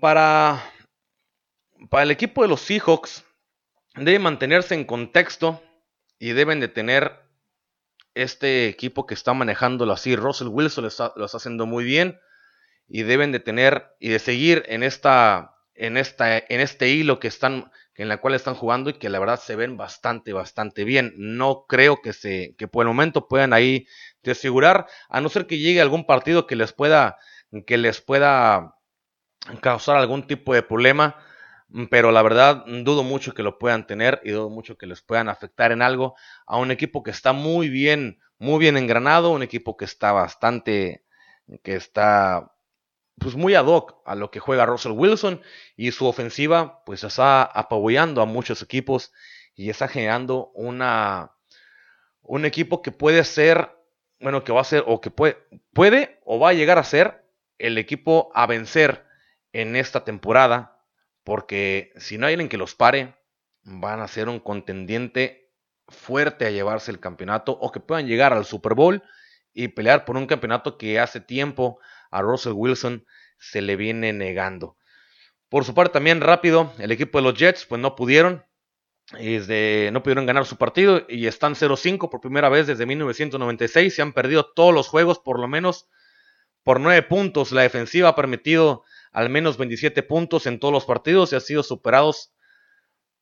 Para, 0.00 0.62
para 1.88 2.04
el 2.04 2.12
equipo 2.12 2.42
de 2.42 2.48
los 2.48 2.60
Seahawks, 2.60 3.24
debe 3.96 4.20
mantenerse 4.20 4.76
en 4.76 4.84
contexto 4.84 5.60
y 6.20 6.30
deben 6.30 6.60
de 6.60 6.68
tener 6.68 7.29
este 8.14 8.68
equipo 8.68 9.06
que 9.06 9.14
está 9.14 9.34
manejándolo 9.34 9.92
así. 9.92 10.16
Russell 10.16 10.48
Wilson 10.48 10.84
lo 10.84 10.88
está, 10.88 11.12
haciendo 11.36 11.66
muy 11.66 11.84
bien 11.84 12.18
y 12.88 13.02
deben 13.02 13.32
de 13.32 13.40
tener 13.40 13.86
y 14.00 14.08
de 14.08 14.18
seguir 14.18 14.64
en 14.66 14.82
esta 14.82 15.56
en 15.74 15.96
esta 15.96 16.36
en 16.36 16.60
este 16.60 16.88
hilo 16.88 17.20
que 17.20 17.28
están 17.28 17.70
en 17.94 18.08
la 18.08 18.18
cual 18.18 18.34
están 18.34 18.54
jugando 18.54 18.90
y 18.90 18.94
que 18.94 19.08
la 19.08 19.18
verdad 19.18 19.38
se 19.38 19.56
ven 19.56 19.76
bastante 19.76 20.32
bastante 20.32 20.84
bien. 20.84 21.14
No 21.16 21.66
creo 21.68 22.00
que 22.02 22.12
se 22.12 22.54
que 22.58 22.68
por 22.68 22.84
el 22.84 22.88
momento 22.88 23.28
puedan 23.28 23.52
ahí 23.52 23.86
asegurar 24.26 24.86
a 25.08 25.20
no 25.20 25.28
ser 25.28 25.46
que 25.46 25.58
llegue 25.58 25.80
algún 25.80 26.06
partido 26.06 26.46
que 26.46 26.56
les 26.56 26.72
pueda 26.72 27.18
que 27.66 27.78
les 27.78 28.00
pueda 28.00 28.76
causar 29.60 29.96
algún 29.96 30.26
tipo 30.26 30.54
de 30.54 30.62
problema 30.62 31.16
pero 31.90 32.12
la 32.12 32.22
verdad 32.22 32.64
mm, 32.66 32.82
dudo 32.84 33.02
mucho 33.02 33.34
que 33.34 33.42
lo 33.42 33.58
puedan 33.58 33.86
tener 33.86 34.20
y 34.24 34.30
dudo 34.30 34.50
mucho 34.50 34.76
que 34.76 34.86
les 34.86 35.02
puedan 35.02 35.28
afectar 35.28 35.72
en 35.72 35.82
algo 35.82 36.14
a 36.46 36.58
un 36.58 36.70
equipo 36.70 37.02
que 37.02 37.10
está 37.10 37.32
muy 37.32 37.68
bien, 37.68 38.20
muy 38.38 38.58
bien 38.58 38.76
engranado, 38.76 39.30
un 39.30 39.42
equipo 39.42 39.76
que 39.76 39.84
está 39.84 40.12
bastante, 40.12 41.04
que 41.62 41.76
está 41.76 42.52
pues 43.18 43.36
muy 43.36 43.54
ad 43.54 43.66
hoc 43.66 44.00
a 44.06 44.14
lo 44.14 44.30
que 44.30 44.40
juega 44.40 44.66
Russell 44.66 44.92
Wilson 44.92 45.42
y 45.76 45.92
su 45.92 46.06
ofensiva 46.06 46.82
pues 46.86 47.04
está 47.04 47.42
apabullando 47.42 48.22
a 48.22 48.26
muchos 48.26 48.62
equipos 48.62 49.12
y 49.54 49.70
está 49.70 49.88
generando 49.88 50.50
una 50.54 51.32
un 52.22 52.44
equipo 52.44 52.80
que 52.80 52.92
puede 52.92 53.24
ser, 53.24 53.76
bueno, 54.20 54.44
que 54.44 54.52
va 54.52 54.60
a 54.60 54.64
ser 54.64 54.84
o 54.86 55.00
que 55.00 55.10
puede, 55.10 55.36
puede 55.72 56.20
o 56.24 56.38
va 56.38 56.50
a 56.50 56.52
llegar 56.54 56.78
a 56.78 56.84
ser 56.84 57.24
el 57.58 57.76
equipo 57.76 58.30
a 58.34 58.46
vencer 58.46 59.04
en 59.52 59.76
esta 59.76 60.04
temporada 60.04 60.79
porque 61.24 61.92
si 61.96 62.18
no 62.18 62.26
hay 62.26 62.34
alguien 62.34 62.48
que 62.48 62.56
los 62.56 62.74
pare, 62.74 63.16
van 63.62 64.00
a 64.00 64.08
ser 64.08 64.28
un 64.28 64.40
contendiente 64.40 65.52
fuerte 65.88 66.46
a 66.46 66.50
llevarse 66.50 66.90
el 66.90 67.00
campeonato 67.00 67.52
o 67.52 67.72
que 67.72 67.80
puedan 67.80 68.06
llegar 68.06 68.32
al 68.32 68.44
Super 68.44 68.74
Bowl 68.74 69.02
y 69.52 69.68
pelear 69.68 70.04
por 70.04 70.16
un 70.16 70.26
campeonato 70.26 70.78
que 70.78 71.00
hace 71.00 71.20
tiempo 71.20 71.80
a 72.10 72.22
Russell 72.22 72.52
Wilson 72.54 73.04
se 73.38 73.62
le 73.62 73.76
viene 73.76 74.12
negando. 74.12 74.76
Por 75.48 75.64
su 75.64 75.74
parte 75.74 75.94
también 75.94 76.20
rápido, 76.20 76.72
el 76.78 76.92
equipo 76.92 77.18
de 77.18 77.24
los 77.24 77.34
Jets 77.34 77.66
pues 77.66 77.80
no 77.80 77.96
pudieron, 77.96 78.44
desde, 79.12 79.90
no 79.92 80.02
pudieron 80.02 80.26
ganar 80.26 80.46
su 80.46 80.56
partido 80.56 81.04
y 81.08 81.26
están 81.26 81.54
0-5 81.54 82.08
por 82.08 82.20
primera 82.20 82.48
vez 82.48 82.68
desde 82.68 82.86
1996. 82.86 83.94
Se 83.94 84.02
han 84.02 84.12
perdido 84.12 84.52
todos 84.52 84.72
los 84.72 84.86
juegos 84.88 85.18
por 85.18 85.40
lo 85.40 85.48
menos 85.48 85.88
por 86.62 86.78
9 86.78 87.02
puntos. 87.02 87.50
La 87.50 87.62
defensiva 87.62 88.10
ha 88.10 88.16
permitido 88.16 88.84
al 89.12 89.28
menos 89.28 89.56
27 89.56 90.02
puntos 90.02 90.46
en 90.46 90.58
todos 90.58 90.72
los 90.72 90.84
partidos 90.84 91.32
y 91.32 91.36
ha 91.36 91.40
sido 91.40 91.62
superados 91.62 92.32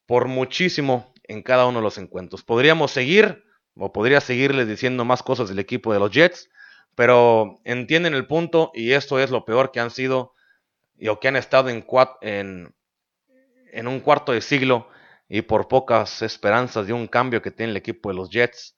por 0.07 0.29
muchísimo 0.29 1.13
en 1.25 1.43
cada 1.43 1.67
uno 1.67 1.79
de 1.79 1.85
los 1.85 1.99
encuentros. 1.99 2.43
Podríamos 2.43 2.91
seguir, 2.91 3.45
o 3.75 3.93
podría 3.93 4.21
seguirles 4.21 4.67
diciendo 4.67 5.05
más 5.05 5.23
cosas 5.23 5.49
del 5.49 5.59
equipo 5.59 5.93
de 5.93 6.01
los 6.01 6.11
Jets, 6.11 6.51
pero 6.95 7.61
entienden 7.65 8.15
el 8.15 8.27
punto 8.27 8.73
y 8.75 8.93
esto 8.93 9.21
es 9.21 9.31
lo 9.31 9.45
peor 9.45 9.71
que 9.71 9.81
han 9.81 9.91
sido 9.91 10.35
y 10.97 11.09
o 11.09 11.21
que 11.21 11.29
han 11.29 11.37
estado 11.37 11.69
en, 11.69 11.85
en, 12.21 13.87
un 13.87 14.01
cuarto 14.01 14.33
de 14.33 14.41
siglo 14.41 14.89
y 15.29 15.43
por 15.43 15.69
pocas 15.69 16.23
esperanzas 16.23 16.87
de 16.87 16.93
un 16.93 17.07
cambio 17.07 17.41
que 17.41 17.53
tiene 17.53 17.71
el 17.71 17.77
equipo 17.77 18.09
de 18.09 18.17
los 18.17 18.31
Jets, 18.31 18.77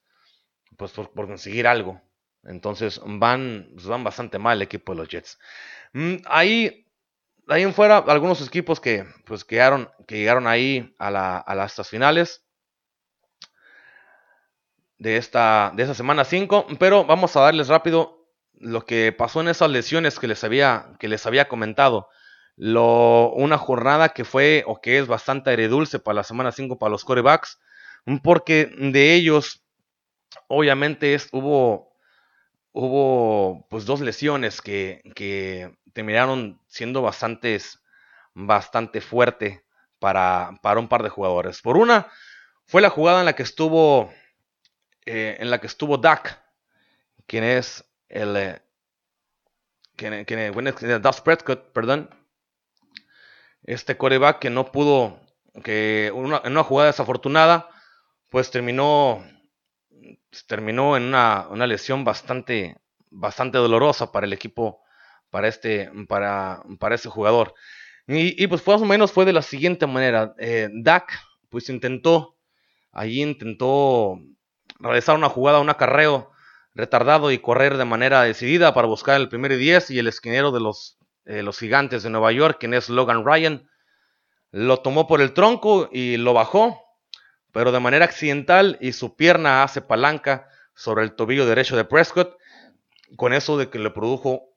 pues 0.77 0.91
por, 0.91 1.11
conseguir 1.13 1.65
algo. 1.65 2.01
Entonces 2.43 3.01
van, 3.03 3.69
pues 3.73 3.85
van 3.87 4.03
bastante 4.03 4.37
mal 4.37 4.57
el 4.57 4.63
equipo 4.63 4.91
de 4.91 4.97
los 4.99 5.07
Jets. 5.07 5.39
Mm, 5.93 6.17
ahí 7.51 7.63
ahí 7.63 7.63
en 7.63 7.73
fuera, 7.73 7.97
algunos 7.97 8.45
equipos 8.45 8.79
que 8.79 9.05
pues 9.25 9.43
quedaron, 9.43 9.89
que 10.07 10.17
llegaron 10.17 10.47
ahí 10.47 10.95
a, 10.97 11.11
las 11.11 11.89
finales 11.89 12.45
de 14.97 15.17
esta, 15.17 15.71
de 15.75 15.83
esta 15.83 15.95
semana 15.95 16.23
5. 16.23 16.67
Pero 16.79 17.05
vamos 17.05 17.35
a 17.35 17.41
darles 17.41 17.67
rápido 17.67 18.27
lo 18.53 18.85
que 18.85 19.11
pasó 19.11 19.41
en 19.41 19.49
esas 19.49 19.69
lesiones 19.69 20.19
que 20.19 20.27
les 20.27 20.43
había, 20.43 20.93
que 20.99 21.07
les 21.07 21.25
había 21.25 21.47
comentado. 21.47 22.07
una 22.57 23.57
jornada 23.57 24.09
que 24.09 24.23
fue 24.23 24.63
o 24.67 24.79
que 24.79 24.99
es 24.99 25.07
bastante 25.07 25.49
agridulce 25.49 25.99
para 25.99 26.15
la 26.15 26.23
semana 26.23 26.51
5 26.51 26.77
para 26.79 26.91
los 26.91 27.03
corebacks, 27.03 27.59
porque 28.23 28.71
de 28.77 29.13
ellos, 29.13 29.63
obviamente, 30.47 31.17
hubo, 31.33 31.93
hubo 32.71 33.60
pues 33.81 33.87
dos 33.87 34.01
lesiones 34.01 34.61
que, 34.61 35.01
que 35.15 35.75
terminaron 35.91 36.61
siendo 36.67 37.01
bastantes, 37.01 37.81
bastante 38.35 39.01
fuerte 39.01 39.65
para, 39.97 40.51
para 40.61 40.79
un 40.79 40.87
par 40.87 41.01
de 41.01 41.09
jugadores. 41.09 41.63
Por 41.63 41.77
una, 41.77 42.07
fue 42.67 42.83
la 42.83 42.91
jugada 42.91 43.21
en 43.21 43.25
la 43.25 43.33
que 43.33 43.41
estuvo, 43.41 44.13
eh, 45.07 45.37
en 45.39 45.49
la 45.49 45.59
que 45.59 45.65
estuvo 45.65 45.97
Dak, 45.97 46.43
quien 47.25 47.43
es 47.43 47.83
el, 48.07 48.37
eh, 48.37 48.61
quien, 49.95 50.25
quien, 50.25 50.67
es 50.67 51.21
Prescott, 51.21 51.71
perdón, 51.73 52.07
este 53.63 53.97
coreback 53.97 54.37
que 54.37 54.51
no 54.51 54.71
pudo, 54.71 55.19
que 55.63 56.07
en 56.13 56.15
una 56.51 56.63
jugada 56.63 56.91
desafortunada, 56.91 57.67
pues 58.29 58.51
terminó, 58.51 59.25
terminó 60.45 60.97
en 60.97 61.03
una, 61.03 61.47
una, 61.49 61.65
lesión 61.65 62.03
bastante, 62.03 62.77
bastante 63.11 63.57
dolorosa 63.57 64.11
para 64.11 64.25
el 64.25 64.33
equipo, 64.33 64.81
para 65.29 65.47
este, 65.47 65.91
para, 66.07 66.63
para 66.79 66.95
ese 66.95 67.09
jugador. 67.09 67.53
Y, 68.07 68.47
pues 68.47 68.65
más 68.67 68.81
o 68.81 68.85
menos 68.85 69.11
fue 69.11 69.25
de 69.25 69.33
la 69.33 69.41
siguiente 69.41 69.87
manera. 69.87 70.33
Eh, 70.37 70.69
Dak 70.73 71.13
pues 71.49 71.69
intentó, 71.69 72.35
allí 72.91 73.21
intentó 73.21 74.19
realizar 74.79 75.15
una 75.15 75.29
jugada, 75.29 75.59
un 75.59 75.69
acarreo 75.69 76.31
retardado 76.73 77.31
y 77.31 77.39
correr 77.39 77.77
de 77.77 77.85
manera 77.85 78.23
decidida 78.23 78.73
para 78.73 78.87
buscar 78.87 79.19
el 79.19 79.29
primer 79.29 79.51
y 79.51 79.57
10 79.57 79.91
y 79.91 79.99
el 79.99 80.07
esquinero 80.07 80.51
de 80.51 80.61
los, 80.61 80.97
eh, 81.25 81.43
los 81.43 81.59
gigantes 81.59 82.03
de 82.03 82.09
Nueva 82.09 82.31
York, 82.31 82.57
quien 82.59 82.73
es 82.73 82.89
Logan 82.89 83.25
Ryan, 83.25 83.69
lo 84.51 84.77
tomó 84.77 85.07
por 85.07 85.21
el 85.21 85.33
tronco 85.33 85.89
y 85.91 86.17
lo 86.17 86.33
bajó, 86.33 86.81
pero 87.51 87.71
de 87.71 87.79
manera 87.79 88.05
accidental 88.05 88.77
y 88.81 88.93
su 88.93 89.15
pierna 89.15 89.63
hace 89.63 89.81
palanca 89.81 90.47
sobre 90.73 91.03
el 91.03 91.13
tobillo 91.15 91.45
derecho 91.45 91.75
de 91.75 91.85
Prescott, 91.85 92.35
con 93.15 93.33
eso 93.33 93.57
de 93.57 93.69
que 93.69 93.79
le 93.79 93.91
produjo 93.91 94.55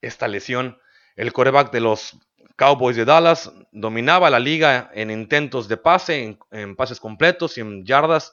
esta 0.00 0.28
lesión. 0.28 0.78
El 1.16 1.32
coreback 1.32 1.72
de 1.72 1.80
los 1.80 2.18
Cowboys 2.56 2.96
de 2.96 3.04
Dallas 3.04 3.52
dominaba 3.70 4.30
la 4.30 4.38
liga 4.38 4.90
en 4.94 5.10
intentos 5.10 5.68
de 5.68 5.76
pase, 5.76 6.38
en, 6.50 6.76
pases 6.76 6.98
completos 7.00 7.58
y 7.58 7.60
en 7.60 7.84
yardas, 7.84 8.32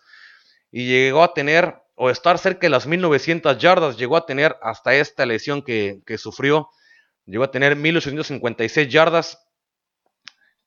y 0.72 0.88
llegó 0.88 1.24
a 1.24 1.34
tener, 1.34 1.76
o 1.96 2.10
estar 2.10 2.40
cerca 2.40 2.62
de 2.62 2.70
las 2.70 2.88
1900 2.88 3.58
yardas, 3.58 3.98
llegó 3.98 4.16
a 4.18 4.26
tener 4.26 4.56
hasta 4.62 4.96
esta 4.96 5.26
lesión 5.26 5.62
que, 5.62 6.02
sufrió, 6.18 6.70
llegó 7.26 7.44
a 7.44 7.52
tener 7.52 7.76
1856 7.76 8.88
yardas, 8.88 9.46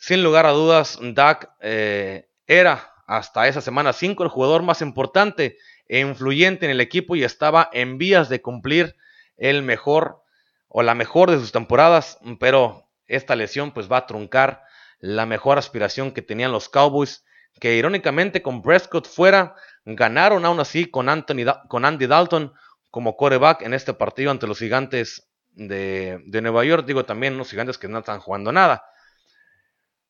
Sin 0.05 0.21
lugar 0.21 0.45
a 0.45 0.51
dudas, 0.51 0.99
Dak 1.01 1.49
eh, 1.61 2.27
era 2.45 2.91
hasta 3.07 3.47
esa 3.47 3.61
semana 3.61 3.93
5 3.93 4.21
el 4.21 4.29
jugador 4.29 4.61
más 4.61 4.81
importante 4.81 5.55
e 5.87 6.01
influyente 6.01 6.65
en 6.65 6.71
el 6.71 6.81
equipo 6.81 7.15
y 7.15 7.23
estaba 7.23 7.69
en 7.71 7.97
vías 7.97 8.27
de 8.27 8.41
cumplir 8.41 8.97
el 9.37 9.63
mejor 9.63 10.21
o 10.67 10.83
la 10.83 10.93
mejor 10.93 11.31
de 11.31 11.39
sus 11.39 11.53
temporadas, 11.53 12.19
pero 12.37 12.89
esta 13.07 13.37
lesión 13.37 13.71
pues 13.71 13.89
va 13.89 13.95
a 13.95 14.05
truncar 14.05 14.63
la 14.99 15.25
mejor 15.25 15.57
aspiración 15.57 16.11
que 16.11 16.21
tenían 16.21 16.51
los 16.51 16.67
Cowboys, 16.67 17.23
que 17.61 17.77
irónicamente 17.77 18.41
con 18.41 18.61
Prescott 18.61 19.07
fuera 19.07 19.55
ganaron 19.85 20.43
aún 20.43 20.59
así 20.59 20.83
con, 20.83 21.07
Anthony, 21.07 21.45
con 21.69 21.85
Andy 21.85 22.07
Dalton 22.07 22.51
como 22.91 23.15
coreback 23.15 23.61
en 23.61 23.73
este 23.73 23.93
partido 23.93 24.31
ante 24.31 24.47
los 24.47 24.59
gigantes 24.59 25.29
de, 25.51 26.21
de 26.25 26.41
Nueva 26.41 26.65
York, 26.65 26.85
digo 26.85 27.05
también 27.05 27.37
los 27.37 27.49
gigantes 27.49 27.77
que 27.77 27.87
no 27.87 27.99
están 27.99 28.19
jugando 28.19 28.51
nada. 28.51 28.83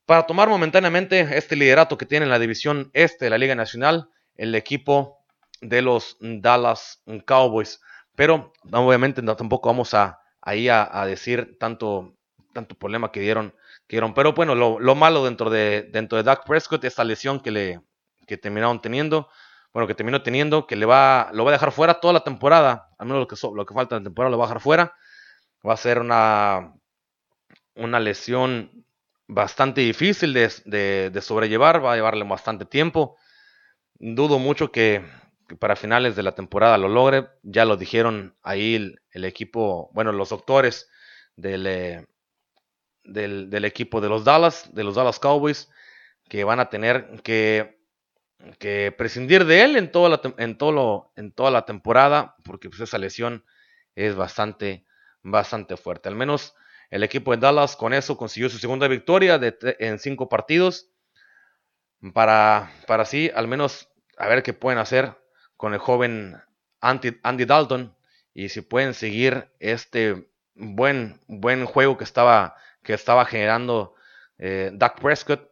Para 0.06 0.26
tomar 0.26 0.50
momentáneamente 0.50 1.22
este 1.38 1.56
liderato 1.56 1.98
que 1.98 2.06
tiene 2.06 2.26
en 2.26 2.30
la 2.30 2.40
división 2.40 2.90
este 2.94 3.26
de 3.26 3.30
la 3.32 3.38
Liga 3.38 3.56
Nacional, 3.56 4.10
el 4.36 4.54
equipo 4.56 5.20
de 5.62 5.82
los 5.82 6.18
Dallas 6.20 7.02
Cowboys. 7.26 7.82
Pero 8.16 8.52
obviamente 8.72 9.22
tampoco 9.22 9.70
vamos 9.70 9.94
a, 9.94 10.20
a, 10.42 11.06
decir 11.06 11.58
tanto, 11.58 12.16
problema 12.78 13.12
que 13.12 13.22
dieron, 13.22 13.54
que 13.88 13.96
dieron. 13.96 14.14
Pero 14.14 14.34
bueno, 14.34 14.56
lo, 14.56 14.96
malo 14.96 15.24
dentro 15.24 15.50
de, 15.50 15.90
dentro 15.92 16.18
de 16.18 16.24
Dak 16.24 16.46
Prescott, 16.46 16.84
esta 16.84 17.04
lesión 17.04 17.40
que 17.40 17.52
le 17.52 17.82
que 18.28 18.38
terminaron 18.38 18.82
teniendo, 18.82 19.30
bueno, 19.74 19.88
que 19.88 19.96
terminó 19.96 20.22
teniendo, 20.22 20.66
que 20.66 20.76
le 20.76 20.86
va, 20.86 21.30
lo 21.34 21.44
va 21.44 21.52
a 21.52 21.54
dejar 21.54 21.72
fuera 21.72 21.96
toda 21.96 22.14
la 22.14 22.24
temporada, 22.24 22.90
al 22.98 23.08
menos 23.08 23.22
lo 23.22 23.28
que, 23.28 23.36
lo 23.56 23.66
que 23.66 23.74
falta 23.74 23.96
de 23.96 24.02
la 24.02 24.06
temporada 24.06 24.32
lo 24.32 24.38
va 24.38 24.46
a 24.46 24.48
dejar 24.48 24.62
fuera. 24.62 24.96
Va 25.68 25.74
a 25.74 25.78
ser 25.78 26.00
una, 26.00 26.74
una 27.76 28.00
lesión 28.00 28.86
bastante 29.28 29.82
difícil 29.82 30.34
de, 30.34 31.10
de 31.12 31.22
sobrellevar, 31.22 31.84
va 31.84 31.94
a 31.94 31.96
llevarle 31.96 32.24
bastante 32.26 32.66
tiempo. 32.66 33.18
Dudo 33.96 34.40
mucho 34.40 34.72
que, 34.72 35.06
para 35.60 35.76
finales 35.76 36.16
de 36.16 36.24
la 36.24 36.36
temporada 36.36 36.78
lo 36.78 36.90
logre. 36.90 37.30
Ya 37.44 37.66
lo 37.66 37.78
dijeron 37.78 38.36
ahí 38.42 38.98
el, 39.12 39.26
equipo, 39.26 39.90
bueno, 39.94 40.12
los 40.12 40.30
doctores 40.30 40.90
eh, 41.42 42.06
del, 43.04 43.50
del, 43.50 43.66
equipo 43.66 44.02
de 44.02 44.10
los 44.10 44.24
Dallas, 44.24 44.74
de 44.74 44.84
los 44.84 44.96
Dallas 44.96 45.20
Cowboys, 45.20 45.70
que 46.30 46.44
van 46.44 46.60
a 46.60 46.70
tener 46.70 47.22
que, 47.24 47.80
que 48.60 48.94
prescindir 48.98 49.46
de 49.46 49.64
él 49.64 49.76
en 49.76 49.92
toda, 49.92 50.10
la, 50.10 50.22
en, 50.38 50.58
todo 50.58 51.12
en 51.16 51.32
toda 51.32 51.52
la 51.52 51.66
temporada, 51.66 52.36
porque 52.44 52.70
pues, 52.70 52.82
esa 52.82 52.98
lesión 52.98 53.46
es 53.96 54.16
bastante, 54.16 54.86
bastante 55.22 55.78
fuerte. 55.78 56.10
Al 56.10 56.16
menos 56.16 56.56
el 56.94 57.02
equipo 57.02 57.32
de 57.32 57.38
Dallas 57.38 57.76
con 57.76 57.92
eso 57.92 58.16
consiguió 58.18 58.52
su 58.52 58.60
segunda 58.60 58.88
victoria 58.88 59.42
en 59.80 59.98
cinco 59.98 60.30
partidos. 60.30 60.92
Para, 62.14 62.72
para 62.86 63.02
así, 63.02 63.32
al 63.34 63.48
menos, 63.48 63.90
a 64.16 64.28
ver 64.28 64.44
qué 64.44 64.54
pueden 64.54 64.78
hacer 64.78 65.18
con 65.58 65.74
el 65.74 65.80
joven 65.80 66.40
Andy, 66.82 67.46
Dalton 67.46 67.96
y 68.36 68.50
si 68.50 68.62
pueden 68.62 68.94
seguir 68.94 69.50
este 69.60 70.30
buen, 70.54 71.20
buen 71.26 71.66
juego 71.66 71.98
que 71.98 72.04
estaba, 72.04 72.58
que 72.84 72.94
estaba 72.94 73.26
generando 73.26 73.96
eh, 74.38 74.70
Dak 74.72 75.02
Prescott, 75.02 75.50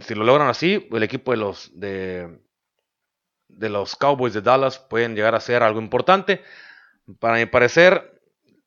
si 0.00 0.16
lo 0.16 0.24
logran 0.24 0.48
así, 0.48 0.88
el 0.90 1.02
equipo 1.04 1.30
de 1.30 1.36
los, 1.36 1.70
de, 1.78 2.40
de 3.46 3.68
los 3.68 3.94
Cowboys 3.94 4.34
de 4.34 4.42
Dallas 4.42 4.80
pueden 4.80 5.14
llegar 5.14 5.36
a 5.36 5.40
ser 5.40 5.62
algo 5.62 5.80
importante. 5.80 6.42
Para 7.20 7.36
mi 7.36 7.46
parecer, 7.46 8.12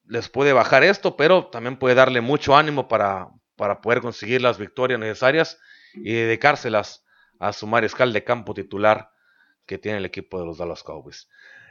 les 0.07 0.29
puede 0.29 0.53
bajar 0.53 0.83
esto, 0.83 1.17
pero 1.17 1.47
también 1.47 1.77
puede 1.77 1.95
darle 1.95 2.21
mucho 2.21 2.55
ánimo 2.55 2.87
para, 2.87 3.29
para 3.55 3.81
poder 3.81 4.01
conseguir 4.01 4.41
las 4.41 4.57
victorias 4.57 4.99
necesarias 4.99 5.59
y 5.93 6.13
dedicárselas 6.13 7.05
a 7.39 7.53
su 7.53 7.67
mariscal 7.67 8.13
de 8.13 8.23
campo 8.23 8.53
titular, 8.53 9.11
que 9.65 9.77
tiene 9.77 9.97
el 9.97 10.05
equipo 10.05 10.39
de 10.39 10.45
los 10.45 10.57
Dallas 10.57 10.83
Cowboys. 10.83 11.27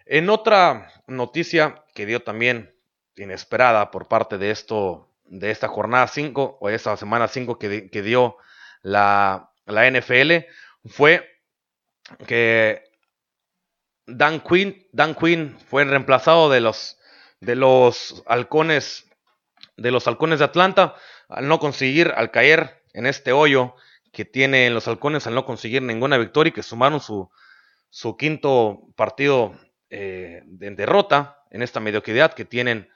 En 0.06 0.28
otra 0.28 0.90
noticia 1.06 1.84
que 1.94 2.06
dio 2.06 2.22
también 2.22 2.74
inesperada 3.16 3.90
por 3.90 4.08
parte 4.08 4.38
de 4.38 4.50
esto, 4.50 5.10
de 5.24 5.50
esta 5.50 5.68
jornada 5.68 6.06
5 6.08 6.58
o 6.60 6.68
esta 6.68 6.96
semana 6.96 7.28
5 7.28 7.58
que, 7.58 7.90
que, 7.90 8.02
dio 8.02 8.36
la, 8.82 9.50
la, 9.64 9.90
NFL, 9.90 10.46
fue 10.86 11.40
que 12.26 12.82
Dan 14.06 14.40
Quinn, 14.40 14.86
Dan 14.92 15.14
Quinn 15.14 15.56
fue 15.68 15.84
reemplazado 15.84 16.50
de 16.50 16.60
los, 16.60 16.98
de 17.44 17.56
los 17.56 18.22
halcones 18.26 19.08
de 19.76 19.90
los 19.90 20.06
halcones 20.06 20.38
de 20.38 20.44
Atlanta 20.44 20.94
al 21.28 21.48
no 21.48 21.58
conseguir, 21.58 22.12
al 22.16 22.30
caer 22.30 22.82
en 22.92 23.06
este 23.06 23.32
hoyo 23.32 23.74
que 24.12 24.24
tienen 24.24 24.74
los 24.74 24.86
halcones 24.86 25.26
al 25.26 25.34
no 25.34 25.44
conseguir 25.44 25.82
ninguna 25.82 26.16
victoria 26.16 26.50
y 26.50 26.52
que 26.52 26.62
sumaron 26.62 27.00
su, 27.00 27.30
su 27.90 28.16
quinto 28.16 28.82
partido 28.94 29.54
eh, 29.90 30.42
de 30.46 30.70
derrota 30.70 31.42
en 31.50 31.62
esta 31.62 31.80
mediocridad 31.80 32.34
que 32.34 32.44
tienen, 32.44 32.88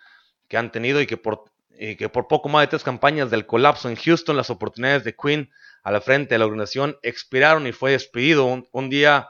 que 0.48 0.56
han 0.56 0.70
tenido 0.70 1.00
y 1.00 1.06
que 1.06 1.16
por, 1.16 1.44
que 1.76 2.08
por 2.08 2.28
poco 2.28 2.48
más 2.48 2.62
de 2.62 2.68
tres 2.68 2.84
campañas 2.84 3.30
del 3.30 3.46
colapso 3.46 3.88
en 3.88 3.96
Houston, 3.96 4.36
las 4.36 4.50
oportunidades 4.50 5.04
de 5.04 5.14
Quinn 5.14 5.50
a 5.82 5.92
la 5.92 6.00
frente 6.00 6.34
de 6.34 6.38
la 6.40 6.46
organización 6.46 6.96
expiraron 7.02 7.66
y 7.66 7.72
fue 7.72 7.92
despedido. 7.92 8.46
Un, 8.72 8.90
día, 8.90 9.28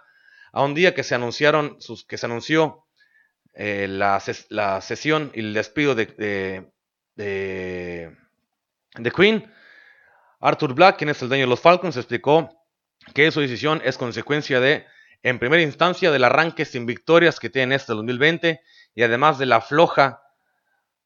a 0.52 0.62
un 0.62 0.74
día 0.74 0.94
que 0.94 1.02
se 1.02 1.14
anunciaron, 1.14 1.76
sus, 1.80 2.04
que 2.04 2.18
se 2.18 2.26
anunció 2.26 2.86
eh, 3.60 3.88
la, 3.88 4.20
sesión 4.80 5.32
y 5.34 5.40
el 5.40 5.52
despido 5.52 5.96
de, 5.96 6.06
de, 7.16 8.16
de, 8.94 9.10
Quinn. 9.10 9.52
Arthur 10.38 10.74
Black, 10.74 10.98
quien 10.98 11.10
es 11.10 11.20
el 11.22 11.28
dueño 11.28 11.42
de 11.42 11.50
los 11.50 11.58
Falcons, 11.60 11.96
explicó 11.96 12.48
que 13.14 13.32
su 13.32 13.40
decisión 13.40 13.82
es 13.84 13.98
consecuencia 13.98 14.60
de 14.60 14.86
en 15.24 15.40
primera 15.40 15.60
instancia 15.60 16.12
del 16.12 16.22
arranque 16.22 16.64
sin 16.64 16.86
victorias 16.86 17.40
que 17.40 17.50
tiene 17.50 17.74
este 17.74 17.94
2020 17.94 18.60
y 18.94 19.02
además 19.02 19.38
de 19.38 19.46
la 19.46 19.60
floja 19.60 20.22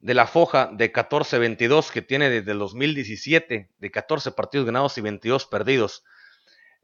de 0.01 0.13
la 0.13 0.27
foja 0.27 0.69
de 0.75 0.93
14-22 0.93 1.91
que 1.91 2.03
tiene 2.03 2.29
desde 2.29 2.53
el 2.53 2.59
2017 2.59 3.71
de 3.79 3.91
14 3.91 4.33
partidos 4.33 4.67
ganados 4.67 4.99
y 4.99 5.01
22 5.01 5.47
perdidos. 5.47 6.05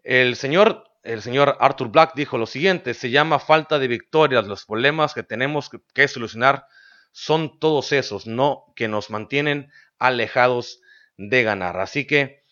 El 0.02 0.34
señor 0.36 0.84
el 1.02 1.22
señor 1.22 1.56
Arthur 1.60 1.88
Black 1.88 2.12
dijo 2.14 2.38
lo 2.38 2.46
siguiente, 2.46 2.94
se 2.94 3.10
llama 3.10 3.38
falta 3.38 3.78
de 3.78 3.88
victorias, 3.88 4.46
los 4.46 4.64
problemas 4.64 5.14
que 5.14 5.22
tenemos 5.22 5.70
que, 5.94 6.08
solucionar 6.08 6.66
son 7.12 7.58
todos 7.58 7.92
esos, 7.92 8.26
no 8.26 8.72
que 8.76 8.88
nos 8.88 9.10
mantienen 9.10 9.70
alejados 9.98 10.80
de 11.16 11.42
ganar. 11.42 11.78
Así 11.80 12.06
que 12.06 12.44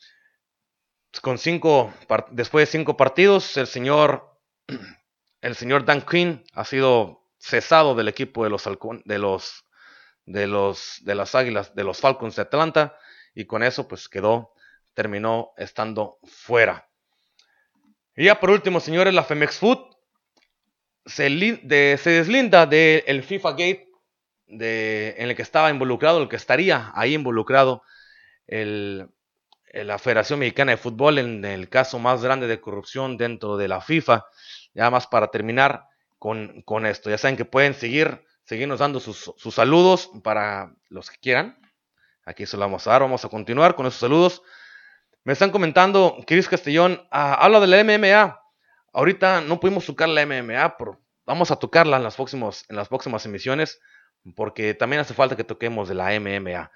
con 1.22 1.38
cinco, 1.38 1.92
después 2.30 2.68
de 2.68 2.72
cinco 2.78 2.96
partidos, 2.96 3.56
el 3.56 3.66
señor, 3.66 4.38
el 5.40 5.54
señor 5.54 5.84
Dan 5.84 6.02
Quinn 6.02 6.44
ha 6.52 6.64
sido 6.64 7.22
cesado 7.38 7.94
del 7.94 8.08
equipo 8.08 8.44
de 8.44 8.50
los, 8.50 8.64
de 9.04 9.18
los, 9.18 9.64
de 10.24 10.46
los, 10.46 10.98
de 11.02 11.14
las 11.14 11.34
Águilas, 11.34 11.74
de 11.74 11.84
los 11.84 12.00
Falcons 12.00 12.36
de 12.36 12.42
Atlanta, 12.42 12.98
y 13.34 13.44
con 13.44 13.62
eso 13.62 13.86
pues 13.86 14.08
quedó, 14.08 14.52
terminó 14.94 15.52
estando 15.56 16.18
fuera. 16.24 16.88
Y 18.16 18.24
ya 18.24 18.40
por 18.40 18.50
último, 18.50 18.80
señores, 18.80 19.12
la 19.12 19.24
Femex 19.24 19.58
Food 19.58 19.78
se, 21.04 21.28
deslinda 21.28 22.66
del 22.66 23.22
FIFA 23.22 23.50
Gate 23.52 23.88
en 24.48 25.28
el 25.28 25.36
que 25.36 25.42
estaba 25.42 25.70
involucrado, 25.70 26.22
el 26.22 26.28
que 26.28 26.36
estaría 26.36 26.92
ahí 26.94 27.14
involucrado 27.14 27.82
la 28.46 29.98
Federación 29.98 30.38
Mexicana 30.38 30.72
de 30.72 30.78
Fútbol 30.78 31.18
en 31.18 31.44
el 31.44 31.68
caso 31.68 31.98
más 31.98 32.22
grande 32.22 32.46
de 32.46 32.60
corrupción 32.60 33.16
dentro 33.16 33.56
de 33.56 33.68
la 33.68 33.80
FIFA. 33.80 34.26
Ya 34.74 34.90
más 34.90 35.06
para 35.06 35.28
terminar 35.28 35.84
con, 36.18 36.86
esto. 36.86 37.10
Ya 37.10 37.18
saben 37.18 37.36
que 37.36 37.44
pueden 37.44 37.74
seguir, 37.74 38.24
seguirnos 38.44 38.78
dando 38.78 39.00
sus, 39.00 39.34
saludos 39.54 40.10
para 40.22 40.74
los 40.88 41.10
que 41.10 41.18
quieran. 41.18 41.58
Aquí 42.24 42.46
se 42.46 42.56
lo 42.56 42.62
vamos 42.62 42.86
a 42.86 42.90
dar. 42.90 43.02
Vamos 43.02 43.24
a 43.24 43.28
continuar 43.28 43.74
con 43.74 43.86
esos 43.86 44.00
saludos. 44.00 44.42
Me 45.26 45.32
están 45.32 45.50
comentando, 45.50 46.18
Chris 46.24 46.48
Castellón, 46.48 47.04
ah, 47.10 47.34
habla 47.34 47.58
de 47.58 47.66
la 47.66 47.82
MMA. 47.82 48.40
Ahorita 48.92 49.40
no 49.40 49.58
pudimos 49.58 49.84
tocar 49.84 50.08
la 50.08 50.24
MMA, 50.24 50.76
pero 50.78 51.00
vamos 51.24 51.50
a 51.50 51.56
tocarla 51.56 51.96
en 51.96 52.04
las, 52.04 52.14
próximos, 52.14 52.64
en 52.68 52.76
las 52.76 52.86
próximas 52.86 53.26
emisiones, 53.26 53.80
porque 54.36 54.72
también 54.72 55.00
hace 55.00 55.14
falta 55.14 55.34
que 55.34 55.42
toquemos 55.42 55.88
de 55.88 55.96
la 55.96 56.12
MMA. 56.20 56.70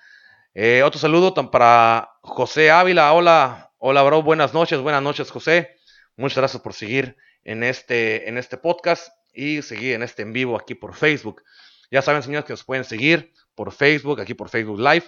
Eh, 0.55 0.83
otro 0.83 0.99
saludo 0.99 1.33
para 1.53 2.11
José 2.23 2.73
Ávila. 2.73 3.13
Hola, 3.13 3.71
hola, 3.79 4.03
bro. 4.03 4.21
Buenas 4.21 4.53
noches, 4.53 4.81
buenas 4.81 5.01
noches, 5.05 5.31
José. 5.31 5.77
Muchas 6.17 6.39
gracias 6.39 6.61
por 6.61 6.73
seguir 6.73 7.17
en 7.45 7.63
este, 7.63 8.29
en 8.29 8.37
este 8.37 8.57
podcast 8.57 9.13
y 9.33 9.63
seguir 9.63 9.95
en 9.95 10.03
este 10.03 10.23
en 10.23 10.33
vivo 10.33 10.57
aquí 10.57 10.75
por 10.75 10.97
Facebook. 10.97 11.45
Ya 11.89 12.03
saben, 12.03 12.25
señores, 12.25 12.47
que 12.47 12.55
nos 12.55 12.65
pueden 12.65 12.83
seguir 12.83 13.33
por 13.55 13.71
Facebook, 13.71 14.21
aquí 14.21 14.35
por 14.35 14.49
Facebook 14.49 14.81
Live, 14.81 15.05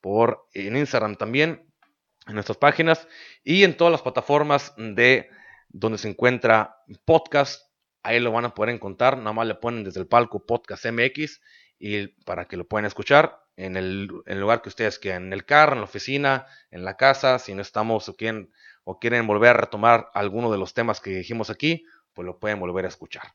por 0.00 0.46
en 0.54 0.78
Instagram 0.78 1.16
también, 1.16 1.65
en 2.26 2.34
nuestras 2.34 2.58
páginas 2.58 3.06
y 3.44 3.64
en 3.64 3.76
todas 3.76 3.92
las 3.92 4.02
plataformas 4.02 4.74
de 4.76 5.30
donde 5.68 5.98
se 5.98 6.08
encuentra 6.08 6.82
podcast. 7.04 7.70
Ahí 8.02 8.20
lo 8.20 8.32
van 8.32 8.44
a 8.44 8.54
poder 8.54 8.74
encontrar. 8.74 9.16
Nada 9.18 9.32
más 9.32 9.46
le 9.46 9.54
ponen 9.54 9.84
desde 9.84 10.00
el 10.00 10.06
palco 10.06 10.44
Podcast 10.44 10.84
MX 10.86 11.40
y 11.78 12.08
para 12.24 12.46
que 12.46 12.56
lo 12.56 12.66
puedan 12.66 12.86
escuchar 12.86 13.40
en 13.56 13.76
el, 13.76 14.06
lugar 14.26 14.62
que 14.62 14.68
ustedes 14.68 14.98
quieran, 14.98 15.26
en 15.26 15.32
el 15.32 15.44
carro, 15.44 15.72
en 15.72 15.78
la 15.78 15.84
oficina, 15.84 16.46
en 16.70 16.84
la 16.84 16.96
casa, 16.96 17.38
si 17.38 17.54
no 17.54 17.62
estamos 17.62 18.08
o 18.08 18.14
quieren, 18.16 18.52
o 18.84 18.98
quieren 18.98 19.26
volver 19.26 19.50
a 19.50 19.54
retomar 19.54 20.10
alguno 20.14 20.52
de 20.52 20.58
los 20.58 20.74
temas 20.74 21.00
que 21.00 21.10
dijimos 21.10 21.50
aquí, 21.50 21.84
pues 22.12 22.26
lo 22.26 22.38
pueden 22.38 22.60
volver 22.60 22.84
a 22.84 22.88
escuchar. 22.88 23.34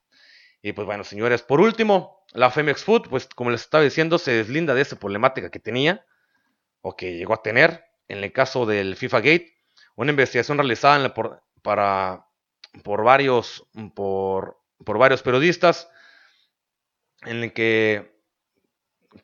Y 0.62 0.74
pues 0.74 0.86
bueno, 0.86 1.04
señores, 1.04 1.42
por 1.42 1.60
último, 1.60 2.24
la 2.34 2.52
Femex 2.52 2.84
Food, 2.84 3.10
pues 3.10 3.28
como 3.28 3.50
les 3.50 3.62
estaba 3.62 3.84
diciendo, 3.84 4.20
se 4.20 4.32
deslinda 4.32 4.76
de 4.76 4.82
esa 4.82 4.96
problemática 4.96 5.50
que 5.50 5.60
tenía 5.60 6.06
o 6.82 6.96
que 6.96 7.18
llegó 7.18 7.34
a 7.34 7.42
tener 7.42 7.84
en 8.12 8.24
el 8.24 8.34
caso 8.34 8.66
del 8.66 8.98
FIFA 8.98 9.18
Gate, 9.20 9.58
una 9.96 10.12
investigación 10.12 10.58
realizada 10.58 11.14
por, 11.14 11.44
para, 11.62 12.26
por, 12.84 13.04
varios, 13.04 13.66
por, 13.96 14.58
varios 14.80 15.22
periodistas 15.22 15.90
en 17.22 17.44
el 17.44 17.54
que 17.54 18.12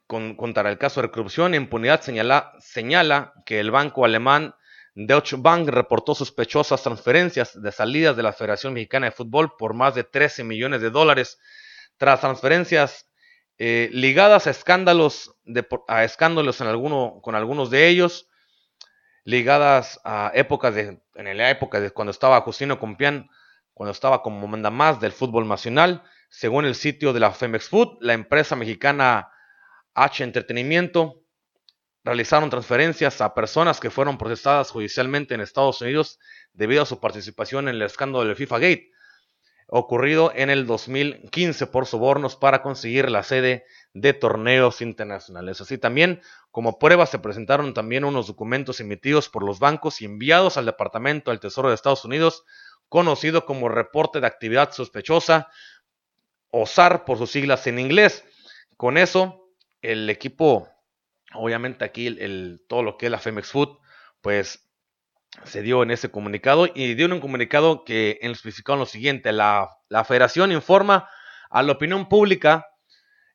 con, 0.05 0.37
el 0.39 0.77
caso 0.77 1.01
de 1.01 1.11
corrupción 1.11 1.53
e 1.53 1.57
impunidad 1.57 2.01
señala, 2.01 2.53
señala 2.59 3.33
que 3.45 3.59
el 3.59 3.71
banco 3.71 4.05
alemán 4.05 4.55
Deutsche 4.95 5.35
Bank 5.37 5.67
reportó 5.67 6.15
sospechosas 6.15 6.81
transferencias 6.81 7.61
de 7.61 7.71
salidas 7.71 8.15
de 8.15 8.23
la 8.23 8.33
Federación 8.33 8.73
Mexicana 8.73 9.07
de 9.07 9.11
Fútbol 9.11 9.55
por 9.57 9.73
más 9.73 9.95
de 9.95 10.03
13 10.03 10.43
millones 10.43 10.81
de 10.81 10.89
dólares 10.89 11.39
tras 11.97 12.21
transferencias 12.21 13.09
eh, 13.57 13.89
ligadas 13.91 14.47
a 14.47 14.51
escándalos, 14.51 15.35
de, 15.43 15.67
a 15.87 16.03
escándalos 16.03 16.61
en 16.61 16.67
alguno, 16.67 17.19
con 17.21 17.35
algunos 17.35 17.69
de 17.69 17.87
ellos, 17.87 18.26
ligadas 19.27 19.99
a 20.05 20.31
épocas 20.35 20.73
de, 20.73 21.01
en 21.15 21.37
la 21.37 21.49
época 21.49 21.81
de 21.81 21.91
cuando 21.91 22.11
estaba 22.11 22.39
Justino 22.39 22.79
Compián, 22.79 23.29
cuando 23.73 23.91
estaba 23.91 24.23
como 24.23 24.47
manda 24.47 24.71
más 24.71 25.01
del 25.01 25.11
fútbol 25.11 25.45
nacional, 25.49 26.01
según 26.29 26.63
el 26.63 26.75
sitio 26.75 27.11
de 27.11 27.19
la 27.19 27.31
Femex 27.31 27.67
Food, 27.67 27.97
la 27.99 28.13
empresa 28.13 28.55
mexicana 28.55 29.29
H 29.95 30.23
Entretenimiento 30.23 31.25
realizaron 32.05 32.49
transferencias 32.49 33.19
a 33.19 33.33
personas 33.33 33.81
que 33.81 33.89
fueron 33.89 34.17
procesadas 34.17 34.71
judicialmente 34.71 35.35
en 35.35 35.41
Estados 35.41 35.81
Unidos 35.81 36.19
debido 36.53 36.83
a 36.83 36.85
su 36.85 37.01
participación 37.01 37.67
en 37.67 37.75
el 37.75 37.81
escándalo 37.81 38.23
del 38.23 38.37
FIFA 38.37 38.59
Gate, 38.59 38.91
ocurrido 39.67 40.31
en 40.33 40.49
el 40.49 40.65
2015 40.65 41.67
por 41.67 41.85
sobornos 41.85 42.35
para 42.35 42.61
conseguir 42.61 43.11
la 43.11 43.23
sede 43.23 43.65
de 43.93 44.13
torneos 44.13 44.81
internacionales. 44.81 45.61
Así 45.61 45.77
también, 45.77 46.21
como 46.51 46.79
prueba, 46.79 47.05
se 47.05 47.19
presentaron 47.19 47.73
también 47.73 48.05
unos 48.05 48.27
documentos 48.27 48.79
emitidos 48.79 49.29
por 49.29 49.43
los 49.43 49.59
bancos 49.59 50.01
y 50.01 50.05
enviados 50.05 50.57
al 50.57 50.65
Departamento 50.65 51.31
del 51.31 51.39
Tesoro 51.39 51.69
de 51.69 51.75
Estados 51.75 52.05
Unidos, 52.05 52.45
conocido 52.89 53.45
como 53.45 53.69
Reporte 53.69 54.21
de 54.21 54.27
Actividad 54.27 54.71
Sospechosa, 54.71 55.49
o 56.49 56.65
por 57.05 57.17
sus 57.17 57.31
siglas 57.31 57.67
en 57.67 57.77
inglés. 57.77 58.23
Con 58.77 58.97
eso, 58.97 59.49
el 59.81 60.09
equipo 60.09 60.69
obviamente 61.33 61.85
aquí 61.85 62.07
el, 62.07 62.63
todo 62.67 62.83
lo 62.83 62.97
que 62.97 63.07
es 63.07 63.11
la 63.11 63.19
Femex 63.19 63.49
Food, 63.49 63.77
pues 64.21 64.66
se 65.43 65.61
dio 65.61 65.83
en 65.83 65.91
ese 65.91 66.09
comunicado 66.09 66.67
y 66.73 66.93
dio 66.95 67.05
un 67.07 67.19
comunicado 67.19 67.83
que 67.83 68.19
en 68.21 68.31
especificado 68.31 68.77
lo 68.77 68.85
siguiente, 68.85 69.31
la, 69.31 69.69
la 69.89 70.03
federación 70.03 70.51
informa 70.51 71.09
a 71.49 71.63
la 71.63 71.73
opinión 71.73 72.09
pública 72.09 72.67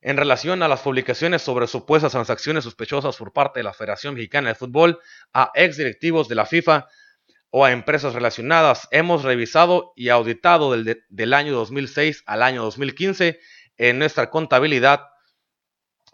en 0.00 0.16
relación 0.16 0.62
a 0.62 0.68
las 0.68 0.80
publicaciones 0.80 1.42
sobre 1.42 1.66
supuestas 1.66 2.12
transacciones 2.12 2.64
sospechosas 2.64 3.16
por 3.16 3.32
parte 3.32 3.61
de 3.61 3.64
la 3.64 3.72
Federación 3.72 4.14
Mexicana 4.14 4.48
de 4.48 4.57
Fútbol 4.57 4.98
a 5.32 5.53
ex 5.55 5.76
directivos 5.76 6.28
de 6.28 6.34
la 6.34 6.44
FIFA 6.44 6.88
o 7.50 7.64
a 7.64 7.72
empresas 7.72 8.12
relacionadas. 8.12 8.88
Hemos 8.90 9.22
revisado 9.22 9.92
y 9.94 10.09
auditado 10.09 10.72
del, 10.72 11.05
del 11.09 11.34
año 11.34 11.53
2006 11.53 12.24
al 12.26 12.42
año 12.42 12.62
2015 12.64 13.38
en 13.76 13.98
nuestra 13.98 14.28
contabilidad 14.28 15.03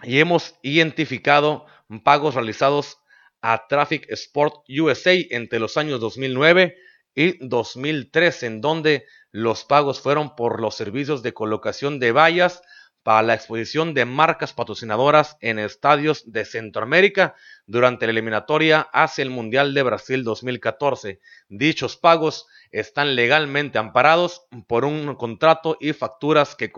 y 0.03 0.20
hemos 0.20 0.57
identificado 0.62 1.66
pagos 2.05 2.34
realizados 2.34 2.99
a 3.41 3.66
Traffic 3.68 4.07
Sport 4.11 4.64
USA 4.68 5.14
entre 5.30 5.59
los 5.59 5.76
años 5.76 6.01
2009 6.01 6.76
y 7.14 7.47
2003, 7.47 8.43
en 8.45 8.61
donde 8.61 9.07
los 9.30 9.64
pagos 9.64 10.01
fueron 10.01 10.36
por 10.36 10.61
los 10.61 10.74
servicios 10.74 11.22
de 11.22 11.34
colocación 11.34 11.99
de 11.99 12.12
vallas 12.12 12.62
para 13.03 13.22
la 13.22 13.34
exposición 13.34 13.95
de 13.95 14.05
marcas 14.05 14.53
patrocinadoras 14.53 15.36
en 15.41 15.59
estadios 15.59 16.30
de 16.30 16.45
Centroamérica 16.45 17.34
durante 17.66 18.07
la 18.07 18.12
eliminatoria 18.12 18.80
hacia 18.93 19.22
el 19.22 19.30
Mundial 19.30 19.72
de 19.72 19.82
Brasil 19.82 20.24
2014. 20.24 21.20
Dichos 21.49 21.97
pagos 21.97 22.47
están 22.70 23.16
legalmente 23.16 23.78
amparados 23.78 24.47
por 24.66 24.84
un 24.84 25.14
contrato 25.14 25.78
y 25.80 25.93
facturas 25.93 26.55
que 26.55 26.70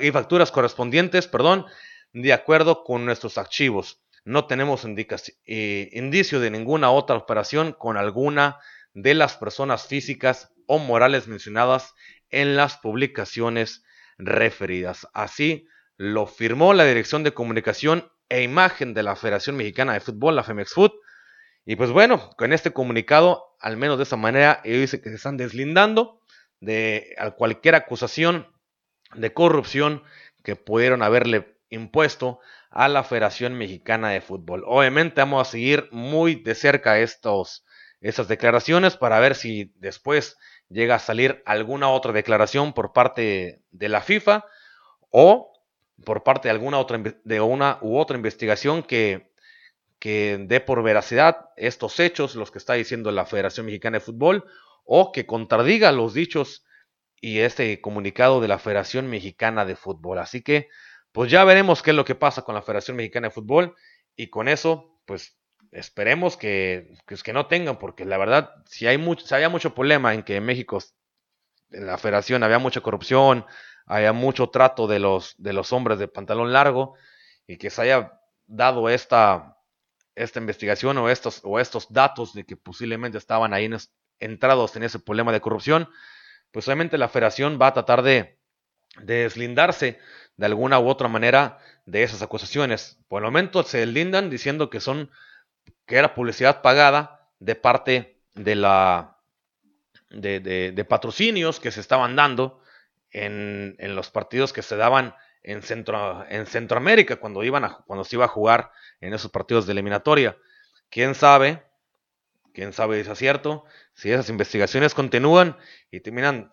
y 0.00 0.10
facturas 0.10 0.50
correspondientes, 0.50 1.28
perdón, 1.28 1.66
de 2.12 2.32
acuerdo 2.32 2.84
con 2.84 3.04
nuestros 3.04 3.38
archivos. 3.38 4.02
No 4.24 4.46
tenemos 4.46 4.84
eh, 4.84 5.90
indicio 5.92 6.40
de 6.40 6.50
ninguna 6.50 6.90
otra 6.90 7.16
operación 7.16 7.72
con 7.72 7.96
alguna 7.96 8.58
de 8.94 9.14
las 9.14 9.36
personas 9.36 9.86
físicas 9.86 10.52
o 10.66 10.78
morales 10.78 11.26
mencionadas 11.26 11.94
en 12.30 12.56
las 12.56 12.76
publicaciones 12.78 13.84
referidas. 14.18 15.08
Así 15.12 15.66
lo 15.96 16.26
firmó 16.26 16.72
la 16.74 16.84
Dirección 16.84 17.24
de 17.24 17.34
Comunicación 17.34 18.10
e 18.28 18.42
Imagen 18.42 18.94
de 18.94 19.02
la 19.02 19.16
Federación 19.16 19.56
Mexicana 19.56 19.94
de 19.94 20.00
Fútbol, 20.00 20.36
la 20.36 20.44
Femex 20.44 20.72
Food. 20.72 20.92
Y 21.64 21.76
pues 21.76 21.90
bueno, 21.90 22.30
con 22.36 22.52
este 22.52 22.72
comunicado, 22.72 23.56
al 23.60 23.76
menos 23.76 23.98
de 23.98 24.04
esa 24.04 24.16
manera, 24.16 24.60
ellos 24.64 24.80
dicen 24.80 25.02
que 25.02 25.10
se 25.10 25.16
están 25.16 25.36
deslindando 25.36 26.20
de 26.60 27.14
cualquier 27.36 27.74
acusación 27.74 28.48
de 29.14 29.32
corrupción 29.32 30.02
que 30.42 30.56
pudieron 30.56 31.02
haberle 31.02 31.56
impuesto 31.72 32.38
a 32.70 32.88
la 32.88 33.02
Federación 33.02 33.54
Mexicana 33.54 34.10
de 34.10 34.20
Fútbol. 34.20 34.62
Obviamente 34.66 35.20
vamos 35.20 35.48
a 35.48 35.50
seguir 35.50 35.88
muy 35.90 36.36
de 36.36 36.54
cerca 36.54 36.98
estas 36.98 38.28
declaraciones 38.28 38.96
para 38.96 39.18
ver 39.20 39.34
si 39.34 39.72
después 39.76 40.36
llega 40.68 40.96
a 40.96 41.00
salir 41.00 41.42
alguna 41.46 41.88
otra 41.88 42.12
declaración 42.12 42.72
por 42.72 42.92
parte 42.92 43.62
de 43.70 43.88
la 43.88 44.00
FIFA 44.02 44.44
o 45.10 45.52
por 46.04 46.22
parte 46.22 46.48
de 46.48 46.52
alguna 46.52 46.78
otra 46.78 47.00
de 47.24 47.40
una 47.40 47.78
u 47.80 47.98
otra 47.98 48.16
investigación 48.16 48.82
que, 48.82 49.30
que 49.98 50.38
dé 50.40 50.60
por 50.60 50.82
veracidad 50.82 51.50
estos 51.56 52.00
hechos, 52.00 52.34
los 52.34 52.50
que 52.50 52.58
está 52.58 52.74
diciendo 52.74 53.10
la 53.12 53.26
Federación 53.26 53.66
Mexicana 53.66 53.98
de 53.98 54.04
Fútbol, 54.04 54.44
o 54.84 55.12
que 55.12 55.26
contradiga 55.26 55.92
los 55.92 56.12
dichos 56.14 56.64
y 57.20 57.38
este 57.38 57.80
comunicado 57.80 58.40
de 58.40 58.48
la 58.48 58.58
Federación 58.58 59.08
Mexicana 59.08 59.64
de 59.64 59.76
Fútbol. 59.76 60.18
Así 60.18 60.42
que, 60.42 60.68
pues 61.12 61.30
ya 61.30 61.44
veremos 61.44 61.82
qué 61.82 61.90
es 61.90 61.96
lo 61.96 62.04
que 62.04 62.14
pasa 62.14 62.42
con 62.42 62.54
la 62.54 62.62
Federación 62.62 62.96
Mexicana 62.96 63.28
de 63.28 63.34
Fútbol 63.34 63.76
y 64.16 64.28
con 64.28 64.48
eso, 64.48 64.98
pues 65.04 65.36
esperemos 65.70 66.36
que, 66.36 66.94
pues, 67.06 67.22
que 67.22 67.32
no 67.32 67.46
tengan, 67.46 67.78
porque 67.78 68.04
la 68.04 68.18
verdad, 68.18 68.50
si 68.66 68.86
hay 68.86 68.98
mucho, 68.98 69.26
si 69.26 69.34
había 69.34 69.48
mucho 69.48 69.74
problema 69.74 70.14
en 70.14 70.22
que 70.22 70.36
en 70.36 70.44
México, 70.44 70.78
en 71.70 71.86
la 71.86 71.98
Federación, 71.98 72.42
había 72.42 72.58
mucha 72.58 72.80
corrupción, 72.80 73.44
había 73.86 74.12
mucho 74.12 74.48
trato 74.50 74.86
de 74.86 74.98
los, 74.98 75.34
de 75.38 75.52
los 75.52 75.72
hombres 75.72 75.98
de 75.98 76.08
pantalón 76.08 76.52
largo 76.52 76.94
y 77.46 77.58
que 77.58 77.70
se 77.70 77.82
haya 77.82 78.20
dado 78.46 78.88
esta, 78.88 79.58
esta 80.14 80.38
investigación 80.38 80.98
o 80.98 81.10
estos, 81.10 81.40
o 81.44 81.60
estos 81.60 81.92
datos 81.92 82.32
de 82.32 82.44
que 82.44 82.56
posiblemente 82.56 83.18
estaban 83.18 83.52
ahí 83.52 83.68
entrados 84.18 84.76
en 84.76 84.84
ese 84.84 84.98
problema 84.98 85.32
de 85.32 85.40
corrupción, 85.40 85.88
pues 86.52 86.68
obviamente 86.68 86.98
la 86.98 87.08
federación 87.08 87.58
va 87.60 87.68
a 87.68 87.74
tratar 87.74 88.02
de, 88.02 88.38
deslindarse 89.00 89.98
de 90.36 90.46
alguna 90.46 90.78
u 90.78 90.88
otra 90.88 91.08
manera 91.08 91.58
de 91.86 92.02
esas 92.02 92.22
acusaciones. 92.22 92.98
Por 93.08 93.22
el 93.22 93.26
momento 93.26 93.62
se 93.62 93.78
deslindan 93.78 94.30
diciendo 94.30 94.70
que 94.70 94.80
son 94.80 95.10
que 95.86 95.96
era 95.96 96.14
publicidad 96.14 96.62
pagada 96.62 97.28
de 97.38 97.54
parte 97.54 98.20
de 98.34 98.54
la 98.54 99.18
de, 100.10 100.40
de, 100.40 100.84
patrocinios 100.84 101.58
que 101.58 101.70
se 101.70 101.80
estaban 101.80 102.16
dando 102.16 102.60
en, 103.10 103.76
en, 103.78 103.96
los 103.96 104.10
partidos 104.10 104.52
que 104.52 104.62
se 104.62 104.76
daban 104.76 105.14
en, 105.42 105.62
Centro, 105.62 106.24
en 106.28 106.46
Centroamérica 106.46 107.16
cuando, 107.16 107.42
iban 107.42 107.64
a, 107.64 107.78
cuando 107.86 108.04
se 108.04 108.16
iba 108.16 108.26
a 108.26 108.28
jugar 108.28 108.72
en 109.00 109.14
esos 109.14 109.30
partidos 109.30 109.66
de 109.66 109.72
eliminatoria. 109.72 110.36
¿Quién 110.90 111.14
sabe? 111.14 111.62
¿Quién 112.52 112.72
sabe 112.72 113.02
si 113.02 113.10
es 113.10 113.18
cierto? 113.18 113.64
Si 113.94 114.12
esas 114.12 114.28
investigaciones 114.28 114.94
continúan 114.94 115.56
y 115.90 116.00
terminan 116.00 116.52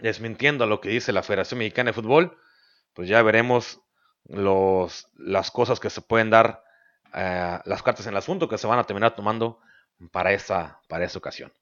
desmintiendo 0.00 0.66
lo 0.66 0.80
que 0.80 0.88
dice 0.88 1.12
la 1.12 1.22
Federación 1.22 1.58
Mexicana 1.58 1.90
de 1.90 1.94
Fútbol, 1.94 2.36
pues 2.98 3.08
ya 3.08 3.22
veremos 3.22 3.80
los, 4.24 5.06
las 5.14 5.52
cosas 5.52 5.78
que 5.78 5.88
se 5.88 6.00
pueden 6.00 6.30
dar, 6.30 6.64
eh, 7.14 7.60
las 7.64 7.80
cartas 7.84 8.04
en 8.06 8.10
el 8.10 8.16
asunto 8.16 8.48
que 8.48 8.58
se 8.58 8.66
van 8.66 8.80
a 8.80 8.82
terminar 8.82 9.14
tomando 9.14 9.60
para 10.10 10.32
esa, 10.32 10.80
para 10.88 11.04
esa 11.04 11.16
ocasión. 11.16 11.52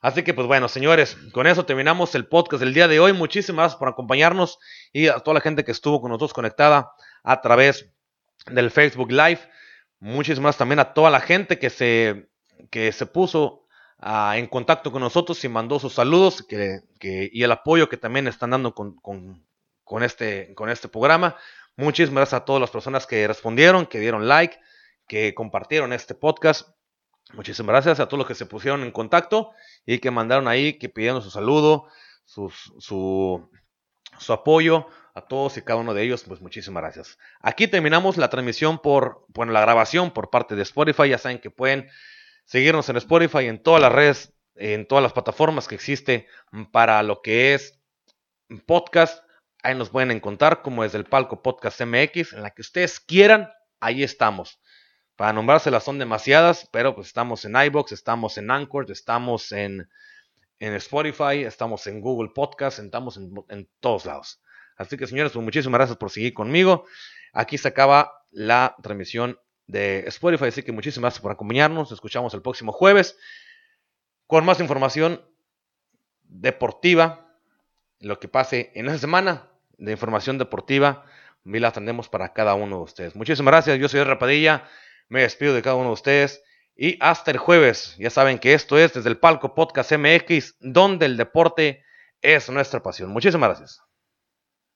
Así 0.00 0.22
que 0.22 0.32
pues 0.32 0.46
bueno, 0.46 0.68
señores, 0.70 1.18
con 1.34 1.46
eso 1.46 1.66
terminamos 1.66 2.14
el 2.14 2.26
podcast 2.26 2.62
del 2.62 2.72
día 2.72 2.88
de 2.88 3.00
hoy. 3.00 3.12
Muchísimas 3.12 3.64
gracias 3.64 3.78
por 3.78 3.90
acompañarnos 3.90 4.60
y 4.94 5.08
a 5.08 5.18
toda 5.18 5.34
la 5.34 5.40
gente 5.42 5.62
que 5.62 5.72
estuvo 5.72 6.00
con 6.00 6.08
nosotros 6.08 6.32
conectada 6.32 6.92
a 7.22 7.42
través 7.42 7.90
del 8.46 8.70
Facebook 8.70 9.12
Live. 9.12 9.40
Muchísimas 10.00 10.44
gracias 10.44 10.58
también 10.58 10.78
a 10.78 10.94
toda 10.94 11.10
la 11.10 11.20
gente 11.20 11.58
que 11.58 11.68
se, 11.68 12.30
que 12.70 12.92
se 12.92 13.04
puso 13.04 13.66
uh, 14.00 14.32
en 14.36 14.46
contacto 14.46 14.90
con 14.90 15.02
nosotros 15.02 15.44
y 15.44 15.50
mandó 15.50 15.78
sus 15.78 15.92
saludos 15.92 16.42
que, 16.48 16.80
que, 16.98 17.28
y 17.30 17.42
el 17.42 17.52
apoyo 17.52 17.90
que 17.90 17.98
también 17.98 18.26
están 18.26 18.48
dando 18.48 18.74
con, 18.74 18.96
con, 18.96 19.44
con, 19.84 20.02
este, 20.02 20.54
con 20.54 20.70
este 20.70 20.88
programa. 20.88 21.36
Muchísimas 21.76 22.22
gracias 22.22 22.42
a 22.42 22.44
todas 22.44 22.60
las 22.60 22.70
personas 22.70 23.06
que 23.06 23.26
respondieron, 23.26 23.86
que 23.86 23.98
dieron 23.98 24.28
like, 24.28 24.58
que 25.08 25.34
compartieron 25.34 25.92
este 25.92 26.14
podcast. 26.14 26.68
Muchísimas 27.32 27.72
gracias 27.72 28.00
a 28.00 28.06
todos 28.06 28.18
los 28.18 28.26
que 28.26 28.34
se 28.34 28.46
pusieron 28.46 28.82
en 28.82 28.90
contacto 28.90 29.52
y 29.86 29.98
que 29.98 30.10
mandaron 30.10 30.48
ahí, 30.48 30.78
que 30.78 30.88
pidieron 30.88 31.22
su 31.22 31.30
saludo, 31.30 31.86
su, 32.24 32.52
su, 32.78 33.48
apoyo 34.28 34.86
a 35.14 35.22
todos 35.22 35.56
y 35.56 35.62
cada 35.62 35.80
uno 35.80 35.94
de 35.94 36.02
ellos. 36.02 36.24
Pues 36.24 36.42
muchísimas 36.42 36.82
gracias. 36.82 37.18
Aquí 37.40 37.68
terminamos 37.68 38.18
la 38.18 38.28
transmisión 38.28 38.78
por, 38.78 39.24
bueno, 39.28 39.52
la 39.52 39.62
grabación 39.62 40.10
por 40.10 40.28
parte 40.28 40.54
de 40.56 40.62
Spotify. 40.62 41.08
Ya 41.08 41.18
saben 41.18 41.38
que 41.38 41.50
pueden 41.50 41.88
seguirnos 42.44 42.88
en 42.90 42.96
Spotify, 42.98 43.46
en 43.46 43.62
todas 43.62 43.80
las 43.80 43.92
redes, 43.92 44.34
en 44.56 44.86
todas 44.86 45.02
las 45.02 45.14
plataformas 45.14 45.68
que 45.68 45.74
existe 45.74 46.26
para 46.70 47.02
lo 47.02 47.22
que 47.22 47.54
es 47.54 47.80
podcast. 48.66 49.24
Ahí 49.62 49.76
nos 49.76 49.90
pueden 49.90 50.10
encontrar 50.10 50.62
como 50.62 50.82
desde 50.82 50.98
el 50.98 51.04
palco 51.04 51.40
Podcast 51.40 51.80
MX, 51.80 52.32
en 52.32 52.42
la 52.42 52.50
que 52.50 52.62
ustedes 52.62 52.98
quieran, 52.98 53.48
ahí 53.78 54.02
estamos. 54.02 54.60
Para 55.14 55.32
nombrárselas 55.32 55.84
son 55.84 56.00
demasiadas, 56.00 56.68
pero 56.72 56.96
pues 56.96 57.06
estamos 57.06 57.44
en 57.44 57.54
iBox, 57.54 57.92
estamos 57.92 58.38
en 58.38 58.50
Anchor, 58.50 58.90
estamos 58.90 59.52
en, 59.52 59.88
en 60.58 60.74
Spotify, 60.74 61.44
estamos 61.44 61.86
en 61.86 62.00
Google 62.00 62.30
Podcast, 62.34 62.80
estamos 62.80 63.16
en, 63.16 63.68
todos 63.78 64.04
lados. 64.04 64.42
Así 64.76 64.96
que 64.96 65.06
señores, 65.06 65.30
pues 65.30 65.44
muchísimas 65.44 65.78
gracias 65.78 65.96
por 65.96 66.10
seguir 66.10 66.34
conmigo. 66.34 66.84
Aquí 67.32 67.56
se 67.56 67.68
acaba 67.68 68.24
la 68.32 68.74
transmisión 68.82 69.38
de 69.68 70.00
Spotify, 70.08 70.46
así 70.46 70.64
que 70.64 70.72
muchísimas 70.72 71.10
gracias 71.10 71.22
por 71.22 71.30
acompañarnos. 71.30 71.90
Nos 71.90 71.92
escuchamos 71.92 72.34
el 72.34 72.42
próximo 72.42 72.72
jueves 72.72 73.16
con 74.26 74.44
más 74.44 74.58
información 74.58 75.24
deportiva, 76.24 77.38
lo 78.00 78.18
que 78.18 78.26
pase 78.26 78.72
en 78.74 78.88
esa 78.88 78.98
semana 78.98 79.51
de 79.84 79.92
información 79.92 80.38
deportiva. 80.38 81.04
Y 81.44 81.58
la 81.58 81.68
atendemos 81.68 82.08
para 82.08 82.32
cada 82.32 82.54
uno 82.54 82.76
de 82.76 82.82
ustedes. 82.82 83.16
Muchísimas 83.16 83.52
gracias. 83.52 83.78
Yo 83.78 83.88
soy 83.88 84.02
Rapadilla. 84.04 84.64
Me 85.08 85.22
despido 85.22 85.54
de 85.54 85.62
cada 85.62 85.76
uno 85.76 85.88
de 85.88 85.94
ustedes 85.94 86.42
y 86.76 86.96
hasta 87.00 87.30
el 87.32 87.38
jueves. 87.38 87.96
Ya 87.98 88.10
saben 88.10 88.38
que 88.38 88.54
esto 88.54 88.78
es 88.78 88.94
desde 88.94 89.10
el 89.10 89.18
Palco 89.18 89.54
Podcast 89.54 89.92
MX, 89.92 90.56
donde 90.60 91.06
el 91.06 91.16
deporte 91.16 91.84
es 92.20 92.48
nuestra 92.48 92.82
pasión. 92.82 93.10
Muchísimas 93.10 93.50
gracias. 93.50 93.91